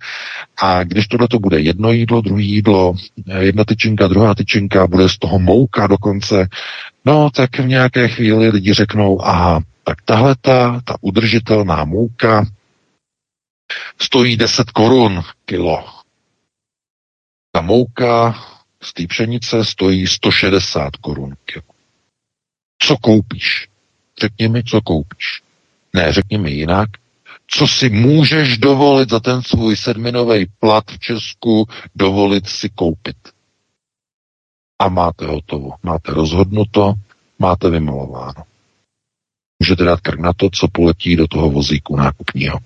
[0.63, 2.95] A když tohle to bude jedno jídlo, druhé jídlo,
[3.39, 6.49] jedna tyčinka, druhá tyčinka, bude z toho mouka dokonce,
[7.05, 12.47] no tak v nějaké chvíli lidi řeknou, aha, tak tahle ta, ta udržitelná mouka
[14.01, 15.85] stojí 10 korun kilo.
[17.53, 18.35] Ta mouka
[18.83, 21.76] z té pšenice stojí 160 korun kilo.
[22.79, 23.69] Co koupíš?
[24.21, 25.43] Řekni mi, co koupíš.
[25.95, 26.89] Ne, řekni mi jinak.
[27.47, 33.17] Co si můžeš dovolit za ten svůj sedminový plat v Česku dovolit si koupit?
[34.79, 35.71] A máte hotovo.
[35.83, 36.95] Máte rozhodnuto,
[37.39, 38.43] máte vymalováno.
[39.59, 42.59] Můžete dát krk na to, co poletí do toho vozíku nákupního.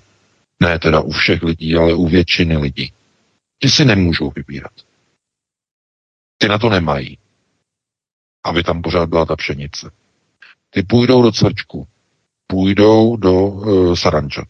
[0.60, 2.92] Ne teda u všech lidí, ale u většiny lidí.
[3.62, 4.72] Ti si nemůžou vybírat.
[6.38, 7.18] Ty na to nemají,
[8.44, 9.90] aby tam pořád byla ta pšenice.
[10.70, 11.86] Ty půjdou do cvrčku,
[12.46, 14.48] půjdou do uh, sarančat.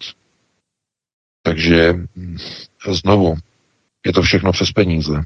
[1.43, 2.37] Takže hm,
[2.89, 3.35] znovu,
[4.07, 5.23] je to všechno přes peníze.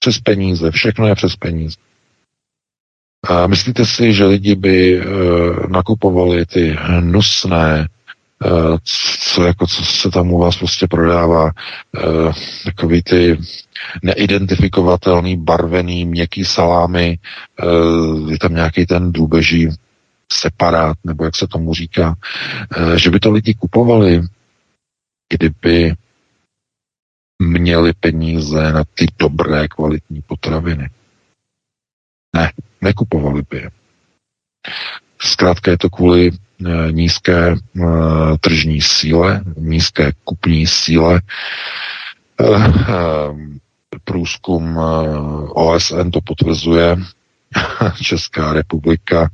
[0.00, 1.76] Přes peníze, všechno je přes peníze.
[3.28, 7.88] A myslíte si, že lidi by uh, nakupovali ty hnusné
[9.34, 12.32] co, jako, co se tam u vás prostě prodává, uh,
[12.64, 13.38] takový ty
[14.02, 17.18] neidentifikovatelný, barvený, měkký salámy,
[17.64, 19.68] uh, je tam nějaký ten drůbeží
[20.32, 22.16] separát, nebo jak se tomu říká,
[22.96, 24.22] že by to lidi kupovali,
[25.32, 25.94] kdyby
[27.42, 30.90] měli peníze na ty dobré kvalitní potraviny.
[32.36, 33.70] Ne, nekupovali by je.
[35.20, 36.47] Zkrátka je to kvůli Eh,
[36.90, 37.84] nízké eh,
[38.40, 41.20] tržní síle, nízké kupní síle.
[42.40, 42.72] Eh,
[44.04, 44.78] průzkum
[45.48, 46.96] OSN to potvrzuje.
[48.02, 49.30] Česká republika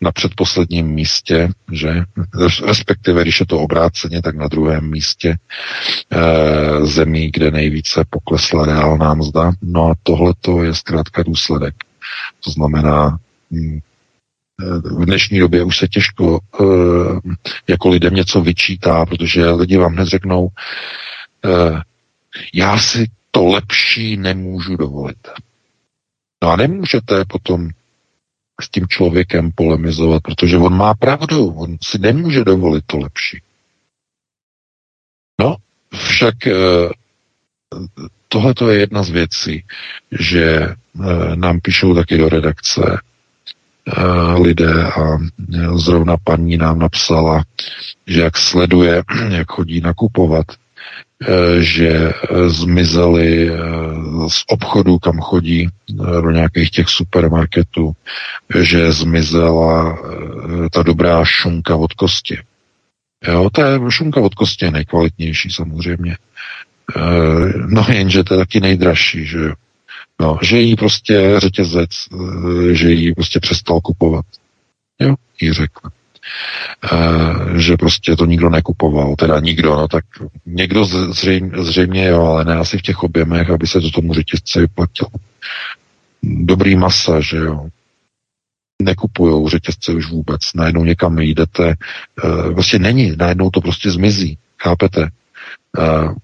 [0.00, 2.04] na předposledním místě, že
[2.66, 5.38] respektive, když je to obráceně, tak na druhém místě
[6.10, 9.52] e, zemí, kde nejvíce poklesla reálná mzda.
[9.62, 11.74] No a tohle to je zkrátka důsledek.
[12.44, 13.18] To znamená,
[13.52, 13.80] hm,
[14.84, 17.18] v dnešní době už se těžko uh,
[17.68, 21.80] jako lidem něco vyčítá, protože lidi vám hned řeknou, uh,
[22.54, 25.28] já si to lepší nemůžu dovolit.
[26.42, 27.68] No a nemůžete potom
[28.60, 33.42] s tím člověkem polemizovat, protože on má pravdu, on si nemůže dovolit to lepší.
[35.40, 35.56] No,
[35.94, 36.34] však
[38.28, 39.64] tohle je jedna z věcí,
[40.20, 40.74] že
[41.34, 43.09] nám píšou taky do redakce, Eh,
[44.34, 47.44] lidé a eh, zrovna paní nám napsala,
[48.06, 52.12] že jak sleduje, jak chodí nakupovat, eh, že
[52.46, 53.50] zmizeli
[54.28, 55.68] z obchodu, kam chodí,
[56.22, 57.92] do nějakých těch supermarketů,
[58.60, 59.98] že zmizela
[60.72, 62.38] ta dobrá šunka od kosti.
[63.28, 66.16] Jo, ta šunka od kosti je nejkvalitnější samozřejmě.
[67.66, 69.52] No jenže to je taky nejdražší, že jo.
[70.20, 74.24] No, že jí prostě řetězec, eh, že jí prostě přestal kupovat.
[75.00, 75.88] Jo, jí řekl.
[76.92, 80.04] Uh, že prostě to nikdo nekupoval, teda nikdo, no tak
[80.46, 84.60] někdo zřejmě, zřejmě jo, ale ne asi v těch objemech, aby se to tomu řetězce
[84.60, 85.10] vyplatilo.
[86.22, 87.68] Dobrý masa, že jo.
[88.82, 90.40] Nekupujou řetězce už vůbec.
[90.54, 91.74] Najednou někam jdete,
[92.24, 95.08] uh, prostě není, najednou to prostě zmizí, chápete?
[95.78, 96.14] Uh,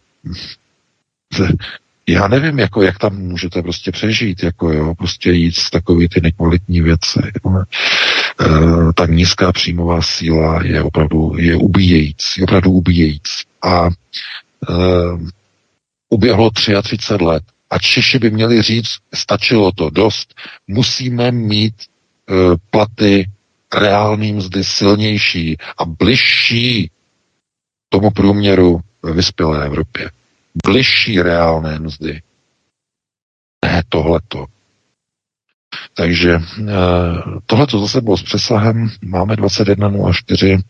[2.09, 6.21] já nevím, jako, jak tam můžete prostě přežít, jako jo, prostě jít z takový ty
[6.21, 7.21] nekvalitní věci.
[7.45, 7.63] Jo.
[7.63, 13.45] E, ta nízká příjmová síla je opravdu, je ubíjející, opravdu ubíjející.
[13.63, 13.91] A e,
[16.09, 20.35] uběhlo 33 let a Češi by měli říct, stačilo to dost,
[20.67, 22.35] musíme mít e,
[22.71, 23.31] platy
[23.75, 26.91] reální mzdy silnější a bližší
[27.89, 30.11] tomu průměru ve vyspělé Evropě
[30.65, 32.21] bližší reálné mzdy.
[33.65, 34.47] Ne tohleto.
[35.95, 36.73] Takže eh,
[37.47, 38.91] tohleto zase bylo s přesahem.
[39.05, 40.63] Máme 21.04.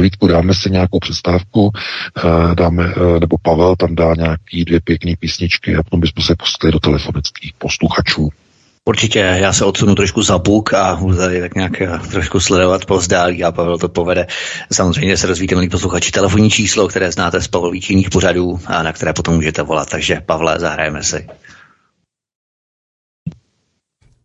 [0.00, 1.70] Vítku, dáme si nějakou přestávku,
[2.18, 6.36] eh, dáme, eh, nebo Pavel tam dá nějaký dvě pěkné písničky a potom bychom se
[6.36, 8.28] pustili do telefonických posluchačů.
[8.88, 12.84] Určitě, já se odsunu trošku za buk a budu tady tak nějak eh, trošku sledovat
[12.84, 14.26] pozdálí a Pavel to povede.
[14.72, 18.92] Samozřejmě se rozvíte, milí posluchači, telefonní číslo, které znáte z Pavlovíč jiných pořadů a na
[18.92, 19.88] které potom můžete volat.
[19.90, 21.26] Takže Pavle, zahrajeme si.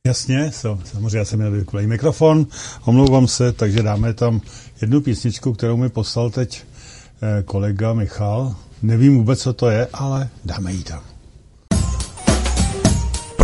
[0.07, 2.47] Jasně, samozřejmě já jsem měl vykulej mikrofon,
[2.85, 4.41] omlouvám se, takže dáme tam
[4.81, 6.63] jednu písničku, kterou mi poslal teď
[7.21, 8.55] eh, kolega Michal.
[8.81, 11.14] Nevím vůbec, co to je, ale dáme ji tam.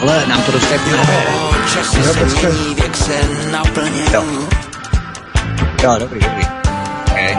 [0.00, 0.80] Pavle, nám to dostaje
[1.74, 3.12] Časy se mění, věk se
[3.50, 4.02] naplně.
[4.12, 4.24] Jo.
[5.82, 6.44] Jo, dobrý, dobrý.
[7.10, 7.36] Okay.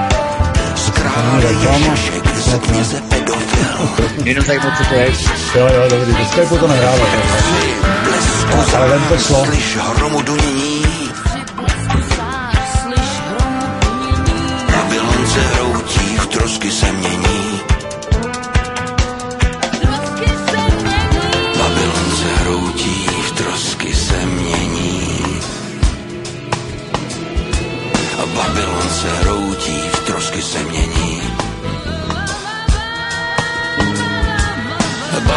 [4.24, 5.12] Jenom zajímavé, co to je.
[5.56, 6.68] Jo, jo, dobrý, do Skypeu to.
[8.04, 9.46] Blesku Ale ven to šlo.
[9.46, 10.71] Slyš hromu dunění.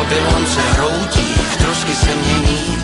[0.04, 2.76] Babylon se hroutí, v trosky se mění.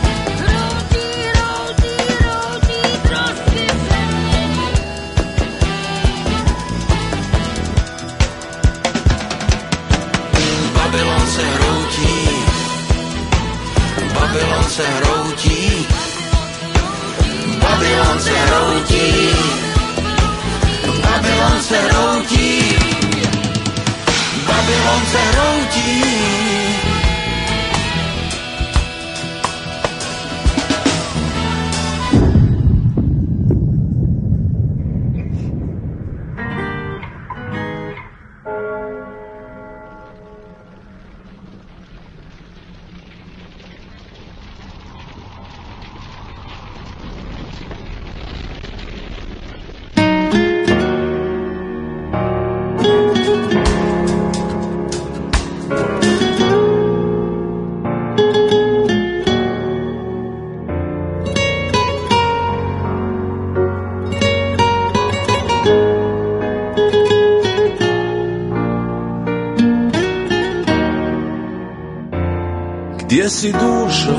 [10.74, 12.28] Babylon se hroutí,
[14.14, 15.86] Babylon se hroutí,
[17.62, 19.28] Babylon se hroutí,
[21.02, 22.76] Babylon se hroutí,
[24.46, 26.69] Babylon se hroutí.
[73.30, 74.16] Si dušo?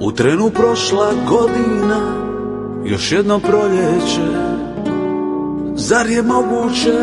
[0.00, 2.00] U trenu prošla godina
[2.84, 4.28] Još jedno proljeće.
[5.74, 6.98] Zar je moguće?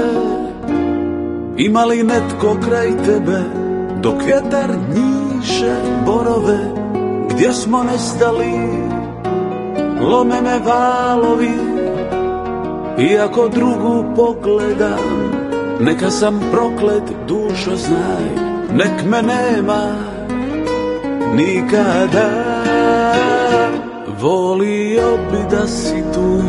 [1.58, 3.40] Ima li netko kraj tebe?
[4.02, 6.60] Dok vjetar njiše borove
[7.30, 8.54] Gdje smo nestali?
[10.02, 11.58] Lome me valovi
[13.00, 15.32] Iako drugu pogledam
[15.80, 20.15] Neka sam proklet dušo znaj Nek me nema
[21.36, 22.30] nikada
[24.22, 26.40] Volio bi da si tu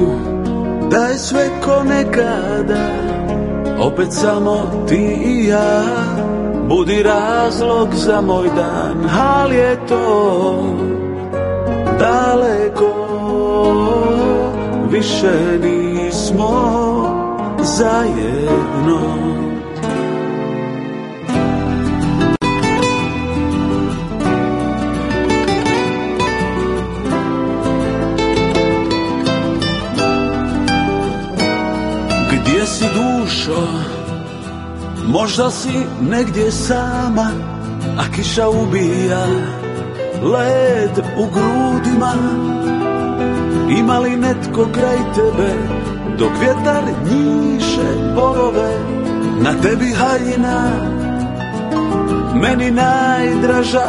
[0.90, 2.86] Da je sve ko nekada.
[3.80, 5.82] Opet samo ti i ja
[6.68, 9.10] Budi razlog za moj dan.
[9.20, 10.64] Al je to
[11.98, 12.92] daleko?
[14.90, 16.52] Više nismo
[17.62, 19.35] zajedno
[35.16, 35.72] Možda si
[36.10, 37.30] negdje sama,
[37.98, 39.26] a kiša ubija
[40.22, 42.12] led u grudima.
[43.78, 45.52] Ima li netko kraj tebe,
[46.18, 48.78] dok vjetar njiše borove,
[49.40, 50.70] na tebi haljina,
[52.34, 53.88] meni najdraža.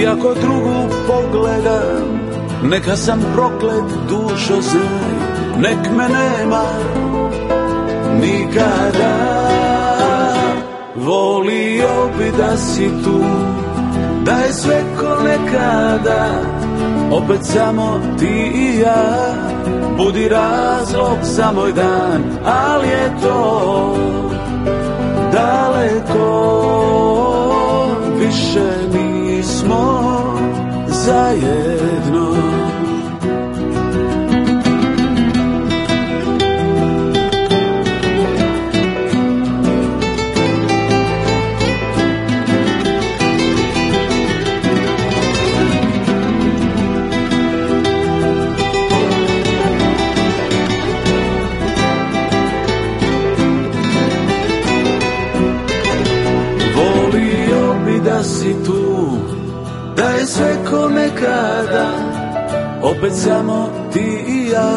[0.00, 2.20] Iako drugu pogledam,
[2.62, 6.64] neka sam proklet dušo znaj, nek me nema
[8.20, 9.55] nikada
[11.06, 13.20] Volio bi da si tu.
[14.24, 16.28] Da je sve ko nekada
[17.12, 19.34] Opet samo ti i ja.
[19.96, 23.96] Budi razlog za moj dan Ali je to
[25.32, 26.56] daleko
[28.18, 30.02] Više nismo
[30.86, 31.95] zajedno
[60.66, 61.86] sveko nekada,
[62.82, 64.72] opet samo ti i ja,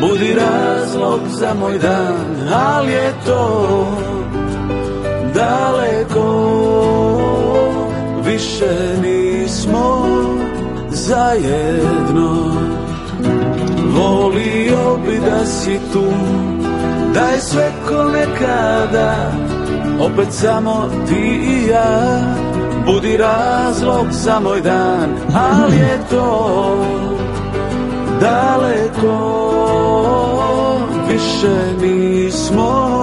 [0.00, 3.86] budi razlog za moj dan, ali je to
[5.34, 6.26] daleko,
[8.24, 10.06] više nismo
[10.90, 12.54] zajedno.
[13.94, 16.04] Volio bi da si tu,
[17.14, 19.32] daj sve ko nekada,
[20.00, 22.20] opet samo ti i ja,
[22.88, 26.76] budi razlog za moj dan, ali je to
[28.20, 29.18] daleko,
[31.08, 32.98] više nismo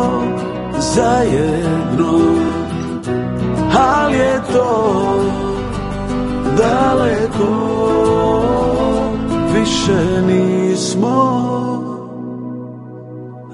[0.80, 2.20] zajedno,
[3.78, 4.95] ali je to
[6.57, 7.52] daleko,
[9.53, 11.45] više nismo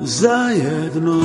[0.01, 1.21] zajedno.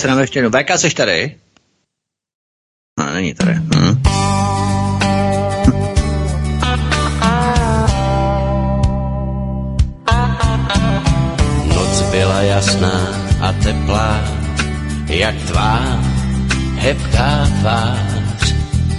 [0.00, 0.50] Se nám ještě jednou.
[0.50, 1.36] VK, jsi tady?
[2.98, 3.54] No, není tady.
[3.54, 4.02] Hm.
[11.74, 13.08] Noc byla jasná
[13.40, 14.24] a teplá,
[15.06, 16.00] jak tvá
[16.76, 18.20] hebká tvář.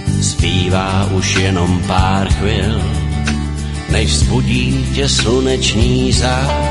[0.06, 2.82] Zbývá už jenom pár chvil,
[3.90, 6.61] než zbudí tě sluneční zář.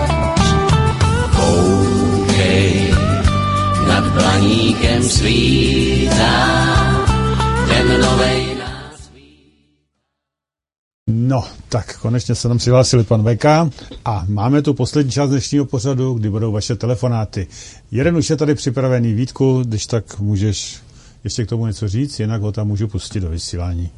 [12.12, 13.46] Konečně se nám přihlásili pan VK
[14.06, 17.48] a máme tu poslední část dnešního pořadu, kdy budou vaše telefonáty.
[17.92, 20.80] Jeden už je tady připravený, Vítku, když tak můžeš
[21.24, 23.90] ještě k tomu něco říct, jinak ho tam můžu pustit do vysílání.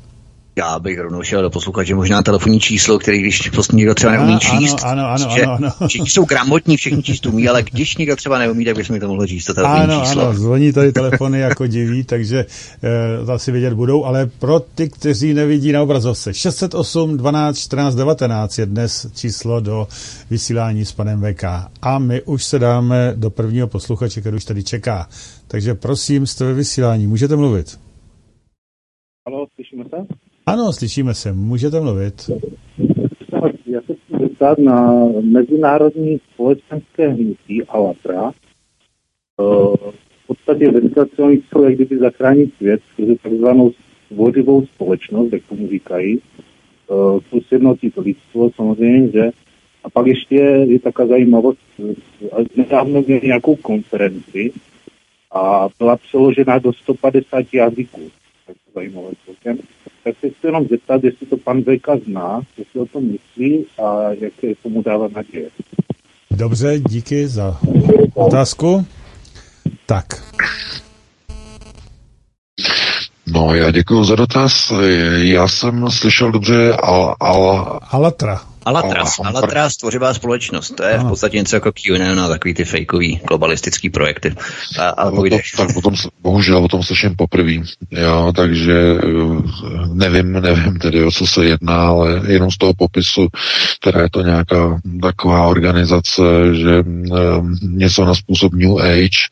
[0.55, 4.39] Já bych rovnou šel do posluchače možná telefonní číslo, který když prostě někdo třeba neumí
[4.39, 4.83] číst.
[4.83, 5.87] Ano, ano, ano, ano, ano.
[5.87, 9.07] Všichni jsou gramotní, všichni číst umí, ale když někdo třeba neumí, tak bychom mi to
[9.07, 10.21] mohli číst to telefonní ano, číslo.
[10.21, 12.45] Ano, zvoní tady telefony jako diví, takže
[13.21, 17.95] e, to asi vědět budou, ale pro ty, kteří nevidí na obrazovce, 608 12 14
[17.95, 19.87] 19 je dnes číslo do
[20.29, 21.43] vysílání s panem VK.
[21.81, 25.07] A my už se dáme do prvního posluchače, který už tady čeká.
[25.47, 27.77] Takže prosím, jste ve vysílání, můžete mluvit.
[30.45, 32.29] Ano, slyšíme se, můžete mluvit.
[33.65, 38.31] Já se chci zeptat na mezinárodní společenské hnutí Alatra.
[39.37, 40.73] V podstatě
[41.19, 43.71] oni chcou jak kdyby zachránit svět skrze takzvanou
[44.07, 46.19] tvořivou společnost, jak tomu říkají,
[47.29, 49.31] plus jednotit lidstvo samozřejmě, že
[49.83, 51.59] a pak ještě je taková zajímavost,
[52.55, 54.51] nedávno měli nějakou konferenci
[55.31, 58.01] a byla přeložena do 150 jazyků.
[58.47, 59.57] Tak zajímavé celkem
[60.03, 64.11] tak se chci jenom zeptat, jestli to pan Vejka zná, jestli o tom myslí a
[64.19, 65.49] jaké tomu dává naděje.
[66.31, 67.59] Dobře, díky za
[68.13, 68.85] otázku.
[69.85, 70.05] Tak.
[73.27, 74.73] No, já děkuji za dotaz.
[75.15, 78.41] Já jsem slyšel dobře al, al, Alatra.
[78.65, 82.65] Alatras, Al- Alatras, tvořivá společnost, to je v podstatě něco jako QAnon a takový ty
[82.65, 84.35] fejkový globalistický projekty.
[84.79, 87.53] A, ale O tom, tak o tom, bohužel o tom slyším poprvé,
[87.91, 89.07] jo, takže eh,
[89.93, 93.27] nevím, nevím tedy, o co se jedná, ale jenom z toho popisu,
[93.83, 96.21] teda je to nějaká taková organizace,
[96.53, 97.15] že eh,
[97.61, 99.27] něco na způsob New Age,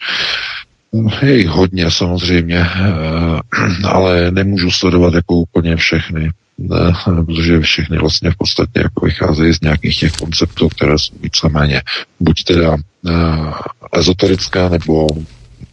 [1.22, 3.40] je jich hodně samozřejmě, eh,
[3.88, 6.32] ale nemůžu sledovat jako úplně všechny.
[6.62, 11.82] Ne, protože všechny vlastně v podstatě jako vycházejí z nějakých těch konceptů, které jsou víceméně
[12.20, 13.54] buď teda uh,
[13.94, 15.08] ezoterická nebo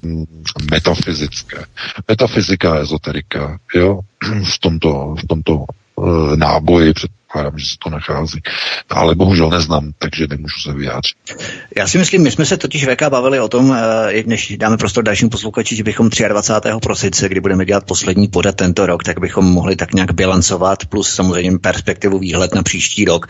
[0.03, 0.25] mm,
[0.71, 1.65] metafyzické.
[2.09, 4.01] Metafyzika a ezoterika, jo,
[4.55, 6.93] v tomto, v tomto uh, náboji
[7.29, 8.41] předpokládám, že se to nachází.
[8.91, 11.17] Ale bohužel neznám, takže nemůžu se vyjádřit.
[11.77, 14.77] Já si myslím, my jsme se totiž VK bavili o tom, eh, i než dáme
[14.77, 16.81] prostor dalším posluchači, že bychom 23.
[16.81, 21.15] prosince, kdy budeme dělat poslední podat tento rok, tak bychom mohli tak nějak bilancovat, plus
[21.15, 23.27] samozřejmě perspektivu výhled na příští rok,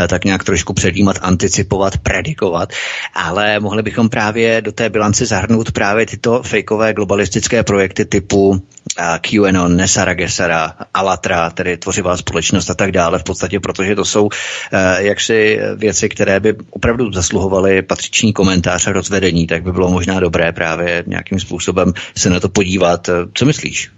[0.00, 2.72] eh, tak nějak trošku předjímat, anticipovat, predikovat,
[3.14, 8.62] ale mohli bychom právě do té bilance zahrnout právě tyto fejkové globalistické projekty typu
[8.98, 14.04] eh, QAnon, Nesara Gesara, Alatra, tedy tvořivá společnost a tak dále, v podstatě, protože to
[14.04, 14.28] jsou
[14.72, 20.20] eh, jaksi věci, které by opravdu zasluhovaly patřičný komentář a rozvedení, tak by bylo možná
[20.20, 23.10] dobré právě nějakým způsobem se na to podívat.
[23.34, 23.90] Co myslíš?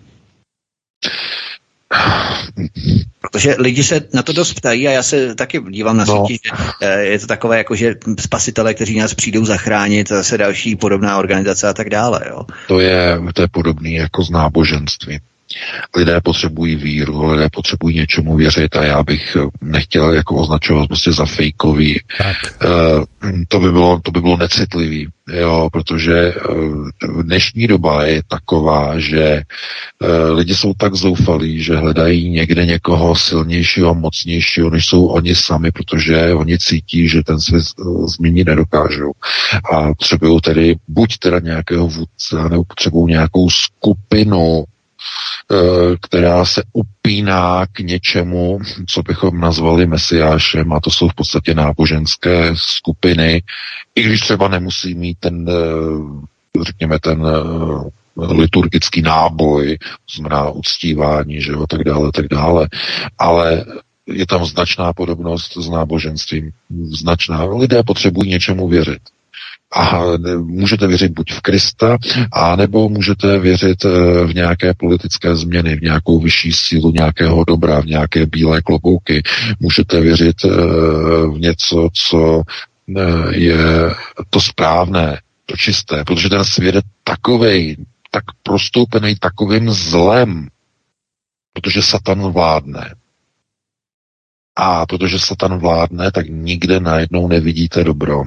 [3.20, 6.26] Protože lidi se na to dost ptají a já se taky dívám na No.
[6.26, 10.38] sítě, že eh, je to takové jako, že spasitele, kteří nás přijdou zachránit, a zase
[10.38, 12.20] další podobná organizace a tak dále.
[12.30, 12.42] Jo.
[12.68, 15.20] To je, to je podobný jako z náboženství.
[15.96, 21.12] Lidé potřebují víru, lidé potřebují něčemu věřit a já bych eh, nechtěl jako označovat prostě
[21.12, 22.00] za fejkový.
[22.20, 22.28] Eh,
[23.48, 29.42] to by bylo, to by bylo necitlivý, jo, protože eh, dnešní doba je taková, že
[30.30, 36.34] lidi jsou tak zoufalí, že hledají někde někoho silnějšího mocnějšího, než jsou oni sami, protože
[36.34, 37.64] oni cítí, že ten svět
[38.06, 39.12] změnit nedokážou.
[39.72, 44.64] A potřebují tedy buď teda nějakého vůdce, nebo potřebují nějakou skupinu,
[46.00, 52.50] která se upíná k něčemu, co bychom nazvali mesiášem, a to jsou v podstatě náboženské
[52.54, 53.42] skupiny,
[53.94, 59.78] i když třeba nemusí mít ten, eh, řekněme, ten eh, liturgický náboj,
[60.14, 62.68] znamená uctívání, že jo, tak dále, tak dále,
[63.18, 63.64] ale
[64.06, 66.50] je tam značná podobnost s náboženstvím,
[66.84, 67.44] značná.
[67.44, 69.02] Lidé potřebují něčemu věřit.
[69.72, 70.02] A
[70.36, 71.98] můžete věřit buď v Krista,
[72.32, 73.88] a nebo můžete věřit eh,
[74.24, 79.22] v nějaké politické změny, v nějakou vyšší sílu nějakého dobra, v nějaké bílé klobouky.
[79.60, 80.48] Můžete věřit eh,
[81.26, 82.42] v něco, co
[82.96, 83.58] eh, je
[84.30, 87.76] to správné, to čisté, protože ten svět je takovej,
[88.10, 90.48] tak prostoupený takovým zlem,
[91.52, 92.94] protože Satan vládne.
[94.56, 98.22] A protože Satan vládne, tak nikde najednou nevidíte dobro.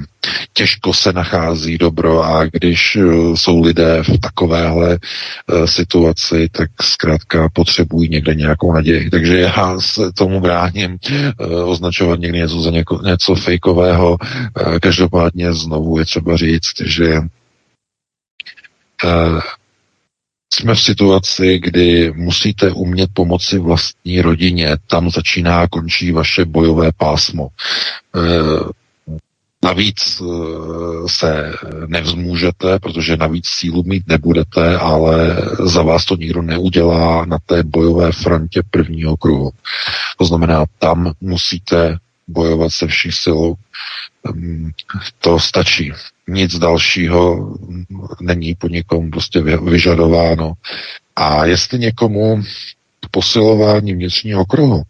[0.54, 7.50] Těžko se nachází dobro a když uh, jsou lidé v takovéhle uh, situaci, tak zkrátka
[7.54, 9.10] potřebují někde nějakou naději.
[9.10, 10.98] Takže já se tomu bráním
[11.40, 14.18] uh, označovat někdy něco za něko, něco fejkového.
[14.82, 17.22] Každopádně znovu je třeba říct, že
[20.54, 24.78] jsme v situaci, kdy musíte umět pomoci vlastní rodině.
[24.88, 27.48] Tam začíná a končí vaše bojové pásmo.
[28.16, 28.86] E,
[29.66, 30.26] Navíc eh,
[31.10, 31.54] se
[31.88, 38.12] nevzmůžete, protože navíc sílu mít nebudete, ale za vás to nikdo neudělá na té bojové
[38.12, 39.52] frontě prvního kruhu.
[40.18, 41.98] To znamená, tam musíte
[42.28, 43.56] bojovat se vší silou.
[45.20, 45.92] To stačí.
[46.30, 47.54] Nic dalšího
[48.22, 50.54] není po někom prostě vyžadováno.
[51.16, 52.42] A jestli někomu
[53.12, 54.84] posilování vnitřního kruhu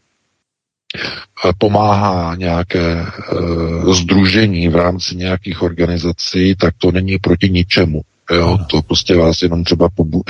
[1.46, 8.02] Eh, pomáhá nějaké uh, združení v rámci nějakých organizací, tak to není proti ničemu.
[8.32, 10.24] Jo, to prostě vás jenom třeba pobu-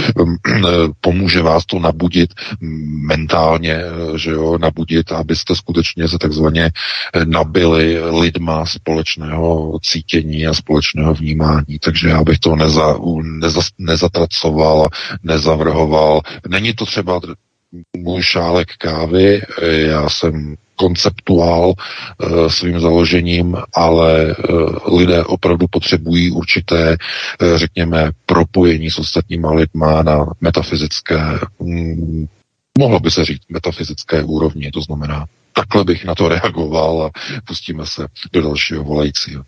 [0.47, 0.61] eh,
[1.01, 2.29] pomůže vás to nabudit
[3.07, 3.81] mentálně,
[4.15, 6.71] že jo, nabudit, abyste skutečně se takzvaně
[7.25, 11.79] nabili lidma společného cítění a společného vnímání.
[11.83, 14.87] Takže já bych to neza, neza, nezatracoval,
[15.23, 16.21] nezavrhoval.
[16.47, 17.21] Není to třeba
[17.97, 24.35] můj šálek kávy, já jsem konceptuál e, svým založením, ale e,
[24.95, 26.97] lidé opravdu potřebují určité, e,
[27.57, 31.19] řekněme, propojení s ostatníma lidma na metafyzické,
[31.59, 32.25] mm,
[32.77, 37.09] mohlo by se říct, metafyzické úrovni, to znamená, takhle bych na to reagoval a
[37.47, 39.43] pustíme se do dalšího volajícího.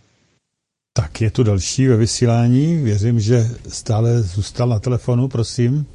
[0.93, 2.83] Tak je tu další ve vysílání.
[2.83, 3.37] Věřím, že
[3.69, 5.85] stále zůstal na telefonu, prosím.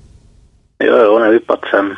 [0.82, 1.90] Jo, jo, nevypad jsem.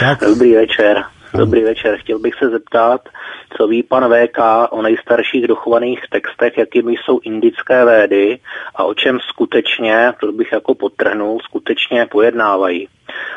[0.00, 0.20] Tak.
[0.20, 1.04] Dobrý večer.
[1.34, 1.98] Dobrý večer.
[1.98, 3.08] Chtěl bych se zeptat,
[3.56, 4.38] co ví pan VK
[4.70, 8.38] o nejstarších dochovaných textech, jakými jsou indické védy
[8.74, 12.88] a o čem skutečně, to bych jako potrhnul, skutečně pojednávají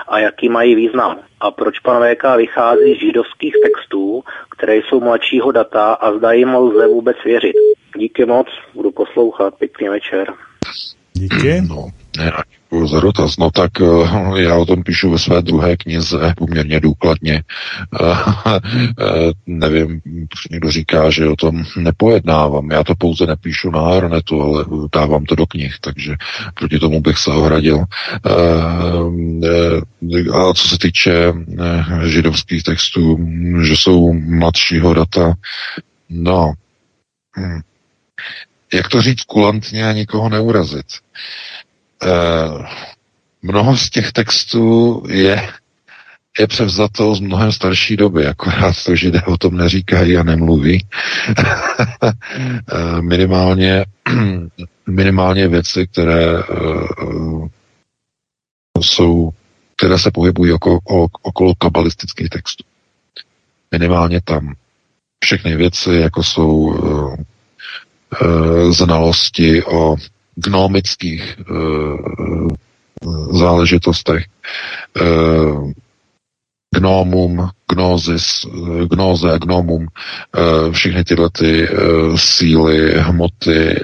[0.08, 1.20] a jaký mají význam.
[1.40, 6.56] A proč pan VK vychází z židovských textů, které jsou mladšího data a zda jim
[6.56, 7.56] lze vůbec věřit.
[7.98, 9.56] Díky moc, budu poslouchat.
[9.56, 10.34] Pěkný večer.
[11.14, 11.62] Díky.
[11.70, 11.88] No,
[12.72, 13.38] Děkuji za dotaz.
[13.38, 17.44] No tak eh, já o tom píšu ve své druhé knize poměrně důkladně.
[18.02, 18.16] Eh,
[19.00, 20.02] eh, nevím,
[20.52, 22.72] někdo říká, že o tom nepojednávám.
[22.72, 24.66] Já to pouze nepíšu na Aeronetu, ale
[24.96, 26.16] dávám to do knih, takže
[26.54, 27.84] proti tomu bych se ohradil.
[30.34, 31.34] A co se týče
[32.06, 33.20] židovských textů,
[33.64, 35.34] že jsou mladšího data,
[36.10, 36.54] no,
[37.38, 37.62] hm,
[38.74, 40.86] jak to říct kulantně a nikoho neurazit.
[42.04, 42.66] Eh,
[43.42, 45.50] mnoho z těch textů je,
[46.40, 50.86] je převzato z mnohem starší doby, akorát to židé o tom neříkají a nemluví.
[52.74, 53.86] Eh, minimálně,
[54.88, 57.48] minimálně věci, které uh,
[58.82, 59.30] jsou,
[59.78, 60.80] které se pohybují okolo,
[61.22, 62.64] okolo kabalistických textů.
[63.72, 64.54] Minimálně tam
[65.24, 66.76] všechny věci, jako jsou
[68.72, 69.96] znalosti o
[70.36, 72.48] gnomických uh,
[73.32, 74.26] záležitostech.
[75.02, 75.72] Uh,
[76.76, 78.46] gnomum, gnózis,
[78.90, 83.84] gnóze a gnomum, uh, všechny tyhle ty uh, síly, hmoty,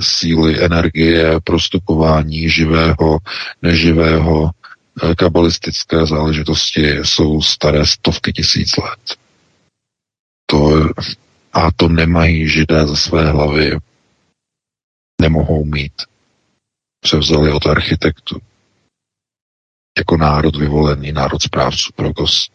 [0.00, 3.18] síly energie, prostupování živého,
[3.62, 4.50] neživého,
[5.16, 9.18] kabalistické záležitosti jsou staré stovky tisíc let.
[10.46, 10.88] To,
[11.52, 13.76] a to nemají židé ze své hlavy
[15.20, 15.92] nemohou mít.
[17.00, 18.40] Převzali od architektu
[19.98, 22.48] jako národ vyvolený, národ správců Progos.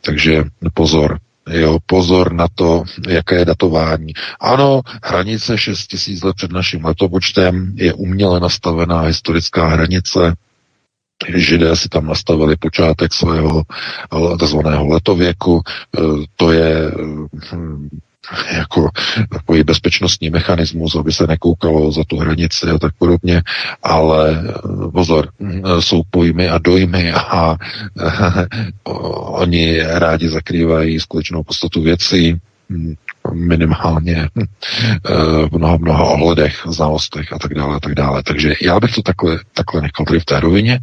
[0.00, 1.18] Takže pozor,
[1.50, 4.12] Jo, pozor na to, jaké je datování.
[4.40, 10.34] Ano, hranice 6000 let před naším letopočtem je uměle nastavená historická hranice.
[11.34, 13.62] Židé si tam nastavili počátek svého
[14.40, 14.56] tzv.
[14.88, 15.60] letověku.
[15.60, 16.00] E,
[16.36, 16.92] to je
[17.52, 17.88] hm,
[18.54, 18.90] jako
[19.30, 23.42] takový bezpečnostní mechanismus, aby se nekoukalo za tu hranici a tak podobně,
[23.82, 27.56] ale eh, pozor, eh, jsou pojmy a dojmy a
[29.24, 32.36] oni rádi zakrývají skutečnou podstatu věcí,
[32.70, 32.94] hm,
[33.32, 38.22] minimálně hm, eh, v mnoha, mnoha ohledech, znalostech a tak dále, a tak dále.
[38.22, 40.80] Takže já bych to takhle, takhle nechal tady v té rovině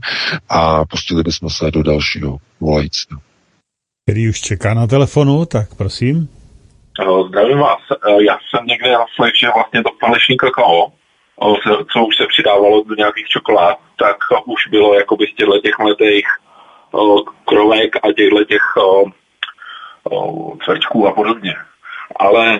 [0.49, 3.19] a pustili bychom se do dalšího volajícího.
[4.05, 6.38] Který už čeká na telefonu, tak prosím.
[7.27, 7.79] Zdravím vás.
[7.91, 12.83] Eh, já jsem někde naslech, že vlastně to falešný kakao, eh, co už se přidávalo
[12.83, 16.27] do nějakých čokolád, tak už bylo jakoby z těchto těch mletých
[16.95, 18.61] eh, krovek a těchto těch
[20.65, 21.55] cvrčků a podobně.
[22.15, 22.59] Ale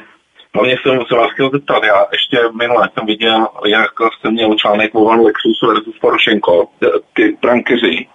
[0.54, 3.92] hlavně jsem se vás chtěl zeptat, já ještě minule jsem viděl, jak
[4.22, 6.68] jsem měl článek o Van Lexus versus Porošenko,
[7.14, 8.08] ty prankeři.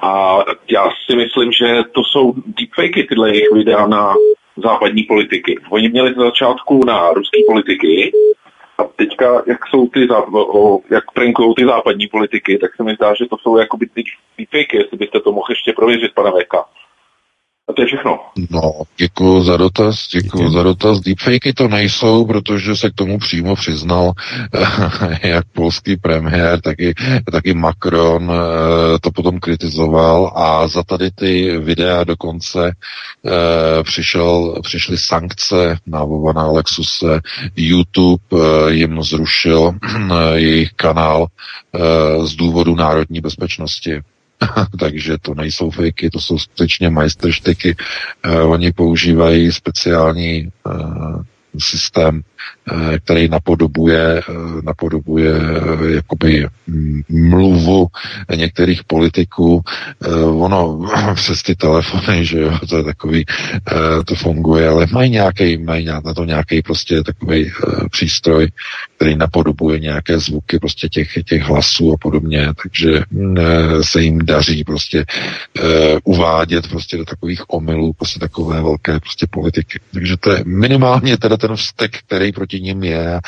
[0.00, 0.38] A
[0.70, 4.14] já si myslím, že to jsou deepfakey tyhle jejich videa na
[4.56, 5.56] západní politiky.
[5.70, 8.12] Oni měli z začátku na ruské politiky
[8.78, 10.08] a teďka, jak jsou ty,
[10.90, 14.04] jak prankují ty západní politiky, tak se mi zdá, že to jsou jakoby ty
[14.38, 16.64] deepfakey, jestli byste to mohl ještě prověřit, pana Veka.
[17.68, 18.18] A to je všechno.
[18.50, 21.00] No, děkuji za dotaz, děkuji za dotaz.
[21.00, 24.12] Deepfakey to nejsou, protože se k tomu přímo přiznal
[25.22, 26.94] jak polský premiér, taky,
[27.32, 32.72] taky Macron eh, to potom kritizoval a za tady ty videa dokonce
[33.26, 37.20] eh, přišel, přišly sankce na Vovana Lexuse.
[37.56, 39.72] YouTube eh, jim zrušil
[40.34, 41.26] jejich kanál
[42.24, 44.00] z důvodu národní bezpečnosti.
[44.78, 47.76] takže to nejsou fejky, to jsou skutečně majsterštyky.
[48.26, 51.22] Uh, oni používají speciální uh,
[51.58, 52.22] systém,
[53.04, 56.48] který napodobuje, uh, napodobuje uh, jakoby
[57.08, 57.86] mluvu
[58.36, 59.62] některých politiků.
[60.26, 60.80] Ono
[61.14, 63.24] přes ty telefony, že jo, to je takový,
[64.04, 67.52] to funguje, ale mají nějaký, mají na to nějaký prostě takový
[67.90, 68.48] přístroj,
[68.96, 73.36] který napodobuje nějaké zvuky prostě těch, těch hlasů a podobně, takže mm,
[73.82, 75.04] se jim daří prostě
[76.04, 79.80] uvádět prostě do takových omylů prostě takové velké prostě politiky.
[79.92, 83.20] Takže to je minimálně teda ten vztek, který proti ním je.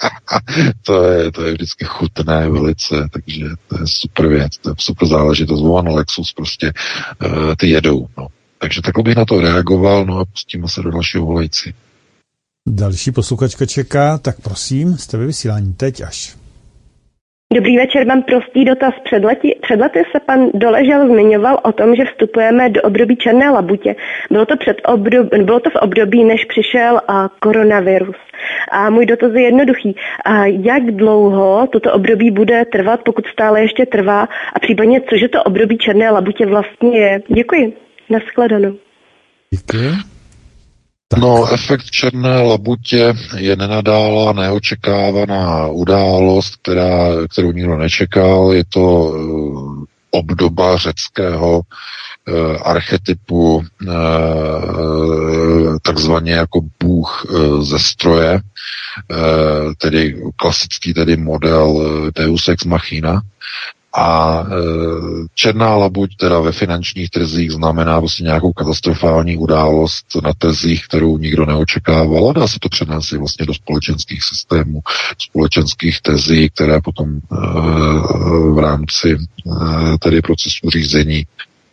[0.82, 5.08] to je, to je vždycky chutné velice, takže to je super věc, to je super
[5.08, 5.60] záležitost.
[5.60, 8.26] Volan Lexus prostě e, ty jedou, no.
[8.58, 11.74] Takže takhle bych na to reagoval, no a pustíme se do dalšího volejci.
[12.68, 16.36] Další posluchačka čeká, tak prosím, jste ve vysílání teď až.
[17.52, 18.94] Dobrý večer, mám prostý dotaz.
[19.04, 23.50] Před lety, před lety se pan Doležel zmiňoval o tom, že vstupujeme do období černé
[23.50, 23.96] labutě.
[24.30, 28.16] Bylo to, před období, bylo to v období, než přišel a, koronavirus.
[28.70, 29.96] A můj dotaz je jednoduchý.
[30.24, 34.28] A jak dlouho toto období bude trvat, pokud stále ještě trvá?
[34.54, 37.22] A případně, cože to období černé labutě vlastně je?
[37.28, 37.72] Děkuji.
[38.10, 38.76] Naschledanou.
[39.50, 40.13] Děkuji.
[41.18, 48.52] No, efekt černé labutě je nenadála neočekávaná událost, která, kterou nikdo nečekal.
[48.52, 51.64] Je to uh, obdoba řeckého uh,
[52.62, 53.64] archetypu uh,
[55.82, 57.26] takzvaně jako bůh
[57.60, 58.40] ze stroje,
[59.78, 61.80] tedy klasický tedy model
[62.14, 63.22] Deus ex machina,
[63.96, 64.46] a e,
[65.34, 71.46] černá labuť teda ve finančních trzích znamená vlastně nějakou katastrofální událost na trzích, kterou nikdo
[71.46, 72.30] neočekával.
[72.30, 74.80] A dá se to přenést vlastně do společenských systémů,
[75.18, 77.36] společenských tezí, které potom e,
[78.54, 79.18] v rámci e,
[79.98, 81.26] tedy procesu řízení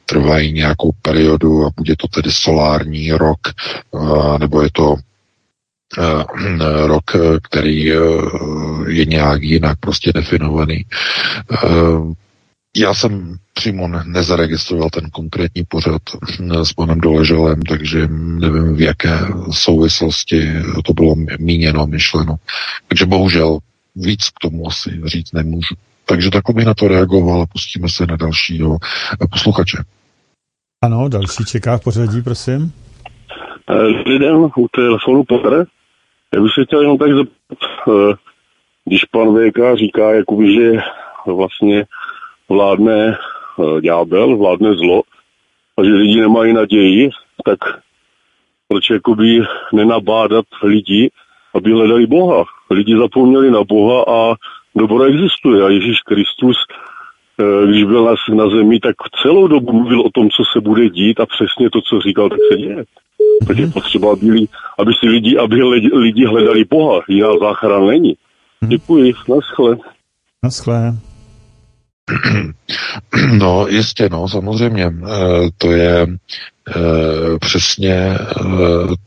[0.06, 4.96] trvají nějakou periodu a bude to tedy solární rok, e, nebo je to
[6.86, 7.98] rok, eh, který eh,
[8.88, 10.86] je nějak jinak prostě definovaný.
[12.78, 16.02] Já jsem přímo nezaregistroval ten konkrétní pořad
[16.64, 19.20] s panem Doleželem, takže nevím, v jaké
[19.52, 20.54] souvislosti
[20.86, 22.36] to bylo míněno, myšleno.
[22.88, 23.60] Takže bohužel
[23.96, 25.76] víc k tomu asi říct nemůžu.
[26.06, 28.78] Takže takhle bych na to reagoval a pustíme se na dalšího
[29.32, 29.78] posluchače.
[30.84, 32.74] Ano, další čeká v pořadí, prosím.
[34.06, 35.66] Lidem u telefonu Petr.
[36.34, 38.14] Já bych se chtěl jenom tak zeptat, eh,
[38.86, 40.72] když pan VK říká, jakoby, že
[41.26, 41.86] vlastně
[42.50, 45.02] vládne eh, ďábel, vládne zlo
[45.78, 47.10] a že lidi nemají naději,
[47.46, 47.60] tak
[48.68, 49.42] proč jakoby
[49.74, 51.12] nenabádat lidi,
[51.54, 52.44] aby hledali Boha.
[52.70, 54.36] Lidi zapomněli na Boha a
[54.76, 56.58] dobro existuje a Ježíš Kristus,
[57.40, 60.90] eh, když byl na, na zemi, tak celou dobu mluvil o tom, co se bude
[60.90, 62.84] dít a přesně to, co říkal, tak se děje.
[63.48, 64.48] Tak je potřeba, aby,
[64.80, 65.64] aby si lidi, aby
[65.94, 67.02] lidi hledali Boha.
[67.08, 68.16] Jiná záchrana není.
[68.62, 68.70] Mhm.
[68.70, 69.14] Děkuji.
[69.30, 69.78] Naschle.
[70.44, 70.94] Naschle.
[73.38, 74.86] No, jistě, no, samozřejmě.
[74.86, 74.92] E,
[75.58, 76.08] to je e,
[77.40, 78.18] přesně e,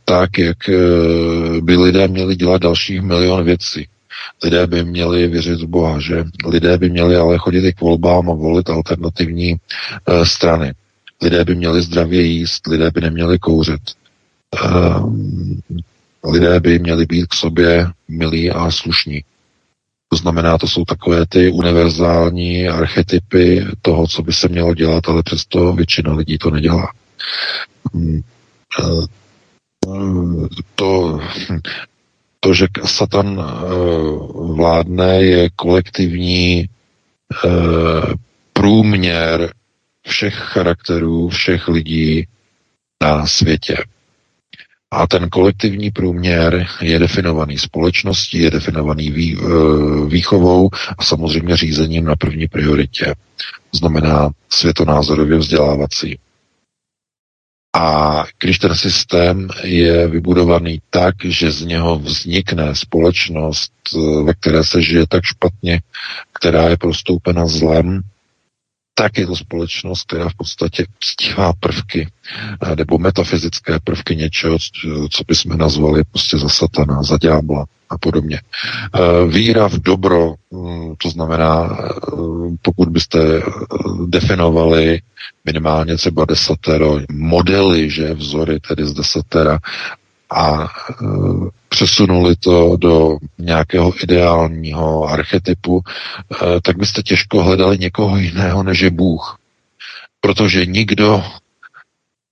[0.05, 0.75] tak, jak e,
[1.61, 3.89] by lidé měli dělat dalších milion věcí.
[4.45, 6.25] Lidé by měli věřit v Boha, že?
[6.47, 9.57] Lidé by měli ale chodit i k volbám a volit alternativní e,
[10.27, 10.73] strany.
[11.23, 13.81] Lidé by měli zdravě jíst, lidé by neměli kouřit.
[14.63, 15.61] Ehm,
[16.25, 19.25] lidé by měli být k sobě milí a slušní.
[20.09, 25.23] To znamená, to jsou takové ty univerzální archetypy toho, co by se mělo dělat, ale
[25.23, 26.93] přesto většina lidí to nedělá.
[27.95, 28.23] Ehm,
[30.75, 31.21] to,
[32.41, 33.45] to že Satan eh,
[34.57, 37.49] vládne, je kolektivní eh,
[38.53, 39.53] průměr
[40.07, 42.27] všech charakterů, všech lidí
[43.03, 43.77] na světě.
[44.95, 49.39] A ten kolektivní průměr je definovaný společností, je definovaný vý, e,
[50.07, 53.15] výchovou a samozřejmě řízením na první prioritě.
[53.73, 56.19] Znamená světonázorově vzdělávací.
[57.77, 64.65] A když ten systém je vybudovaný tak, že z něho vznikne společnost, e, ve které
[64.65, 65.81] se žije tak špatně,
[66.33, 68.03] která je prostoupena zlem,
[68.95, 72.09] tak je to společnost, která v podstatě uctívá prvky
[72.77, 74.59] nebo metafyzické prvky něčeho,
[75.11, 78.41] co bychom nazvali prostě za satana, za ďábla a podobně.
[79.29, 81.79] Víra v dobro, mm, to znamená,
[82.63, 83.19] pokud byste
[84.07, 85.01] definovali
[85.45, 89.59] minimálně třeba desatero modely, že vzory tedy z desatera
[90.31, 90.69] a
[91.69, 98.91] přesunuli to do nějakého ideálního archetypu, eh, tak byste těžko hledali někoho jiného než je
[98.91, 99.39] Bůh.
[100.21, 101.25] Protože nikdo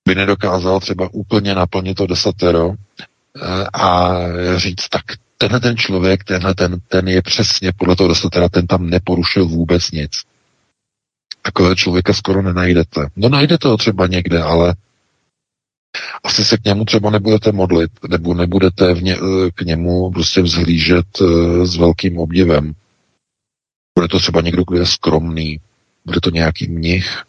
[0.07, 4.11] by nedokázal třeba úplně naplnit to desatero eh, a
[4.57, 5.03] říct, tak
[5.37, 9.91] tenhle ten člověk, tenhle ten, ten je přesně podle toho desatera, ten tam neporušil vůbec
[9.91, 10.11] nic.
[11.41, 13.07] Takové člověka skoro nenajdete.
[13.15, 14.75] No najdete ho třeba někde, ale
[16.23, 19.17] asi se k němu třeba nebudete modlit, nebo nebudete v ně,
[19.55, 22.73] k němu prostě vzhlížet eh, s velkým obdivem.
[23.97, 25.59] Bude to třeba někdo, kdo je skromný,
[26.05, 27.23] bude to nějaký mnich,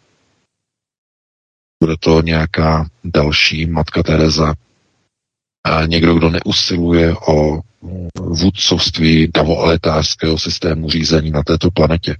[1.83, 4.55] bude to nějaká další matka Teresa,
[5.65, 7.61] a někdo, kdo neusiluje o
[8.19, 12.15] vůdcovství davoaletářského systému řízení na této planetě.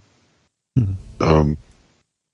[0.79, 0.97] Hmm.
[1.21, 1.57] Um,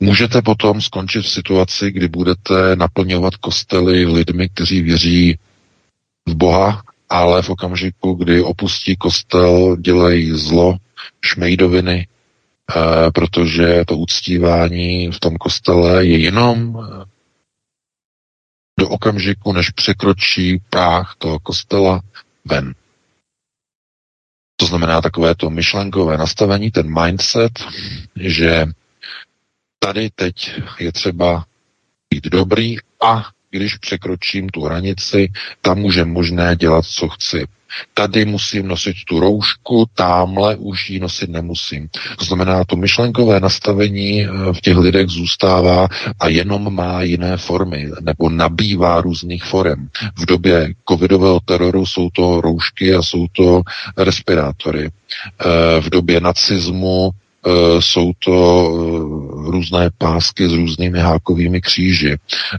[0.04, 5.40] Můžete potom skončit v situaci, kdy budete naplňovat kostely lidmi, kteří věří
[6.26, 10.78] v Boha, ale v okamžiku, kdy opustí kostel, dělají zlo,
[11.22, 17.06] šmejdoviny, eh, protože to uctívání v tom kostele je jenom eh,
[18.80, 22.02] do okamžiku, než překročí práh toho kostela
[22.46, 22.74] ven.
[24.56, 27.52] To znamená takové to myšlenkové nastavení, ten mindset,
[28.16, 28.66] že
[29.86, 31.46] tady teď je třeba
[32.10, 35.32] být dobrý a když překročím tu hranici,
[35.62, 37.48] tam už je možné dělat, co chci.
[37.94, 41.90] Tady musím nosit tu roušku, tamhle už ji nosit nemusím.
[42.20, 45.88] To znamená, to myšlenkové nastavení eh, v těch lidech zůstává
[46.20, 49.90] a jenom má jiné formy, nebo nabývá různých forem.
[50.16, 53.62] V době covidového teroru jsou to roušky a jsou to
[53.98, 54.90] respirátory.
[54.90, 57.12] Eh, v době nacismu
[57.48, 58.36] Eh, jsou to
[59.52, 62.18] různé pásky s různými hákovými kříži.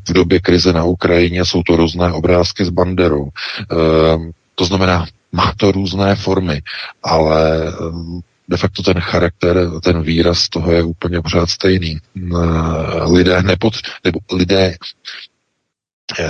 [0.08, 3.28] V době krize na Ukrajině jsou to různé obrázky s banderou.
[3.28, 3.76] Eh,
[4.54, 6.62] to znamená, má to různé formy,
[7.02, 7.72] ale
[8.48, 11.98] de facto ten charakter, ten výraz toho je úplně pořád stejný.
[13.12, 13.74] Lidé, nepod,
[14.04, 14.76] nebo lidé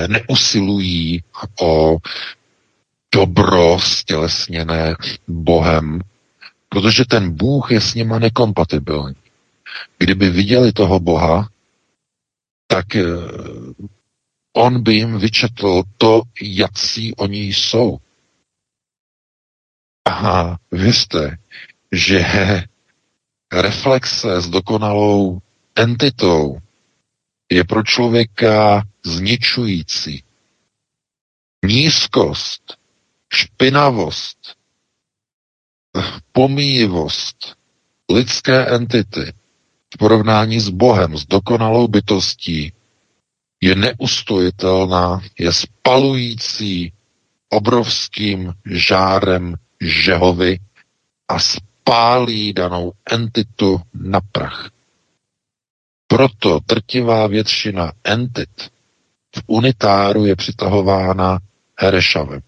[0.06, 1.22] neusilují
[1.60, 1.96] o
[3.14, 4.94] dobro stělesněné
[5.28, 6.00] Bohem,
[6.72, 9.14] Protože ten Bůh je s nima nekompatibilní.
[9.98, 11.48] Kdyby viděli toho Boha,
[12.66, 13.04] tak eh,
[14.52, 17.98] on by jim vyčetl to, jakcí oni jsou.
[20.08, 21.38] A věřte,
[21.92, 22.18] že
[23.52, 25.40] reflexe s dokonalou
[25.74, 26.58] entitou
[27.52, 30.24] je pro člověka zničující.
[31.66, 32.62] Nízkost,
[33.34, 34.56] špinavost,
[36.32, 37.56] pomíjivost
[38.10, 39.32] lidské entity
[39.94, 42.72] v porovnání s Bohem, s dokonalou bytostí,
[43.60, 46.92] je neustojitelná, je spalující
[47.48, 50.58] obrovským žárem žehovy
[51.28, 54.70] a spálí danou entitu na prach.
[56.06, 58.70] Proto trtivá většina entit
[59.36, 61.38] v unitáru je přitahována
[61.78, 62.42] Herešavem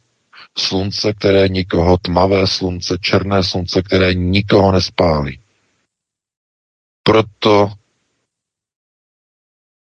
[0.58, 5.38] slunce, které nikoho, tmavé slunce, černé slunce, které nikoho nespálí.
[7.04, 7.70] Proto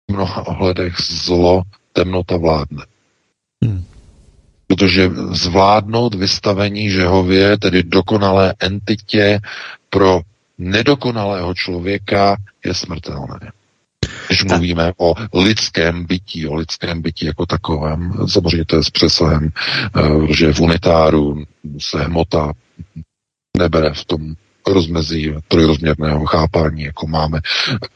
[0.10, 1.64] v mnoha ohledech zlo,
[1.94, 2.86] temnota vládne.
[3.64, 3.86] Hmm.
[4.68, 9.40] Protože zvládnout vystavení Žehově, tedy dokonalé entitě
[9.90, 10.22] pro
[10.58, 13.52] nedokonalého člověka, je smrtelné.
[14.28, 14.48] Když tak.
[14.48, 20.34] mluvíme o lidském bytí, o lidském bytí jako takovém, samozřejmě to je s přesahem, eh,
[20.34, 21.44] že v unitáru
[21.80, 22.54] se hmota
[23.58, 24.36] nebere v tom
[24.68, 27.40] rozmezí trojrozměrného chápání, jako máme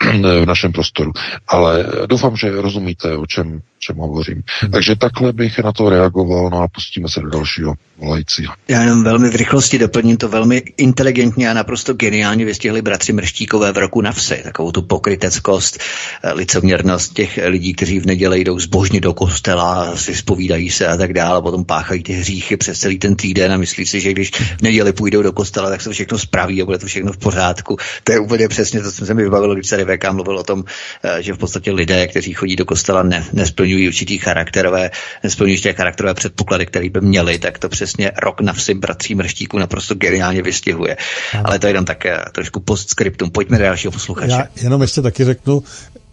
[0.41, 1.11] v našem prostoru.
[1.48, 4.44] Ale doufám, že rozumíte, o čem, čem hovořím.
[4.62, 4.72] Hmm.
[4.72, 8.53] Takže takhle bych na to reagoval, no a pustíme se do dalšího volajícího.
[8.68, 13.72] Já jenom velmi v rychlosti doplním to velmi inteligentně a naprosto geniálně vystihli bratři Mrštíkové
[13.72, 14.41] v roku na vsi.
[14.44, 15.80] Takovou tu pokryteckost,
[16.24, 20.98] eh, licoměrnost těch lidí, kteří v neděli jdou zbožně do kostela, si spovídají se a
[20.98, 24.12] tak dále, a potom páchají ty hříchy přes celý ten týden a myslí si, že
[24.12, 27.18] když v neděli půjdou do kostela, tak se všechno spraví a bude to všechno v
[27.18, 27.78] pořádku.
[28.03, 30.64] To je úplně přesně to, co se mi vybavilo, když se VK mluvil o tom,
[31.03, 34.91] eh, že v podstatě lidé, kteří chodí do kostela, ne, nesplňují nesplňují určitý charakterové,
[35.23, 39.60] nesplňují ty charakterové předpoklady, které by měly, tak to přesně rok na vsim bratří mrštíků
[39.60, 40.98] naprosto geniálně vystihuje.
[41.43, 43.31] Ale to je jenom tak trošku postscriptum.
[43.31, 44.31] Pojďme do dalšího posluchače.
[44.31, 45.64] Já jenom ještě taky řeknu,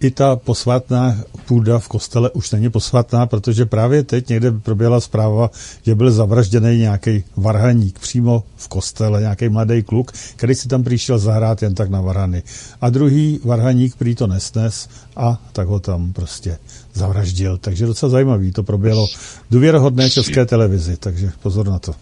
[0.01, 1.16] i ta posvátná
[1.47, 5.51] půda v kostele už není posvátná, protože právě teď někde proběhla zpráva,
[5.83, 11.19] že byl zavražděný nějaký varhaník přímo v kostele, nějaký mladý kluk, který si tam přišel
[11.19, 12.43] zahrát jen tak na varhany.
[12.81, 16.59] A druhý varhaník prý to nesnes a tak ho tam prostě
[16.95, 17.59] zavraždil.
[17.59, 19.07] Takže docela zajímavý, to proběhlo
[19.51, 21.95] důvěrohodné české televizi, takže pozor na to.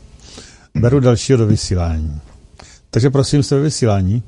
[0.75, 2.21] Beru dalšího do vysílání.
[2.91, 4.23] Takže prosím, jste ve vysílání.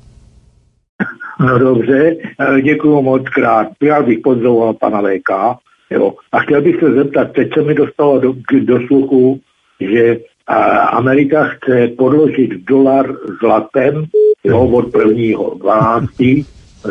[1.39, 3.67] No dobře, eh, děkuji moc krát.
[3.81, 5.59] Já bych pozdrovoval pana VK.
[5.89, 6.13] Jo.
[6.31, 9.39] A chtěl bych se zeptat, teď se mi dostalo do, do sluchu,
[9.79, 14.05] že a, Amerika chce podložit dolar zlatem
[14.43, 15.39] jo, od 1.
[15.55, 16.09] 12.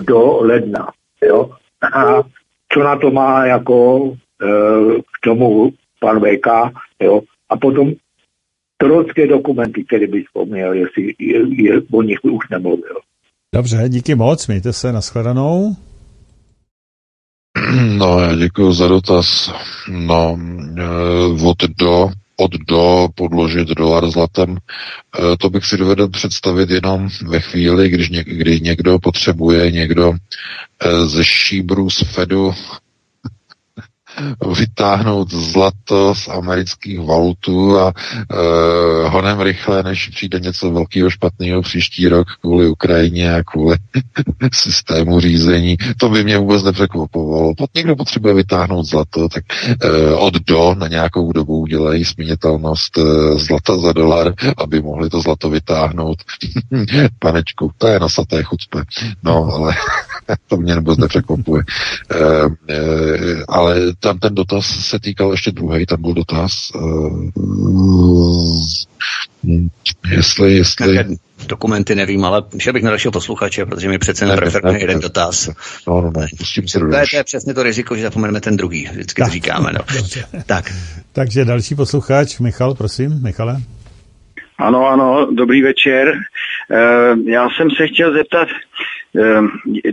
[0.06, 0.88] do ledna.
[1.22, 1.50] Jo.
[1.94, 2.22] A
[2.72, 4.10] co na to má jako
[4.42, 4.46] e,
[5.00, 5.70] k tomu
[6.00, 6.46] pan VK,
[7.00, 7.20] jo.
[7.48, 7.92] A potom
[8.76, 12.96] trocké dokumenty, které bych vzpomněl, jestli je, je, o nich už nemluvil.
[13.54, 15.76] Dobře, díky moc, mějte se, nashledanou.
[17.96, 19.52] No, já děkuji za dotaz.
[19.88, 20.38] No,
[20.78, 24.56] eh, od do, od do podložit dolar zlatem,
[25.18, 30.12] eh, to bych si dovedl představit jenom ve chvíli, když něk, kdy někdo potřebuje někdo
[30.12, 32.52] eh, ze šíbru z Fedu
[34.58, 42.08] vytáhnout zlato z amerických valutů a uh, honem rychle, než přijde něco velkého špatného příští
[42.08, 43.76] rok kvůli Ukrajině a kvůli
[44.52, 45.76] systému řízení.
[45.96, 47.54] To by mě vůbec nepřekvapovalo.
[47.54, 49.44] Pokud někdo potřebuje vytáhnout zlato, tak
[49.84, 55.20] uh, od do na nějakou dobu udělají směnitelnost uh, zlata za dolar, aby mohli to
[55.20, 56.18] zlato vytáhnout.
[57.18, 58.82] Panečku, to je nasaté chucpe.
[59.22, 59.74] No, ale
[60.48, 61.62] to mě vůbec nepřekvapuje.
[62.20, 67.30] Uh, uh, ale tam ten dotaz se týkal ještě druhý, tam byl dotaz, uh,
[70.10, 71.04] jestli, jestli...
[71.48, 75.50] Dokumenty nevím, ale šel bych na dalšího posluchače, protože mi přece nepreferuje jeden dotaz.
[75.88, 78.56] No, no, no, pustím se to, je, to je přesně to riziko, že zapomeneme ten
[78.56, 79.72] druhý, vždycky to říkáme.
[79.72, 79.80] No.
[80.46, 80.72] tak.
[81.12, 83.56] Takže další posluchač, Michal, prosím, Michale.
[84.58, 86.12] Ano, ano, dobrý večer.
[87.26, 88.48] Já jsem se chtěl zeptat,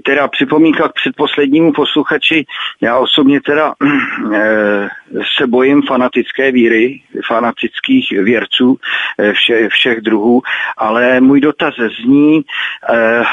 [0.06, 2.46] teda připomínka k předposlednímu posluchači,
[2.82, 3.74] já osobně teda
[4.34, 4.90] eh,
[5.38, 8.78] se bojím fanatické víry, fanatických věrců
[9.20, 10.42] eh, vše, všech druhů,
[10.78, 11.74] ale můj dotaz
[12.04, 12.42] zní
[12.90, 13.24] eh,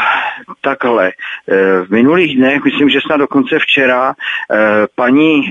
[0.61, 1.13] takhle.
[1.85, 4.15] V minulých dnech, myslím, že snad dokonce včera,
[4.95, 5.43] paní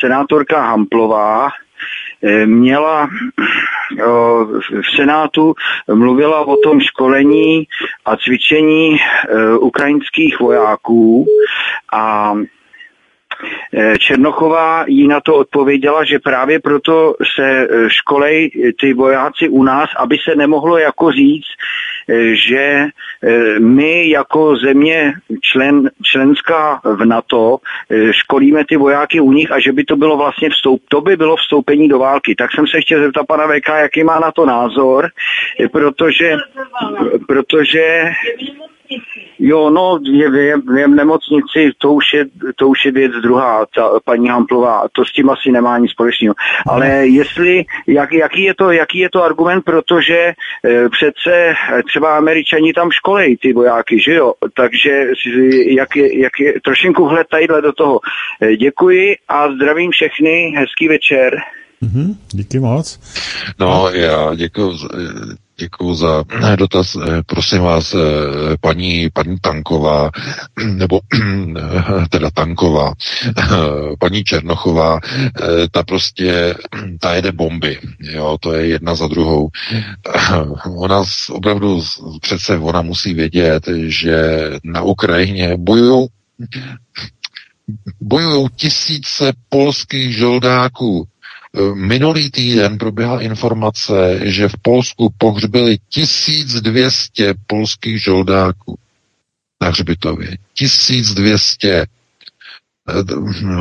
[0.00, 1.67] senátorka Hamplová Eh,
[2.44, 3.08] měla
[4.70, 5.54] v Senátu
[5.94, 7.64] mluvila o tom školení
[8.04, 11.26] a cvičení eh, ukrajinských vojáků
[11.92, 12.34] a
[13.74, 18.50] eh, Černochová jí na to odpověděla, že právě proto se školej
[18.80, 21.48] ty vojáci u nás, aby se nemohlo jako říct,
[22.32, 22.86] že
[23.22, 25.12] eh, my jako země
[25.42, 27.58] člen, členská v NATO
[27.90, 31.16] eh, školíme ty vojáky u nich a že by to bylo vlastně vstoup, to by
[31.16, 32.34] bylo vstoupení do války.
[32.34, 35.08] Tak jsem se chtěl zeptat pana VK, jaký má na to názor,
[35.60, 36.36] eh, protože,
[37.26, 38.04] protože
[39.38, 42.24] Jo, no, je, je, je v nemocnici, to už je,
[42.56, 46.34] to už je věc druhá, ta paní Hamplová, to s tím asi nemá nic společného.
[46.66, 50.34] Ale jestli, jak, jaký, je to, jaký je to argument, protože e,
[50.88, 51.54] přece
[51.86, 54.34] třeba američani tam školejí ty vojáky, že jo?
[54.56, 55.06] Takže
[55.66, 58.00] jak je, jak je trošinku vhled tadyhle do toho.
[58.42, 61.36] E, děkuji a zdravím všechny, hezký večer.
[61.82, 63.00] Mm-hmm, díky moc.
[63.58, 64.72] No, já děkuji
[65.60, 66.96] Děkuji za eh, dotaz.
[66.96, 67.98] Eh, prosím vás, eh,
[68.60, 70.10] paní, paní Tanková,
[70.64, 71.00] nebo
[72.10, 72.92] teda Tanková,
[73.98, 75.00] paní Černochová,
[75.70, 76.54] ta prostě,
[77.00, 79.48] ta jede bomby, jo, to je jedna za druhou.
[80.76, 81.82] Ona opravdu,
[82.20, 86.08] přece ona musí vědět, že na Ukrajině bojují
[88.00, 91.06] bojují tisíce polských žoldáků,
[91.74, 98.78] Minulý týden proběhla informace, že v Polsku pohřbili 1200 polských žoldáků
[99.62, 100.36] na hřbitově.
[100.54, 101.86] 1200.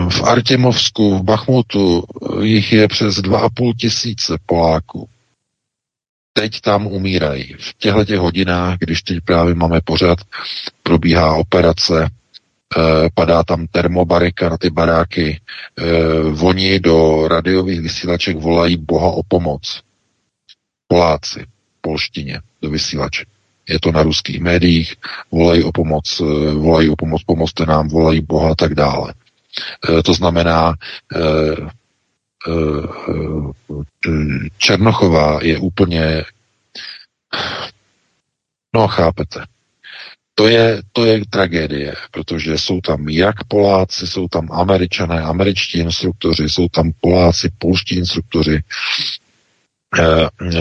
[0.09, 2.03] V Artěmovsku, v Bachmutu
[2.41, 5.09] jich je přes 2,5 tisíce Poláků.
[6.34, 7.55] Teď tam umírají.
[7.59, 10.18] V těchto těch hodinách, když teď právě máme pořád,
[10.84, 12.09] probíhá operace
[12.76, 15.39] Eh, padá tam termobarika na ty baráky,
[15.77, 15.84] eh,
[16.41, 19.81] oni do radiových vysílaček volají Boha o pomoc.
[20.88, 21.45] Poláci,
[21.81, 23.26] polštině, do vysílače.
[23.69, 24.95] Je to na ruských médiích,
[25.31, 29.14] volají o pomoc, eh, volají o pomoc, pomozte nám, volají Boha a tak dále.
[30.06, 30.73] To znamená,
[34.57, 36.23] Černochová je úplně,
[38.76, 39.39] no chápete,
[40.38, 46.49] to je, to je tragédie, protože jsou tam jak Poláci, jsou tam američané, američtí instruktoři,
[46.49, 48.61] jsou tam Poláci, polští instruktoři.
[49.99, 50.59] Eh, eh,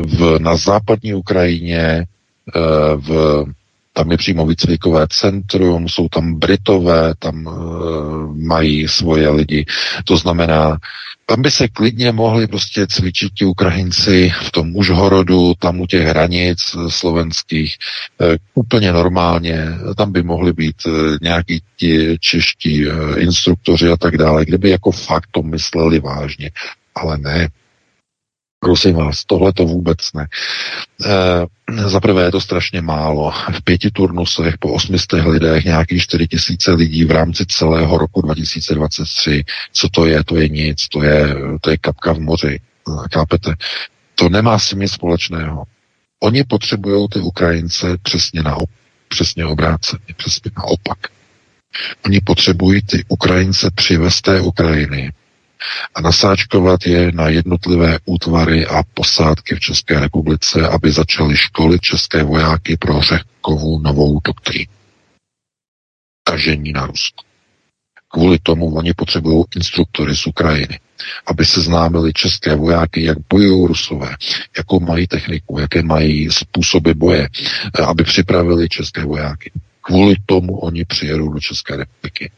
[0.00, 2.60] v, na západní Ukrajině eh,
[2.96, 3.44] v,
[3.92, 9.64] tam je přímo výcvikové centrum, jsou tam Britové, tam uh, mají svoje lidi.
[10.04, 10.78] To znamená,
[11.30, 16.06] tam by se klidně mohli prostě cvičit ti Ukrajinci v tom Užhorodu, tam u těch
[16.06, 17.76] hranic eh, slovenských,
[18.20, 19.64] e, úplně normálně.
[19.96, 20.90] Tam by mohli být e,
[21.22, 26.50] nějaký ti čeští e, instruktoři a tak dále, kdyby jako fakt to mysleli vážně.
[26.94, 27.48] Ale ne,
[28.60, 30.26] Prosím vás, tohle to vůbec ne.
[31.04, 33.30] E, za prvé je to strašně málo.
[33.30, 39.44] V pěti turnusech po 800 lidech nějakých 4 tisíce lidí v rámci celého roku 2023.
[39.72, 40.24] Co to je?
[40.24, 40.88] To je nic.
[40.88, 42.60] To je, to je kapka v moři.
[43.10, 43.54] Kápete?
[44.14, 45.64] To nemá s tím nic společného.
[46.20, 48.56] Oni potřebují ty Ukrajince přesně, na,
[49.08, 50.98] přesně obráceně, přesně naopak.
[52.04, 55.12] Oni potřebují ty Ukrajince přivez té Ukrajiny
[55.94, 62.22] a nasáčkovat je na jednotlivé útvary a posádky v České republice, aby začaly školit české
[62.22, 64.72] vojáky pro řekovou novou doktrínu.
[66.24, 67.24] Tažení na Rusko.
[68.08, 70.80] Kvůli tomu oni potřebují instruktory z Ukrajiny,
[71.26, 74.16] aby se známili české vojáky, jak bojují Rusové,
[74.58, 77.28] jakou mají techniku, jaké mají způsoby boje,
[77.86, 79.52] aby připravili české vojáky.
[79.80, 82.30] Kvůli tomu oni přijedou do České republiky.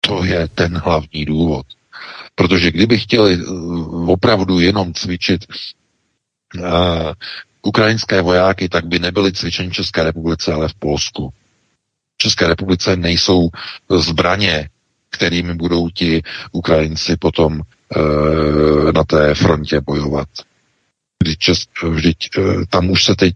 [0.00, 1.66] To je ten hlavní důvod.
[2.34, 3.44] Protože kdyby chtěli eh,
[4.06, 5.46] opravdu jenom cvičit
[6.56, 6.62] uh,
[7.62, 11.28] ukrajinské vojáky, tak by nebyly cvičeni v České republice, ale v Polsku.
[12.14, 13.48] V České republice nejsou
[13.90, 14.68] zbraně,
[15.10, 16.22] kterými budou ti
[16.52, 20.28] Ukrajinci potom uh, na té frontě bojovat.
[21.22, 21.38] Vždyť,
[21.88, 22.28] vždyť
[22.70, 23.34] tam už se teď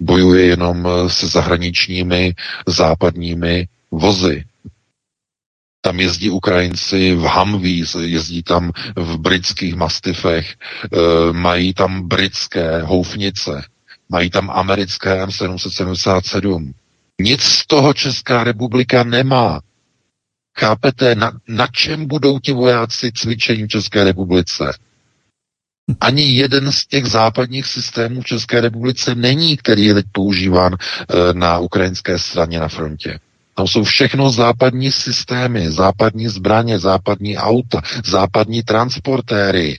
[0.00, 2.34] bojuje jenom se zahraničními
[2.66, 4.44] západními vozy,
[5.82, 13.64] tam jezdí Ukrajinci v Humvees, jezdí tam v britských mastifech, e, mají tam britské houfnice,
[14.08, 16.72] mají tam americké M777.
[17.20, 19.60] Nic z toho Česká republika nemá.
[20.58, 24.64] Chápete, na, na čem budou ti vojáci cvičení v České republice?
[26.00, 31.34] Ani jeden z těch západních systémů v České republice není, který je teď používán e,
[31.34, 33.18] na ukrajinské straně na frontě.
[33.62, 39.78] Tam jsou všechno západní systémy, západní zbraně, západní auta, západní transportéry.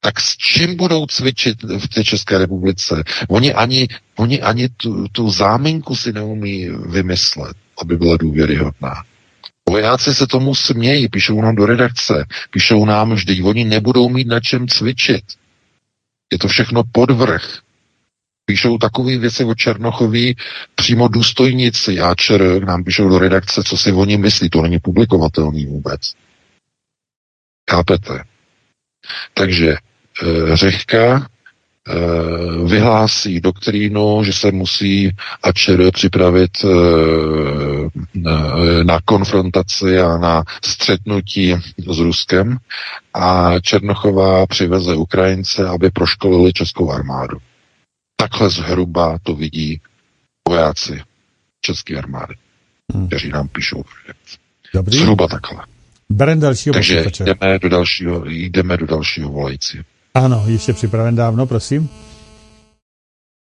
[0.00, 3.02] Tak s čím budou cvičit v té České republice?
[3.28, 8.94] Oni ani, oni ani tu, tu záminku si neumí vymyslet, aby byla důvěryhodná.
[9.68, 14.40] Vojáci se tomu smějí, píšou nám do redakce, píšou nám, že oni nebudou mít na
[14.40, 15.24] čem cvičit.
[16.32, 17.58] Je to všechno podvrh.
[18.46, 20.36] Píšou takové věci o Černochoví
[20.74, 24.50] přímo důstojníci ČR nám píšou do redakce, co si oni myslí.
[24.50, 26.00] To není publikovatelný vůbec.
[27.70, 28.24] Chápete?
[29.34, 29.76] Takže e,
[30.56, 35.10] Řehka e, vyhlásí doktrínu, že se musí
[35.54, 36.68] ČR připravit e,
[38.14, 41.54] na, na konfrontaci a na střetnutí
[41.90, 42.56] s Ruskem
[43.14, 47.38] a Černochová přiveze Ukrajince, aby proškolili českou armádu.
[48.16, 49.80] Takhle zhruba to vidí
[50.48, 51.00] vojáci
[51.60, 52.34] České armády,
[52.94, 53.06] hmm.
[53.06, 53.82] kteří nám píšou.
[54.74, 54.98] Dobrý.
[54.98, 55.64] Zhruba takhle.
[56.10, 59.78] Berem dalšího Takže jdeme do dalšího, jdeme do dalšího volající.
[60.14, 61.88] Ano, ještě připraven dávno, prosím.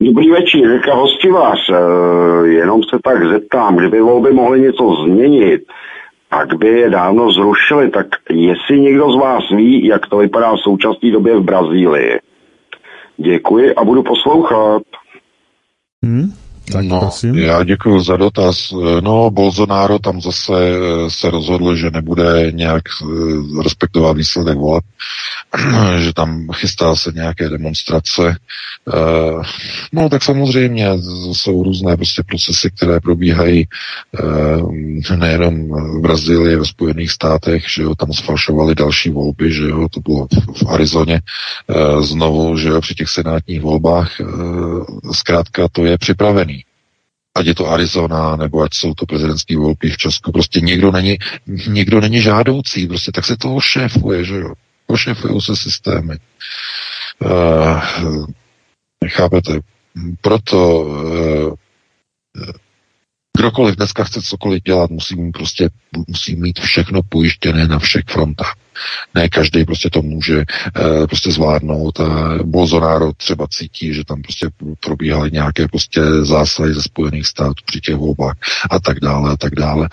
[0.01, 1.59] Dobrý večer, Jirka Hostivář.
[1.69, 5.61] E, jenom se tak zeptám, kdyby volby mohly něco změnit,
[6.29, 7.89] tak by je dávno zrušili.
[7.89, 12.19] Tak jestli někdo z vás ví, jak to vypadá v současné době v Brazílii.
[13.17, 14.83] Děkuji a budu poslouchat.
[16.03, 16.33] Hmm?
[16.71, 17.37] Tak no, prosím.
[17.37, 18.73] Já děkuji za dotaz.
[19.01, 24.83] No, Bolsonaro tam zase eh, se rozhodl, že nebude nějak eh, respektovat výsledek voleb,
[25.99, 28.37] že tam chystá se nějaké demonstrace.
[28.93, 29.41] Eh,
[29.93, 30.87] no, tak samozřejmě
[31.33, 33.67] jsou různé prostě procesy, které probíhají
[35.15, 39.99] nejenom v Brazílii, ve Spojených státech, že jo, tam sfalšovali další volby, že jo, to
[39.99, 40.27] bylo
[40.57, 41.21] v Arizoně
[41.99, 44.11] znovu, že jo, při těch senátních volbách.
[45.11, 46.54] Zkrátka to je připravený
[47.35, 51.17] ať je to Arizona, nebo ať jsou to prezidentské volby v Česku, prostě někdo není,
[51.67, 54.53] někdo není žádoucí, prostě tak se to ošéfuje, že jo.
[54.87, 56.17] Ošéfují se systémy.
[57.19, 58.27] Uh,
[59.07, 59.59] chápete?
[60.21, 61.53] Proto uh,
[63.37, 65.69] kdokoliv dneska chce cokoliv dělat, musí mít prostě
[66.07, 68.55] musí mít všechno pojištěné na všech frontách.
[69.15, 74.47] Ne každý prostě to může uh, prostě zvládnout a Bolsonaro třeba cítí, že tam prostě
[74.79, 78.35] probíhaly nějaké prostě zásahy ze Spojených států při těch volbách
[78.71, 79.87] a tak dále a tak dále.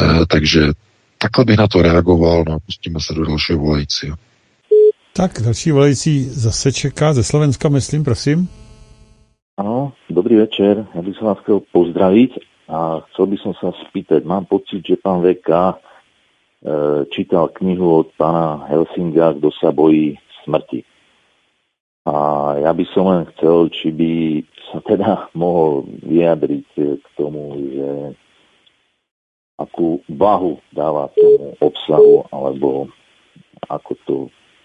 [0.00, 0.72] Uh, takže
[1.18, 4.16] takhle bych na to reagoval, no a pustíme se do dalšího volajícího.
[5.16, 8.48] Tak, další volající zase čeká ze Slovenska, myslím, prosím.
[9.58, 10.86] Áno, dobrý večer.
[10.94, 12.30] Ja by som vás chcel pozdraviť
[12.70, 14.22] a chcel by som sa spýtať.
[14.22, 15.82] Mám pocit, že pán VK
[17.14, 20.82] čítal knihu od pána Helsinga Kto sa bojí smrti.
[22.08, 22.14] A
[22.64, 24.12] ja by som len chcel, či by
[24.72, 25.10] sa teda
[25.42, 26.68] mohol vyjadriť
[26.98, 27.90] k tomu, že
[29.58, 32.86] akú váhu dáva tomu obsahu, alebo
[33.66, 34.16] ako to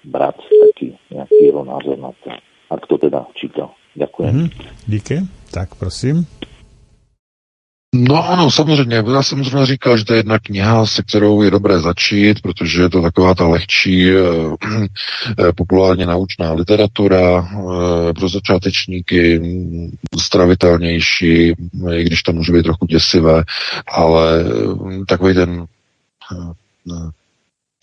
[0.05, 2.29] brať taký nejaký názor na to,
[2.69, 3.73] ak to teda čítal.
[3.95, 4.31] Děkuji.
[4.31, 4.49] Mm,
[4.87, 5.21] díky.
[5.53, 6.25] Tak prosím.
[7.95, 9.03] No ano, samozřejmě.
[9.13, 12.81] Já jsem zrovna říkal, že to je jedna kniha, se kterou je dobré začít, protože
[12.81, 14.15] je to taková ta lehčí, eh,
[15.39, 19.41] eh populárně naučná literatura eh, pro začátečníky,
[20.19, 21.53] stravitelnější,
[21.91, 23.43] i když to může být trochu děsivé,
[23.87, 25.65] ale eh, takový ten
[26.31, 27.11] eh,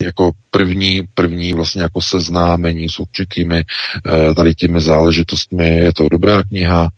[0.03, 3.63] jako první, první vlastně jako seznámení s určitými
[4.05, 5.77] eh, tady těmi záležitostmi.
[5.77, 6.89] Je to dobrá kniha,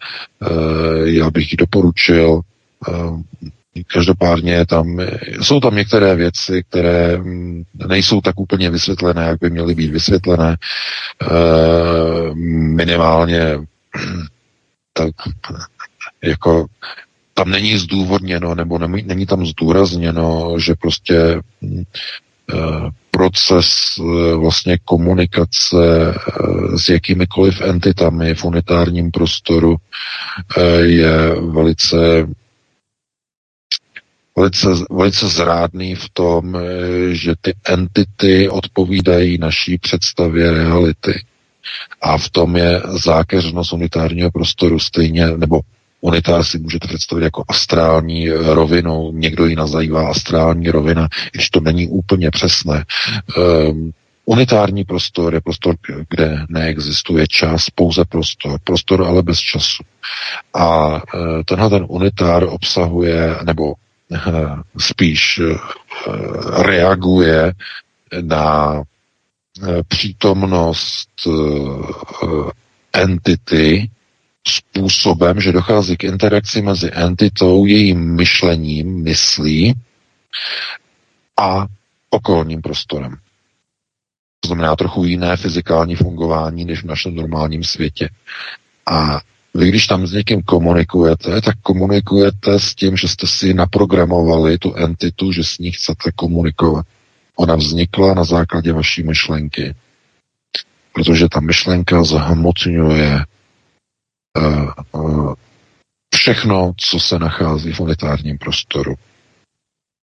[0.42, 2.42] eh, já bych ji doporučil.
[2.90, 5.00] Eh, každopádně tam,
[5.42, 10.58] jsou tam některé věci, které mm, nejsou tak úplně vysvětlené, jak by měly být vysvětlené.
[12.76, 13.60] Minimálně
[14.94, 15.12] tak
[16.24, 16.66] jako
[17.34, 21.84] tam není zdůvodněno, nebo není tam zdůrazněno, že prostě mm,
[22.52, 23.68] Eh, proces
[24.00, 29.76] eh, vlastně komunikace eh, s jakýmikoliv entitami v unitárním prostoru
[30.82, 32.28] je velice
[34.38, 36.58] velice, velice zrádný v tom,
[37.12, 41.26] že ty entity odpovídají naší představě reality.
[42.02, 45.62] A v tom je zákeřnost unitárního prostoru stejně, nebo
[46.02, 51.88] Unitár si můžete představit jako astrální rovinu, někdo ji nazývá astrální rovina, když to není
[51.88, 52.86] úplně přesné.
[53.38, 53.94] Um,
[54.26, 55.76] Unitární prostor je prostor,
[56.10, 58.60] kde neexistuje čas, pouze prostor.
[58.64, 59.84] Prostor ale bez času.
[60.54, 63.74] A e, tenhle ten unitár obsahuje, nebo
[64.78, 65.44] spíš e,
[66.64, 67.54] reaguje
[68.22, 68.82] na
[69.88, 71.10] přítomnost
[72.94, 73.90] entity,
[74.48, 79.74] způsobem, že dochází k interakci mezi entitou, jejím myšlením, myslí
[81.40, 81.66] a
[82.10, 83.16] okolním prostorem.
[84.40, 88.10] To znamená trochu jiné fyzikální fungování než v našem normálním světě.
[88.92, 89.22] A
[89.54, 94.76] vy, když tam s někým komunikujete, tak komunikujete s tím, že jste si naprogramovali tu
[94.76, 96.86] entitu, že s ní chcete komunikovat.
[97.36, 99.76] Ona vznikla na základě vaší myšlenky.
[100.94, 103.26] Protože ta myšlenka zhmotňuje
[104.38, 105.34] Eh, eh,
[106.16, 108.96] všechno, co se nachází v unitárním prostoru.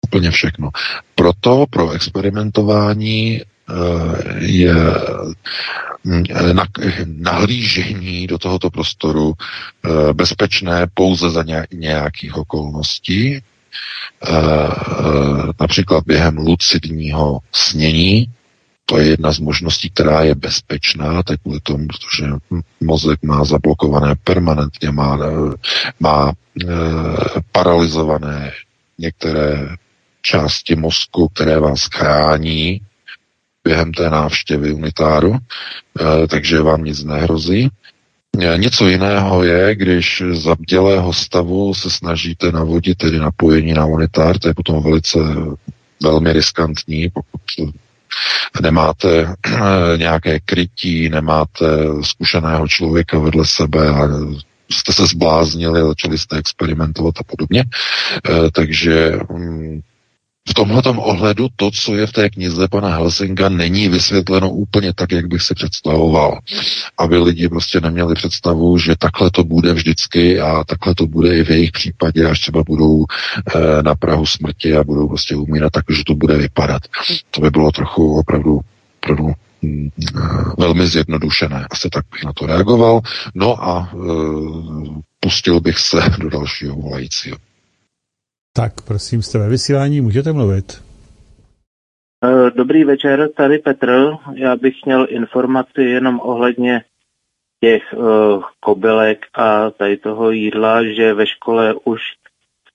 [0.06, 0.70] Úplně všechno.
[1.14, 3.42] Proto pro experimentování
[4.38, 4.74] je
[6.04, 6.24] mm,
[7.06, 9.32] nahlížení do tohoto prostoru
[10.12, 13.42] bezpečné pouze za nějakých okolností,
[15.60, 18.32] například během lucidního snění,
[18.90, 22.26] to je jedna z možností, která je bezpečná, tak kvůli tomu, protože
[22.80, 25.18] mozek má zablokované permanentně, má,
[26.00, 26.66] má e,
[27.52, 28.52] paralizované
[28.98, 29.68] některé
[30.22, 32.80] části mozku, které vás chrání
[33.64, 37.68] během té návštěvy unitáru, e, takže vám nic nehrozí.
[38.40, 44.38] E, něco jiného je, když za bdělého stavu se snažíte navodit tedy napojení na unitár,
[44.38, 45.18] to je potom velice
[46.02, 47.40] velmi riskantní, pokud
[48.62, 49.60] nemáte eh,
[49.96, 51.66] nějaké krytí, nemáte
[52.02, 54.08] zkušeného člověka vedle sebe a
[54.70, 57.64] jste se zbláznili, začali jste experimentovat a podobně.
[58.28, 59.80] Eh, takže mm,
[60.48, 65.12] v tomhle ohledu to, co je v té knize pana Helsinga, není vysvětleno úplně tak,
[65.12, 66.38] jak bych si představoval.
[66.98, 71.44] Aby lidi prostě neměli představu, že takhle to bude vždycky a takhle to bude i
[71.44, 76.04] v jejich případě, až třeba budou e, na Prahu smrti a budou prostě umírat, takže
[76.06, 76.82] to bude vypadat.
[77.30, 78.60] To by bylo trochu opravdu,
[79.02, 80.20] opravdu mm, eh,
[80.58, 81.66] velmi zjednodušené.
[81.70, 83.00] Asi tak bych na to reagoval.
[83.34, 83.98] No a e,
[85.20, 87.36] pustil bych se do dalšího volajícího.
[88.58, 90.82] Tak, prosím, jste ve vysílání, můžete mluvit.
[92.24, 94.12] Eh, dobrý večer, tady Petr.
[94.34, 96.84] Já bych měl informaci jenom ohledně
[97.64, 102.00] těch uh, kobylek a tady toho jídla, že ve škole už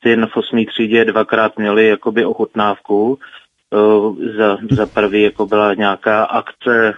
[0.03, 3.19] syn v osmý třídě dvakrát měli jakoby ochutnávku.
[4.37, 6.93] Za, za prvý jako byla nějaká akce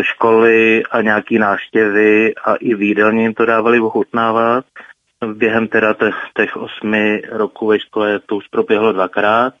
[0.00, 4.64] školy a nějaký návštěvy a i výdelně jim to dávali ochutnávat.
[5.26, 5.94] Během teda
[6.36, 9.54] těch osmi roků ve škole to už proběhlo dvakrát.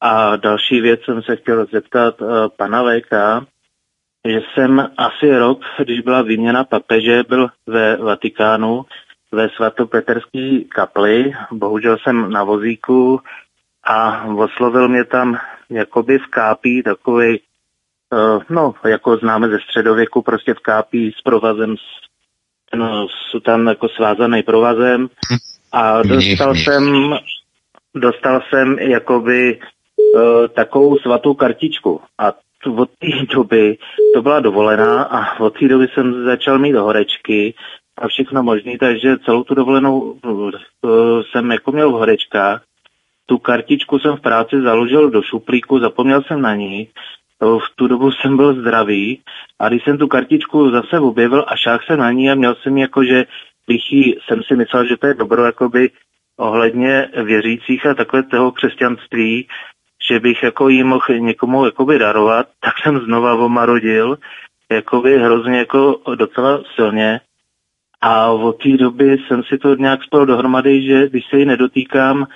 [0.00, 3.12] A další věc jsem se chtěl zeptat uh, pana VK,
[4.28, 8.84] že jsem asi rok, když byla výměna papeže, byl ve Vatikánu
[9.32, 11.32] ve svatopeterský kapli.
[11.52, 13.20] Bohužel jsem na vozíku
[13.84, 15.38] a oslovil mě tam
[15.70, 17.40] jakoby v kápí takový,
[18.12, 21.76] uh, no, jako známe ze středověku, prostě v kápí s provazem,
[22.74, 25.08] no, jsou tam jako svázaný provazem
[25.72, 27.14] a dostal jsem,
[27.94, 29.58] dostal jsem jakoby
[30.14, 32.32] uh, takovou svatou kartičku a
[32.76, 33.78] od té doby
[34.14, 37.54] to byla dovolená a od té doby jsem začal mít horečky
[37.98, 40.50] a všechno možné, takže celou tu dovolenou uh,
[41.30, 42.62] jsem jako měl v horečkách.
[43.26, 46.88] Tu kartičku jsem v práci založil do šuplíku, zapomněl jsem na ní.
[47.42, 49.20] V tu dobu jsem byl zdravý
[49.58, 52.78] a když jsem tu kartičku zase objevil a šách jsem na ní a měl jsem
[52.78, 53.24] jako, že
[53.68, 55.90] lichý, jsem si myslel, že to je dobro jakoby
[56.36, 59.48] ohledně věřících a takhle toho křesťanství,
[60.10, 64.18] že bych jako jí mohl někomu jakoby darovat, tak jsem znova omarodil,
[64.70, 67.20] jakoby hrozně jako docela silně.
[68.00, 72.26] A od té doby jsem si to nějak spal dohromady, že když se jí nedotýkám,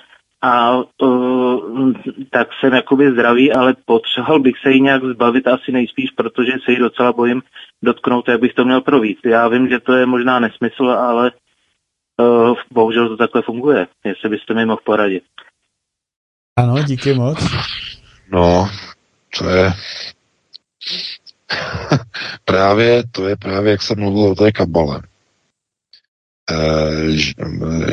[0.43, 1.93] a uh,
[2.31, 6.71] tak jsem jakoby zdravý, ale potřeboval bych se jí nějak zbavit asi nejspíš, protože se
[6.71, 7.41] jí docela bojím
[7.83, 9.17] dotknout, jak bych to měl provít.
[9.25, 11.31] Já vím, že to je možná nesmysl, ale
[12.17, 15.23] uh, bohužel to takhle funguje, jestli byste mi mohl poradit.
[16.57, 17.37] Ano, díky moc.
[18.31, 18.69] No,
[19.37, 19.73] to je
[22.45, 25.01] právě, to je právě, jak jsem mluvil o té kabale.
[26.51, 26.57] E,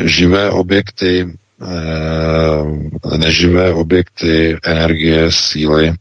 [0.09, 1.27] živé objekty, e,
[3.16, 5.95] neživé objekty, energie, síly, e,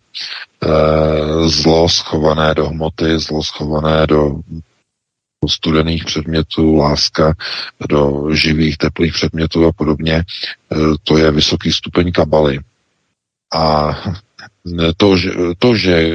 [1.50, 4.40] zlo schované do hmoty, zlo schované do
[5.50, 7.34] studených předmětů, láska
[7.90, 10.24] do živých, teplých předmětů a podobně, e,
[11.04, 12.60] to je vysoký stupeň kabaly.
[13.54, 13.96] A
[14.98, 16.10] to, že, to, že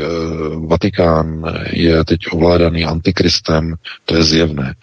[0.66, 1.42] Vatikán
[1.72, 3.74] je teď ovládaný antikristem,
[4.04, 4.74] to je zjevné.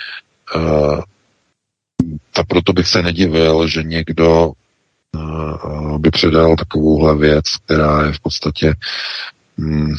[2.35, 8.19] A proto bych se nedivil, že někdo e, by předal takovouhle věc, která je v
[8.19, 8.75] podstatě
[9.61, 9.95] Mm,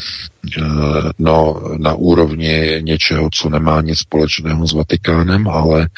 [0.58, 5.88] eh, no, na úrovni něčeho, co nemá nic společného s Vatikánem, ale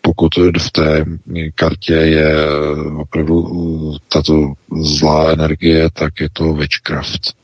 [0.00, 1.04] pokud v té
[1.54, 2.36] kartě je
[2.96, 4.52] opravdu tato
[4.82, 7.34] zlá energie, tak je to witchcraft.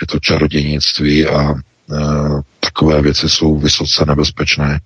[0.00, 1.54] Je to čarodějnictví a
[2.72, 4.80] takové věci jsou vysoce nebezpečné.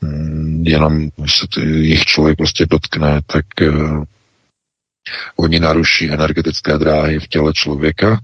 [0.00, 3.70] Mm, jenom, když se jich člověk prostě dotkne, tak e,
[5.36, 8.20] oni naruší energetické dráhy v těle člověka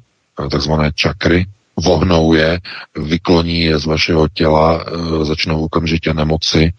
[0.50, 2.60] takzvané čakry, vohnou je,
[2.96, 6.72] vykloní je z vašeho těla, e, začnou okamžitě nemoci.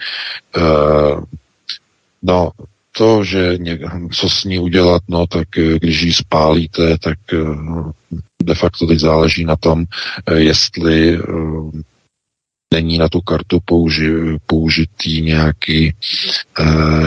[2.24, 2.52] No,
[2.98, 3.80] to, že ně,
[4.12, 5.48] co s ní udělat, no tak
[5.80, 7.18] když ji spálíte, tak
[8.44, 9.86] de facto teď záleží na tom,
[10.36, 11.20] jestli
[12.74, 14.12] není na tu kartu použi,
[14.46, 15.94] použitý nějaký, e,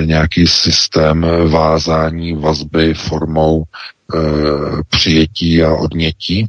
[0.07, 4.19] nějaký systém vázání vazby formou e,
[4.89, 6.49] přijetí a odnětí, e,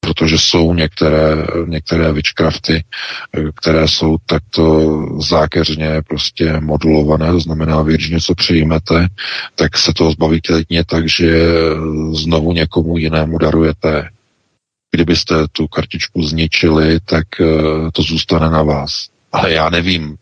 [0.00, 2.84] protože jsou některé, některé witchcrafty,
[3.54, 4.62] které jsou takto
[5.28, 9.06] zákeřně prostě modulované, to znamená, vy, když něco přijmete,
[9.54, 11.48] tak se toho zbavíte jedně tak, že
[12.12, 14.08] znovu někomu jinému darujete
[14.90, 17.44] Kdybyste tu kartičku zničili, tak eh,
[17.92, 19.08] to zůstane na vás.
[19.32, 20.16] Ale já nevím,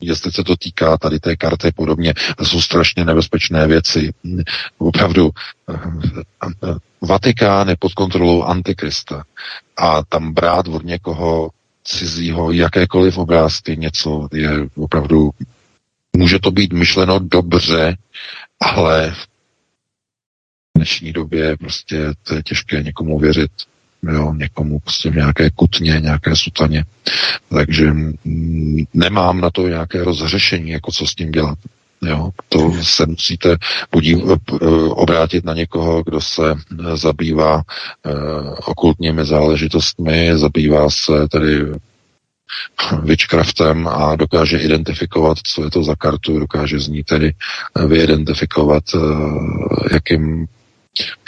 [0.00, 4.12] jestli se to týká tady té karty podobně, to jsou strašně nebezpečné věci.
[4.78, 5.30] Opravdu,
[5.70, 9.24] eh, Vatikán je pod kontrolou Antikrista
[9.76, 11.50] a tam brát od někoho
[11.84, 15.30] cizího jakékoliv obrázky, něco je opravdu,
[16.16, 17.96] může to být myšleno dobře,
[18.60, 19.26] ale v
[20.76, 23.50] dnešní době prostě to je těžké někomu věřit
[24.10, 26.84] jo, někomu prostě v nějaké kutně, nějaké sutaně.
[27.48, 31.58] Takže mm, nemám na to nějaké rozřešení, jako co s tím dělat.
[32.04, 33.56] Jo, to se musíte
[33.90, 37.62] podív, eh, obrátit na někoho, kdo se eh, zabývá uh,
[38.64, 41.66] okultními záležitostmi, zabývá se tedy
[43.02, 47.34] witchcraftem a dokáže identifikovat, co je to za kartu, dokáže z ní tedy
[47.86, 48.84] vyidentifikovat,
[49.92, 50.46] jakým,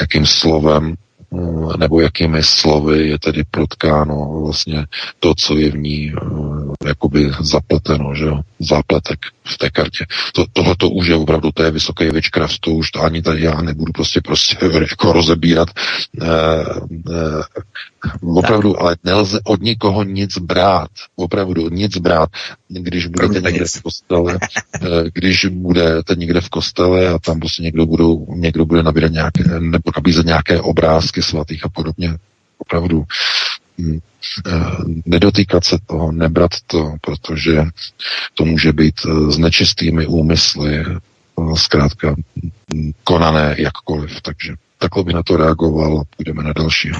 [0.01, 0.95] jakým slovem
[1.79, 4.87] nebo jakými slovy je tedy protkáno vlastně
[5.21, 6.13] to, co je v ní
[6.87, 10.07] jakoby zapleteno, že jo, zápletek v té kartě.
[10.33, 13.43] To, tohle to už je opravdu, to je vysoký witchcraft, to už to ani tady
[13.43, 14.57] já nebudu prostě prostě
[14.91, 15.69] jako rozebírat.
[16.23, 17.43] E, e,
[18.21, 18.83] opravdu, tak.
[18.83, 20.91] ale nelze od nikoho nic brát.
[21.17, 22.29] Opravdu nic brát.
[22.69, 24.39] Když budete někde v kostele,
[24.83, 29.61] e, když budete někde v kostele a tam prostě někdo, budou, někdo bude nabírat nějaké,
[29.61, 32.17] nebo nabízet nějaké obrázky svatých a podobně,
[32.59, 33.05] opravdu
[35.07, 37.63] nedotýkat se toho, nebrat to, protože
[38.35, 38.95] to může být
[39.29, 40.85] s nečistými úmysly,
[41.55, 42.15] zkrátka
[43.05, 44.21] konané jakkoliv.
[44.23, 46.91] Takže takhle by na to reagoval půjdeme na další.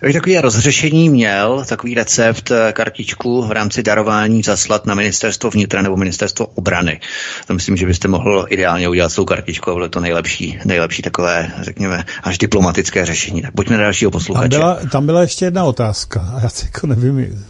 [0.00, 5.82] Kdybych takový rozřešení měl, takový recept, eh, kartičku v rámci darování zaslat na ministerstvo vnitra
[5.82, 7.00] nebo ministerstvo obrany.
[7.46, 11.52] To myslím, že byste mohl ideálně udělat s tou kartičkou, bylo to nejlepší, nejlepší takové,
[11.60, 13.42] řekněme, až diplomatické řešení.
[13.42, 14.48] Tak pojďme na dalšího posluchače.
[14.48, 17.44] Tam byla, tam byla ještě jedna otázka já si jako nevím,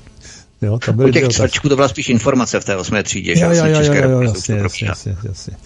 [0.62, 3.34] Jo, tam byly U těch to byla spíš informace v té osmé třídě.
[3.36, 5.56] Jo, jo, jo, jo, jo, jasně, jasně, jasně, jasně.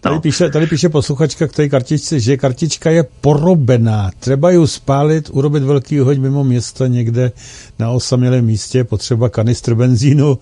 [0.00, 0.20] Tady, no.
[0.20, 4.10] píše, tady píše posluchačka k té kartičce, že kartička je porobená.
[4.18, 7.32] Třeba ji spálit, urobit velký hoď mimo města někde
[7.78, 10.38] na osamělém místě, potřeba kanistr benzínu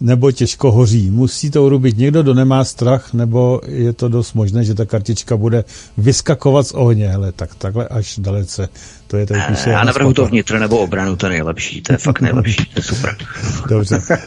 [0.00, 1.10] nebo těžko hoří.
[1.10, 5.36] Musí to urobit někdo, kdo nemá strach, nebo je to dost možné, že ta kartička
[5.36, 5.64] bude
[5.98, 7.08] vyskakovat z ohně.
[7.08, 8.68] Hele, tak takhle až dalece.
[9.06, 9.70] To je tady píše.
[9.70, 11.82] Já navrhu to vnitro nebo obranu, to je nejlepší.
[11.82, 12.56] To je fakt nejlepší.
[12.56, 13.16] To je super.
[13.68, 14.02] Dobře.
[14.08, 14.20] tak.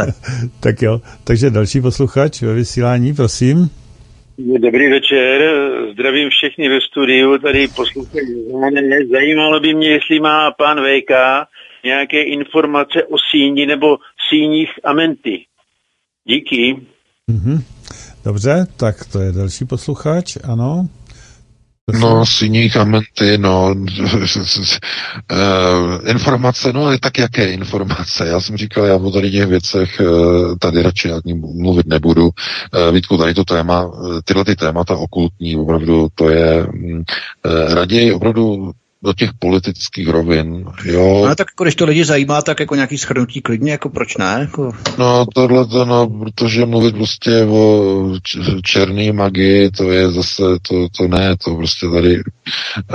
[0.60, 1.00] tak jo.
[1.24, 3.70] Takže další posluchač ve vysílání, prosím.
[4.38, 5.42] Dobrý večer,
[5.92, 8.22] zdravím všechny ve studiu, tady posluchač
[9.12, 11.10] Zajímalo by mě, jestli má pan VK
[11.84, 13.96] nějaké informace o síni nebo
[14.30, 15.44] síních amenty.
[16.24, 16.76] Díky.
[17.30, 17.62] Mm-hmm.
[18.24, 20.88] Dobře, tak to je další posluchač, ano.
[21.92, 23.76] No, síní kamenty, no, uh,
[26.10, 28.26] informace, no, tak jaké informace?
[28.26, 32.22] Já jsem říkal, já o tady těch věcech uh, tady radši ani mluvit nebudu.
[32.24, 32.30] Uh,
[32.94, 33.92] Vítku, tady to téma,
[34.24, 38.72] tyhle ty témata okultní, opravdu, to je uh, raději opravdu
[39.04, 41.26] do těch politických rovin, jo.
[41.28, 44.36] No tak jako, když to lidi zajímá, tak jako nějaký schrnutí klidně, jako proč ne?
[44.40, 44.72] Jako...
[44.98, 47.94] No tohle to, no, protože mluvit prostě o
[48.62, 52.22] černý magii, to je zase, to, to ne, to prostě tady,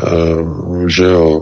[0.03, 1.41] uh, že jo,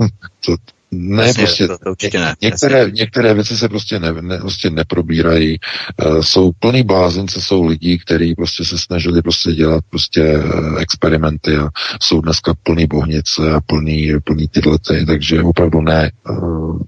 [0.46, 0.56] to,
[0.90, 2.34] ne, Jasně, prostě, to, to určitě ne.
[2.42, 5.58] Některé, některé věci se prostě, ne, ne, prostě neprobírají.
[6.06, 11.56] Uh, jsou plný blázince, jsou lidi, kteří prostě se snažili prostě dělat prostě uh, experimenty
[11.56, 11.68] a
[12.02, 16.10] jsou dneska plný bohnice a plný, plný tyhle, takže opravdu ne.
[16.30, 16.80] Uh,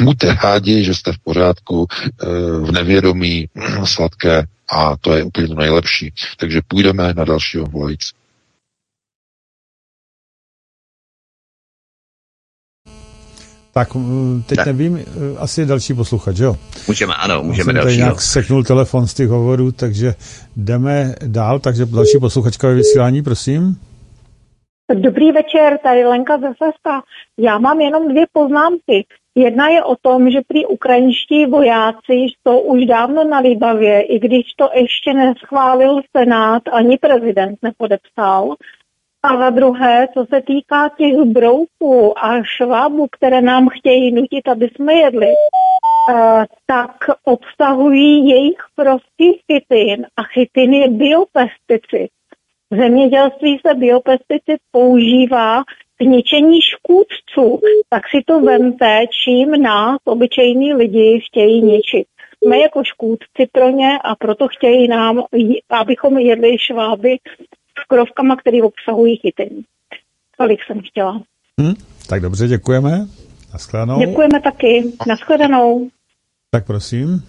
[0.00, 1.86] buďte rádi, že jste v pořádku,
[2.62, 3.48] v nevědomí,
[3.84, 6.12] sladké a to je úplně to nejlepší.
[6.36, 8.19] Takže půjdeme na dalšího volající.
[13.84, 13.96] Tak
[14.46, 14.66] teď tak.
[14.66, 16.56] nevím, eh, asi další posluchač, jo?
[16.88, 17.96] Můžeme, ano, můžeme další.
[17.96, 20.14] nějak seknul telefon z těch hovorů, takže
[20.56, 23.76] jdeme dál, takže další posluchačka ve vysílání, prosím.
[24.94, 27.02] Dobrý večer, tady Lenka ze Sesta.
[27.38, 29.06] Já mám jenom dvě poznámky.
[29.34, 34.42] Jedna je o tom, že prý ukrajinští vojáci jsou už dávno na Libavě, i když
[34.56, 38.54] to ještě neschválil Senát, ani prezident nepodepsal.
[39.22, 44.68] A za druhé, co se týká těch brouků a švábů, které nám chtějí nutit, aby
[44.68, 52.10] jsme jedli, uh, tak obsahují jejich prostý chytin a chytin je biopesticid.
[52.70, 55.62] V zemědělství se biopesticid používá
[55.96, 62.06] k ničení škůdců, tak si to vemte, čím nás, obyčejní lidi, chtějí ničit.
[62.42, 65.22] Jsme jako škůdci pro ně a proto chtějí nám,
[65.70, 67.18] abychom jedli šváby
[67.82, 69.64] s krovkama, které obsahují chytení.
[70.38, 71.22] Tolik jsem chtěla.
[71.60, 71.74] Hmm,
[72.08, 73.06] tak dobře, děkujeme.
[73.52, 73.98] Naschledanou.
[74.00, 74.92] Děkujeme taky.
[75.06, 75.90] Naschledanou.
[76.50, 77.24] Tak prosím.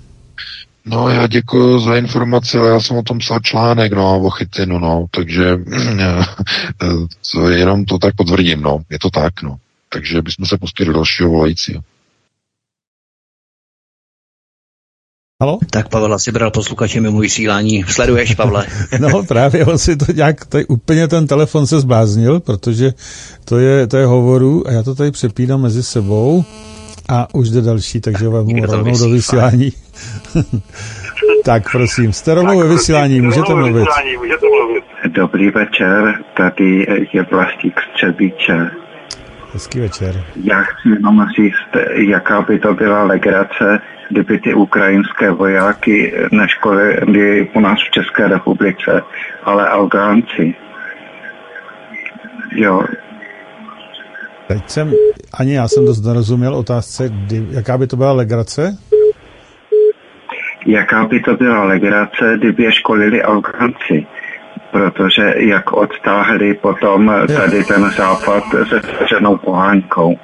[0.85, 4.79] No, já děkuji za informaci, ale já jsem o tom psal článek, no, o chytinu,
[4.79, 5.57] no, takže
[7.33, 9.57] to jenom to tak potvrdím, no, je to tak, no.
[9.89, 11.81] Takže bychom se pustili do dalšího volajícího.
[15.41, 15.59] Halo?
[15.69, 17.83] Tak Pavel asi bral posluchače mimo vysílání.
[17.87, 18.65] Sleduješ, Pavle?
[18.99, 22.93] no právě, on si to nějak, tady úplně ten telefon se zbláznil, protože
[23.45, 26.43] to je, to je hovoru a já to tady přepínám mezi sebou
[27.09, 29.71] a už jde další, takže vám mu rovnou do vysílání.
[31.45, 33.87] tak prosím, jste rovnou ve vysílání, můžete mluvit.
[35.07, 38.80] Dobrý večer, tady je vlastník Střebíče.
[39.53, 40.23] Hezký večer.
[40.43, 47.59] Já chci jenom říct, jaká by to byla legrace, kdyby ty ukrajinské vojáky neškolili u
[47.59, 49.01] nás v České republice,
[49.43, 50.55] ale Afgánci.
[52.51, 52.83] Jo.
[54.47, 54.93] Teď jsem,
[55.39, 58.77] ani já jsem dost nerozuměl otázce, kdy, jaká by to byla legrace?
[60.65, 64.07] Jaká by to byla legrace, kdyby je školili Afganci?
[64.71, 70.17] Protože jak odtáhli potom tady ten západ se střenou pohánkou.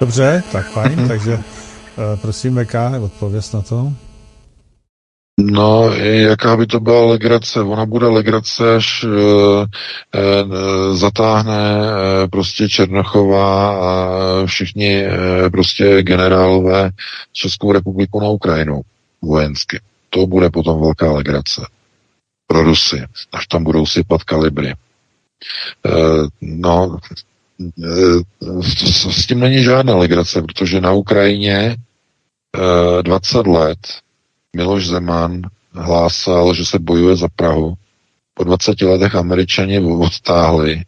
[0.00, 1.40] Dobře, tak fajn, takže uh,
[2.22, 2.74] prosím VK,
[3.04, 3.92] odpověz na to.
[5.40, 7.60] No, jaká by to byla legrace?
[7.60, 9.08] Ona bude legrace, až e,
[10.18, 10.44] e,
[10.96, 15.10] zatáhne e, prostě Černochová a všichni e,
[15.50, 16.90] prostě generálové
[17.32, 18.80] Českou republiku na Ukrajinu
[19.22, 19.80] vojensky.
[20.10, 21.62] To bude potom velká legrace
[22.48, 24.70] pro Rusy, až tam budou sypat kalibry.
[24.70, 24.76] E,
[26.40, 26.98] no,
[27.60, 27.90] e,
[29.12, 33.78] s tím není žádná legrace, protože na Ukrajině e, 20 let
[34.56, 37.74] Miloš Zeman hlásal, že se bojuje za Prahu.
[38.34, 40.82] Po 20 letech američani odtáhli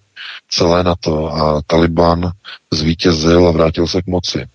[0.49, 2.31] celé na to a Taliban
[2.73, 4.47] zvítězil a vrátil se k moci.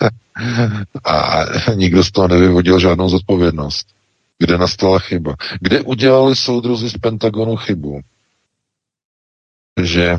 [1.04, 1.44] a
[1.74, 3.86] nikdo z toho nevyvodil žádnou zodpovědnost.
[4.38, 5.34] Kde nastala chyba?
[5.60, 8.00] Kde udělali soudruzi z Pentagonu chybu?
[9.82, 10.18] Že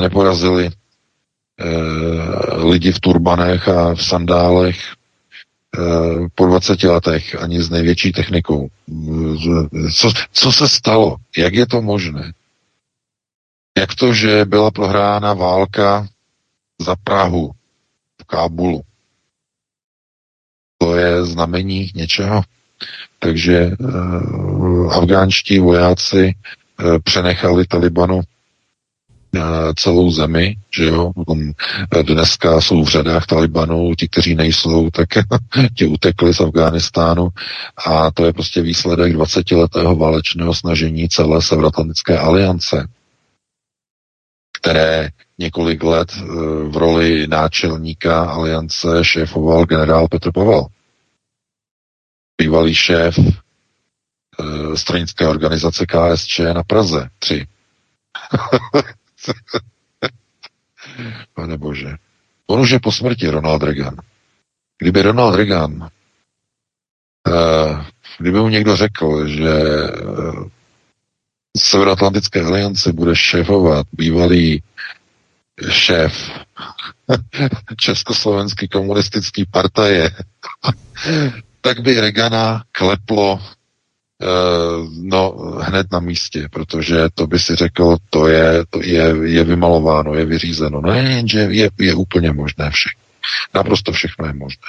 [0.00, 0.70] neporazili
[1.60, 8.68] Eh, lidi v turbanech a v sandálech eh, po 20 letech, ani s největší technikou.
[9.94, 11.16] Co, co se stalo?
[11.36, 12.32] Jak je to možné?
[13.78, 16.08] Jak to, že byla prohrána válka
[16.80, 17.50] za Prahu
[18.30, 18.80] Kábulu?
[20.78, 22.42] To je znamení něčeho.
[23.18, 26.34] Takže uh, afgánští vojáci
[26.80, 28.20] uh, přenechali Talibanu
[29.76, 31.12] celou zemi, že jo,
[32.02, 35.08] dneska jsou v řadách Talibanu, ti, kteří nejsou, tak
[35.76, 37.28] ti utekli z Afghánistánu
[37.86, 42.88] a to je prostě výsledek 20-letého válečného snažení celé Severoatlantické aliance,
[44.60, 45.08] které
[45.40, 46.22] několik let e,
[46.68, 50.66] v roli náčelníka aliance šéfoval generál Petr Pavel.
[52.40, 53.32] Bývalý šéf e,
[54.76, 57.46] stranické organizace KSČ na Praze 3.
[61.34, 61.96] Pane bože.
[62.46, 63.96] On už je po smrti, Ronald Reagan.
[64.78, 65.88] Kdyby Ronald Reagan, uh,
[68.18, 69.52] kdyby mu někdo řekl, že
[71.56, 74.62] Severoatlantické aliance bude šéfovat bývalý
[75.68, 76.30] šéf
[77.76, 80.10] Československý komunistický partaje,
[81.60, 83.40] tak by Regana kleplo
[84.22, 85.30] Eh, no,
[85.60, 90.24] hned na místě, protože to by si řekl, to je, to je, je vymalováno, je
[90.24, 90.80] vyřízeno.
[90.80, 93.00] No jenže je, je úplně možné všechno.
[93.54, 94.68] Naprosto všechno je možné.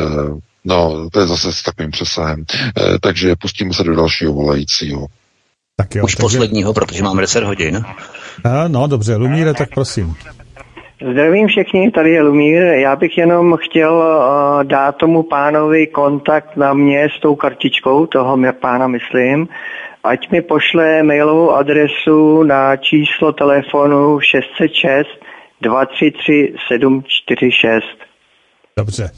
[0.00, 2.40] Uh, no, to je zase s takovým přesahem.
[2.40, 5.06] Uh, takže pustíme se do dalšího volajícího.
[5.76, 6.22] Tak jo, Už takže...
[6.22, 7.76] posledního, protože máme 10 hodin.
[7.76, 7.82] Uh,
[8.68, 10.14] no, dobře, Lumíre, tak prosím.
[11.10, 12.62] Zdravím všichni, tady je Lumír.
[12.62, 18.36] Já bych jenom chtěl uh, dát tomu pánovi kontakt na mě s tou kartičkou, toho
[18.36, 19.48] mě pána myslím,
[20.04, 25.08] ať mi pošle mailovou adresu na číslo telefonu 606
[25.60, 27.84] 233 746.
[28.78, 29.10] Dobře.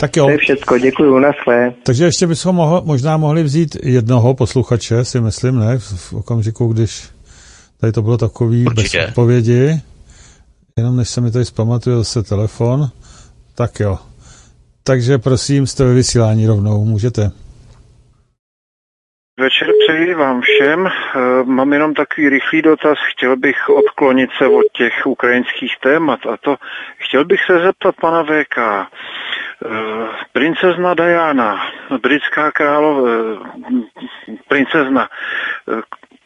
[0.00, 0.24] Tak jo.
[0.24, 1.72] To je všecko, děkuji, naschle.
[1.82, 5.78] Takže ještě bychom moho, možná mohli vzít jednoho posluchače, si myslím, ne?
[5.78, 7.08] V okamžiku, když
[7.80, 8.98] tady to bylo takový Určitě.
[8.98, 9.80] bez odpovědi.
[10.78, 12.88] Jenom než se mi tady zpamatuje zase telefon.
[13.54, 13.98] Tak jo.
[14.84, 17.30] Takže prosím, jste ve vysílání rovnou, můžete.
[19.40, 20.86] Večer přeji vám všem.
[20.86, 22.98] Eh, mám jenom takový rychlý dotaz.
[23.12, 26.56] Chtěl bych odklonit se od těch ukrajinských témat a to
[26.98, 28.56] chtěl bych se zeptat pana VK.
[29.64, 31.60] Eh, princezna Diana,
[32.02, 33.12] britská královna,
[34.28, 35.08] eh, princezna,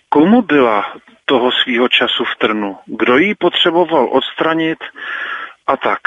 [0.08, 0.92] komu byla
[1.24, 2.78] toho svýho času v Trnu.
[2.86, 4.78] Kdo ji potřeboval odstranit
[5.66, 6.00] a tak.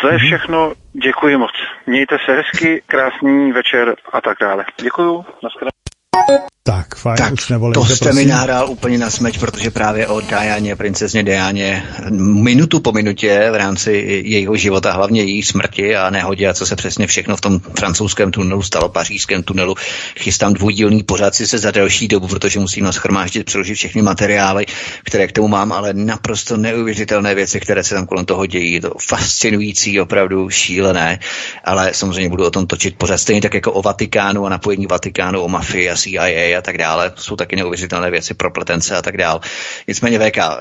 [0.00, 0.26] To je mhm.
[0.26, 0.72] všechno.
[0.92, 1.52] Děkuji moc.
[1.86, 4.64] Mějte se hezky, krásný večer a tak dále.
[4.80, 5.24] Děkuju.
[5.42, 6.55] Naschledanou.
[6.66, 8.22] Tak, fajn, tak už nevolejte, to jste prosím.
[8.22, 13.54] mi nahrál úplně na smeč, protože právě o Dianě, princezně Dianě, minutu po minutě v
[13.54, 13.92] rámci
[14.24, 18.30] jejího života, hlavně její smrti a nehodě a co se přesně všechno v tom francouzském
[18.30, 19.74] tunelu stalo, pařížském tunelu,
[20.18, 24.66] chystám dvoudílný pořád si se za další dobu, protože musím naschromáždit, přeložit všechny materiály,
[25.04, 28.72] které k tomu mám, ale naprosto neuvěřitelné věci, které se tam kolem toho dějí.
[28.72, 31.18] Je to fascinující, opravdu šílené,
[31.64, 35.40] ale samozřejmě budu o tom točit pořád stejně tak jako o Vatikánu a napojení Vatikánu,
[35.40, 37.12] o mafii a CIA a tak dále.
[37.16, 39.40] Jsou taky neuvěřitelné věci, propletence a tak dále.
[39.88, 40.52] Nicméně VK, uh,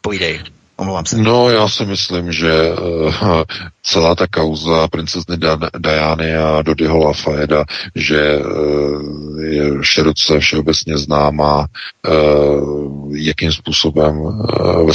[0.00, 0.40] pojdej.
[0.76, 1.16] Omlouvám se.
[1.18, 3.42] No, já si myslím, že uh,
[3.82, 5.36] celá ta kauza princezny
[5.78, 7.64] Diany a Dodyho Lafayeda,
[7.94, 11.66] že uh, je široce všeobecně známá,
[12.08, 14.86] uh, jakým způsobem uh,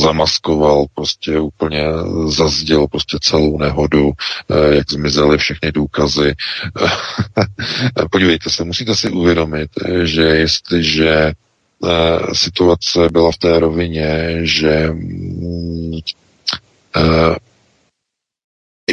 [0.00, 1.84] Zamaskoval, prostě úplně
[2.26, 4.12] zazděl prostě celou nehodu,
[4.70, 6.34] jak zmizely všechny důkazy.
[8.10, 9.70] Podívejte se, musíte si uvědomit,
[10.04, 11.32] že jestliže
[11.86, 14.94] Eh, situace byla v té rovině, že
[16.96, 17.36] eh,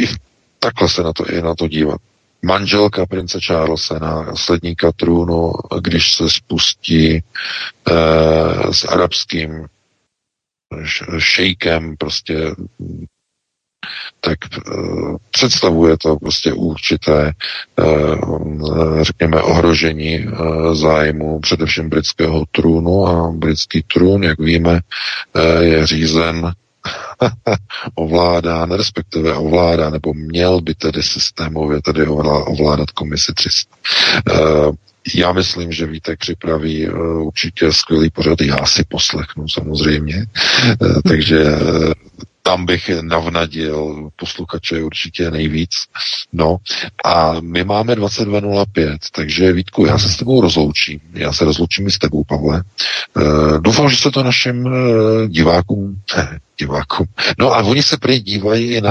[0.00, 0.06] i
[0.58, 2.00] takhle se na to, i na to dívat.
[2.42, 7.22] Manželka prince Charlesa, následníka trůnu, když se spustí e,
[8.72, 9.66] s arabským
[11.18, 12.54] šejkem, prostě
[14.20, 17.32] tak uh, představuje to prostě určité,
[17.78, 24.80] uh, řekněme, ohrožení uh, zájmu především britského trůnu a britský trůn, jak víme,
[25.60, 26.52] je řízen
[27.94, 33.76] ovládá, respektive ovládá, nebo měl by tedy systémově tedy ovládat komisi 300.
[35.14, 40.26] Já myslím, že Vítek připraví uh, určitě skvělý pořad, já si poslechnu samozřejmě,
[40.80, 41.92] uh, takže uh,
[42.42, 45.70] tam bych navnadil posluchače určitě nejvíc.
[46.32, 46.56] No
[47.04, 51.00] a my máme 22.05, takže Vítku, já se s tebou rozloučím.
[51.14, 52.62] Já se rozloučím i s tebou, Pavle.
[53.16, 54.72] Uh, doufám, že se to našim uh,
[55.28, 57.06] divákům, ne, divákům.
[57.38, 58.90] No a oni se prý dívají na...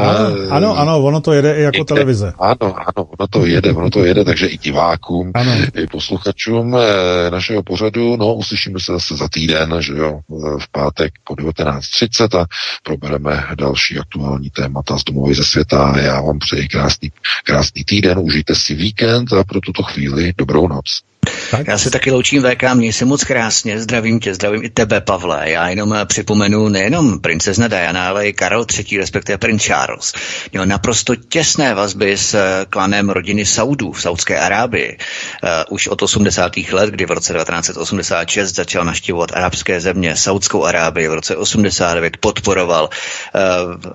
[0.50, 2.34] Ano, ano, ono to jede i jako někde, televize.
[2.40, 5.52] Ano, ano, ono to jede, ono to jede, takže i divákům, ano.
[5.76, 10.20] i posluchačům eh, našeho pořadu, no uslyšíme se zase za týden, že jo,
[10.60, 12.46] v pátek po 19.30 a
[12.84, 15.94] probereme další aktuální témata z domovy ze světa.
[15.98, 17.12] Já vám přeji krásný,
[17.44, 21.02] krásný týden, užijte si víkend a pro tuto chvíli dobrou noc.
[21.52, 21.68] Tak.
[21.68, 25.52] Já se taky loučím VK, měj se moc krásně, zdravím tě, zdravím i tebe, Pavle.
[25.52, 30.14] Já jenom eh, připomenu nejenom princezna Diana, ale i Karol III, respektive princ Charles.
[30.52, 34.98] Měl naprosto těsné vazby s eh, klanem rodiny Saudů v Saudské Arábii.
[35.44, 36.58] Uh, už od 80.
[36.72, 42.90] let, kdy v roce 1986 začal naštěvovat arabské země, Saudskou Arábii, v roce 89 podporoval,
[42.90, 43.94] uh,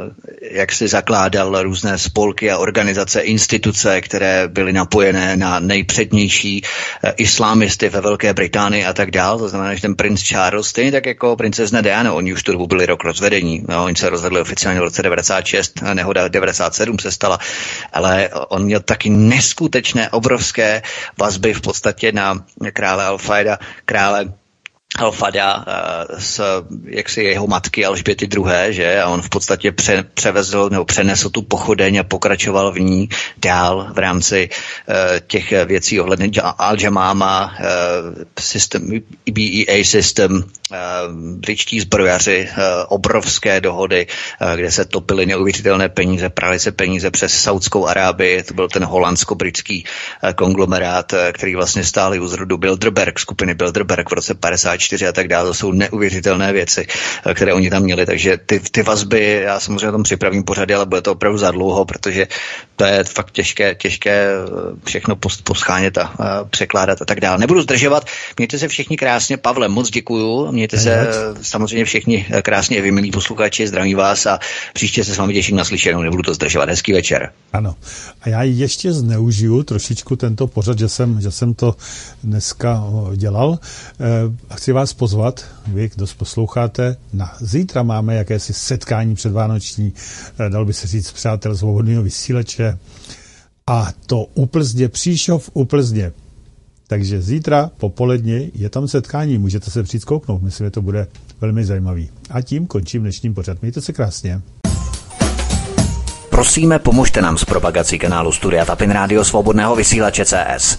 [0.50, 6.62] jak si zakládal různé spolky a organizace, instituce, které byly napojené na nejpřednější
[7.16, 9.38] islámisty ve Velké Británii a tak dál.
[9.38, 12.66] To znamená, že ten princ Charles, stejně tak jako princezna Diana, oni už tu dobu
[12.66, 13.64] byli rok rozvedení.
[13.68, 17.38] No, oni se rozvedli oficiálně v roce 96, a nehoda 97 se stala,
[17.92, 20.82] ale on měl taky neskutečné, obrovské
[21.18, 24.32] vazby v podstatě na krále Alfaida, krále
[24.98, 29.02] Alfada eh, s jaksi jeho matky Alžběty II., že?
[29.02, 33.08] A on v podstatě pře, převezl nebo přenesl tu pochodeň a pokračoval v ní
[33.38, 34.94] dál v rámci uh,
[35.26, 38.90] těch věcí ohledně Al-Jamama, uh, systém,
[39.32, 40.76] BEA systém, uh,
[41.14, 44.06] britští zbrojaři, uh, obrovské dohody,
[44.40, 48.84] uh, kde se topily neuvěřitelné peníze, prali se peníze přes Saudskou Arábii, to byl ten
[48.84, 49.84] holandsko-britský
[50.24, 55.06] uh, konglomerát, uh, který vlastně stáli u zrodu Bilderberg, skupiny Bilderberg v roce 54 4
[55.06, 55.48] a tak dále.
[55.48, 56.86] To jsou neuvěřitelné věci,
[57.26, 58.06] eh, které oni tam měli.
[58.06, 61.50] Takže ty, ty vazby, já samozřejmě o tom připravím pořady, ale bude to opravdu za
[61.50, 62.28] dlouho, protože
[62.76, 64.36] to je fakt těžké, těžké eh,
[64.84, 67.38] všechno poschánět a, a překládat a tak dále.
[67.38, 68.06] Nebudu zdržovat,
[68.38, 69.36] mějte se všichni krásně.
[69.36, 70.52] Pavle, moc děkuju.
[70.52, 71.08] Mějte se eh,
[71.42, 74.38] samozřejmě všichni krásně, vy milí posluchači, zdravím vás a
[74.72, 76.68] příště se s vámi těším na slyšenou, nebudu to zdržovat.
[76.68, 77.32] Hezký večer.
[77.52, 77.74] Ano.
[78.20, 81.76] A já ještě zneužiju trošičku tento pořad, že jsem, že jsem to
[82.24, 82.84] dneska
[83.16, 83.58] dělal.
[84.54, 89.92] Chci vás pozvat, vy, kdo posloucháte, na zítra máme jakési setkání předvánoční,
[90.38, 92.78] eh, dal by se říct přátel svobodného vysílače
[93.66, 96.12] a to u Plzně, Příšov u Plzně.
[96.86, 101.06] Takže zítra popoledně je tam setkání, můžete se přijít kouknout, myslím, že to bude
[101.40, 102.10] velmi zajímavý.
[102.30, 103.62] A tím končím dnešním pořad.
[103.62, 104.40] Mějte se krásně.
[106.30, 110.78] Prosíme, pomožte nám s propagací kanálu Studia Tapin Rádio Svobodného vysílače CS.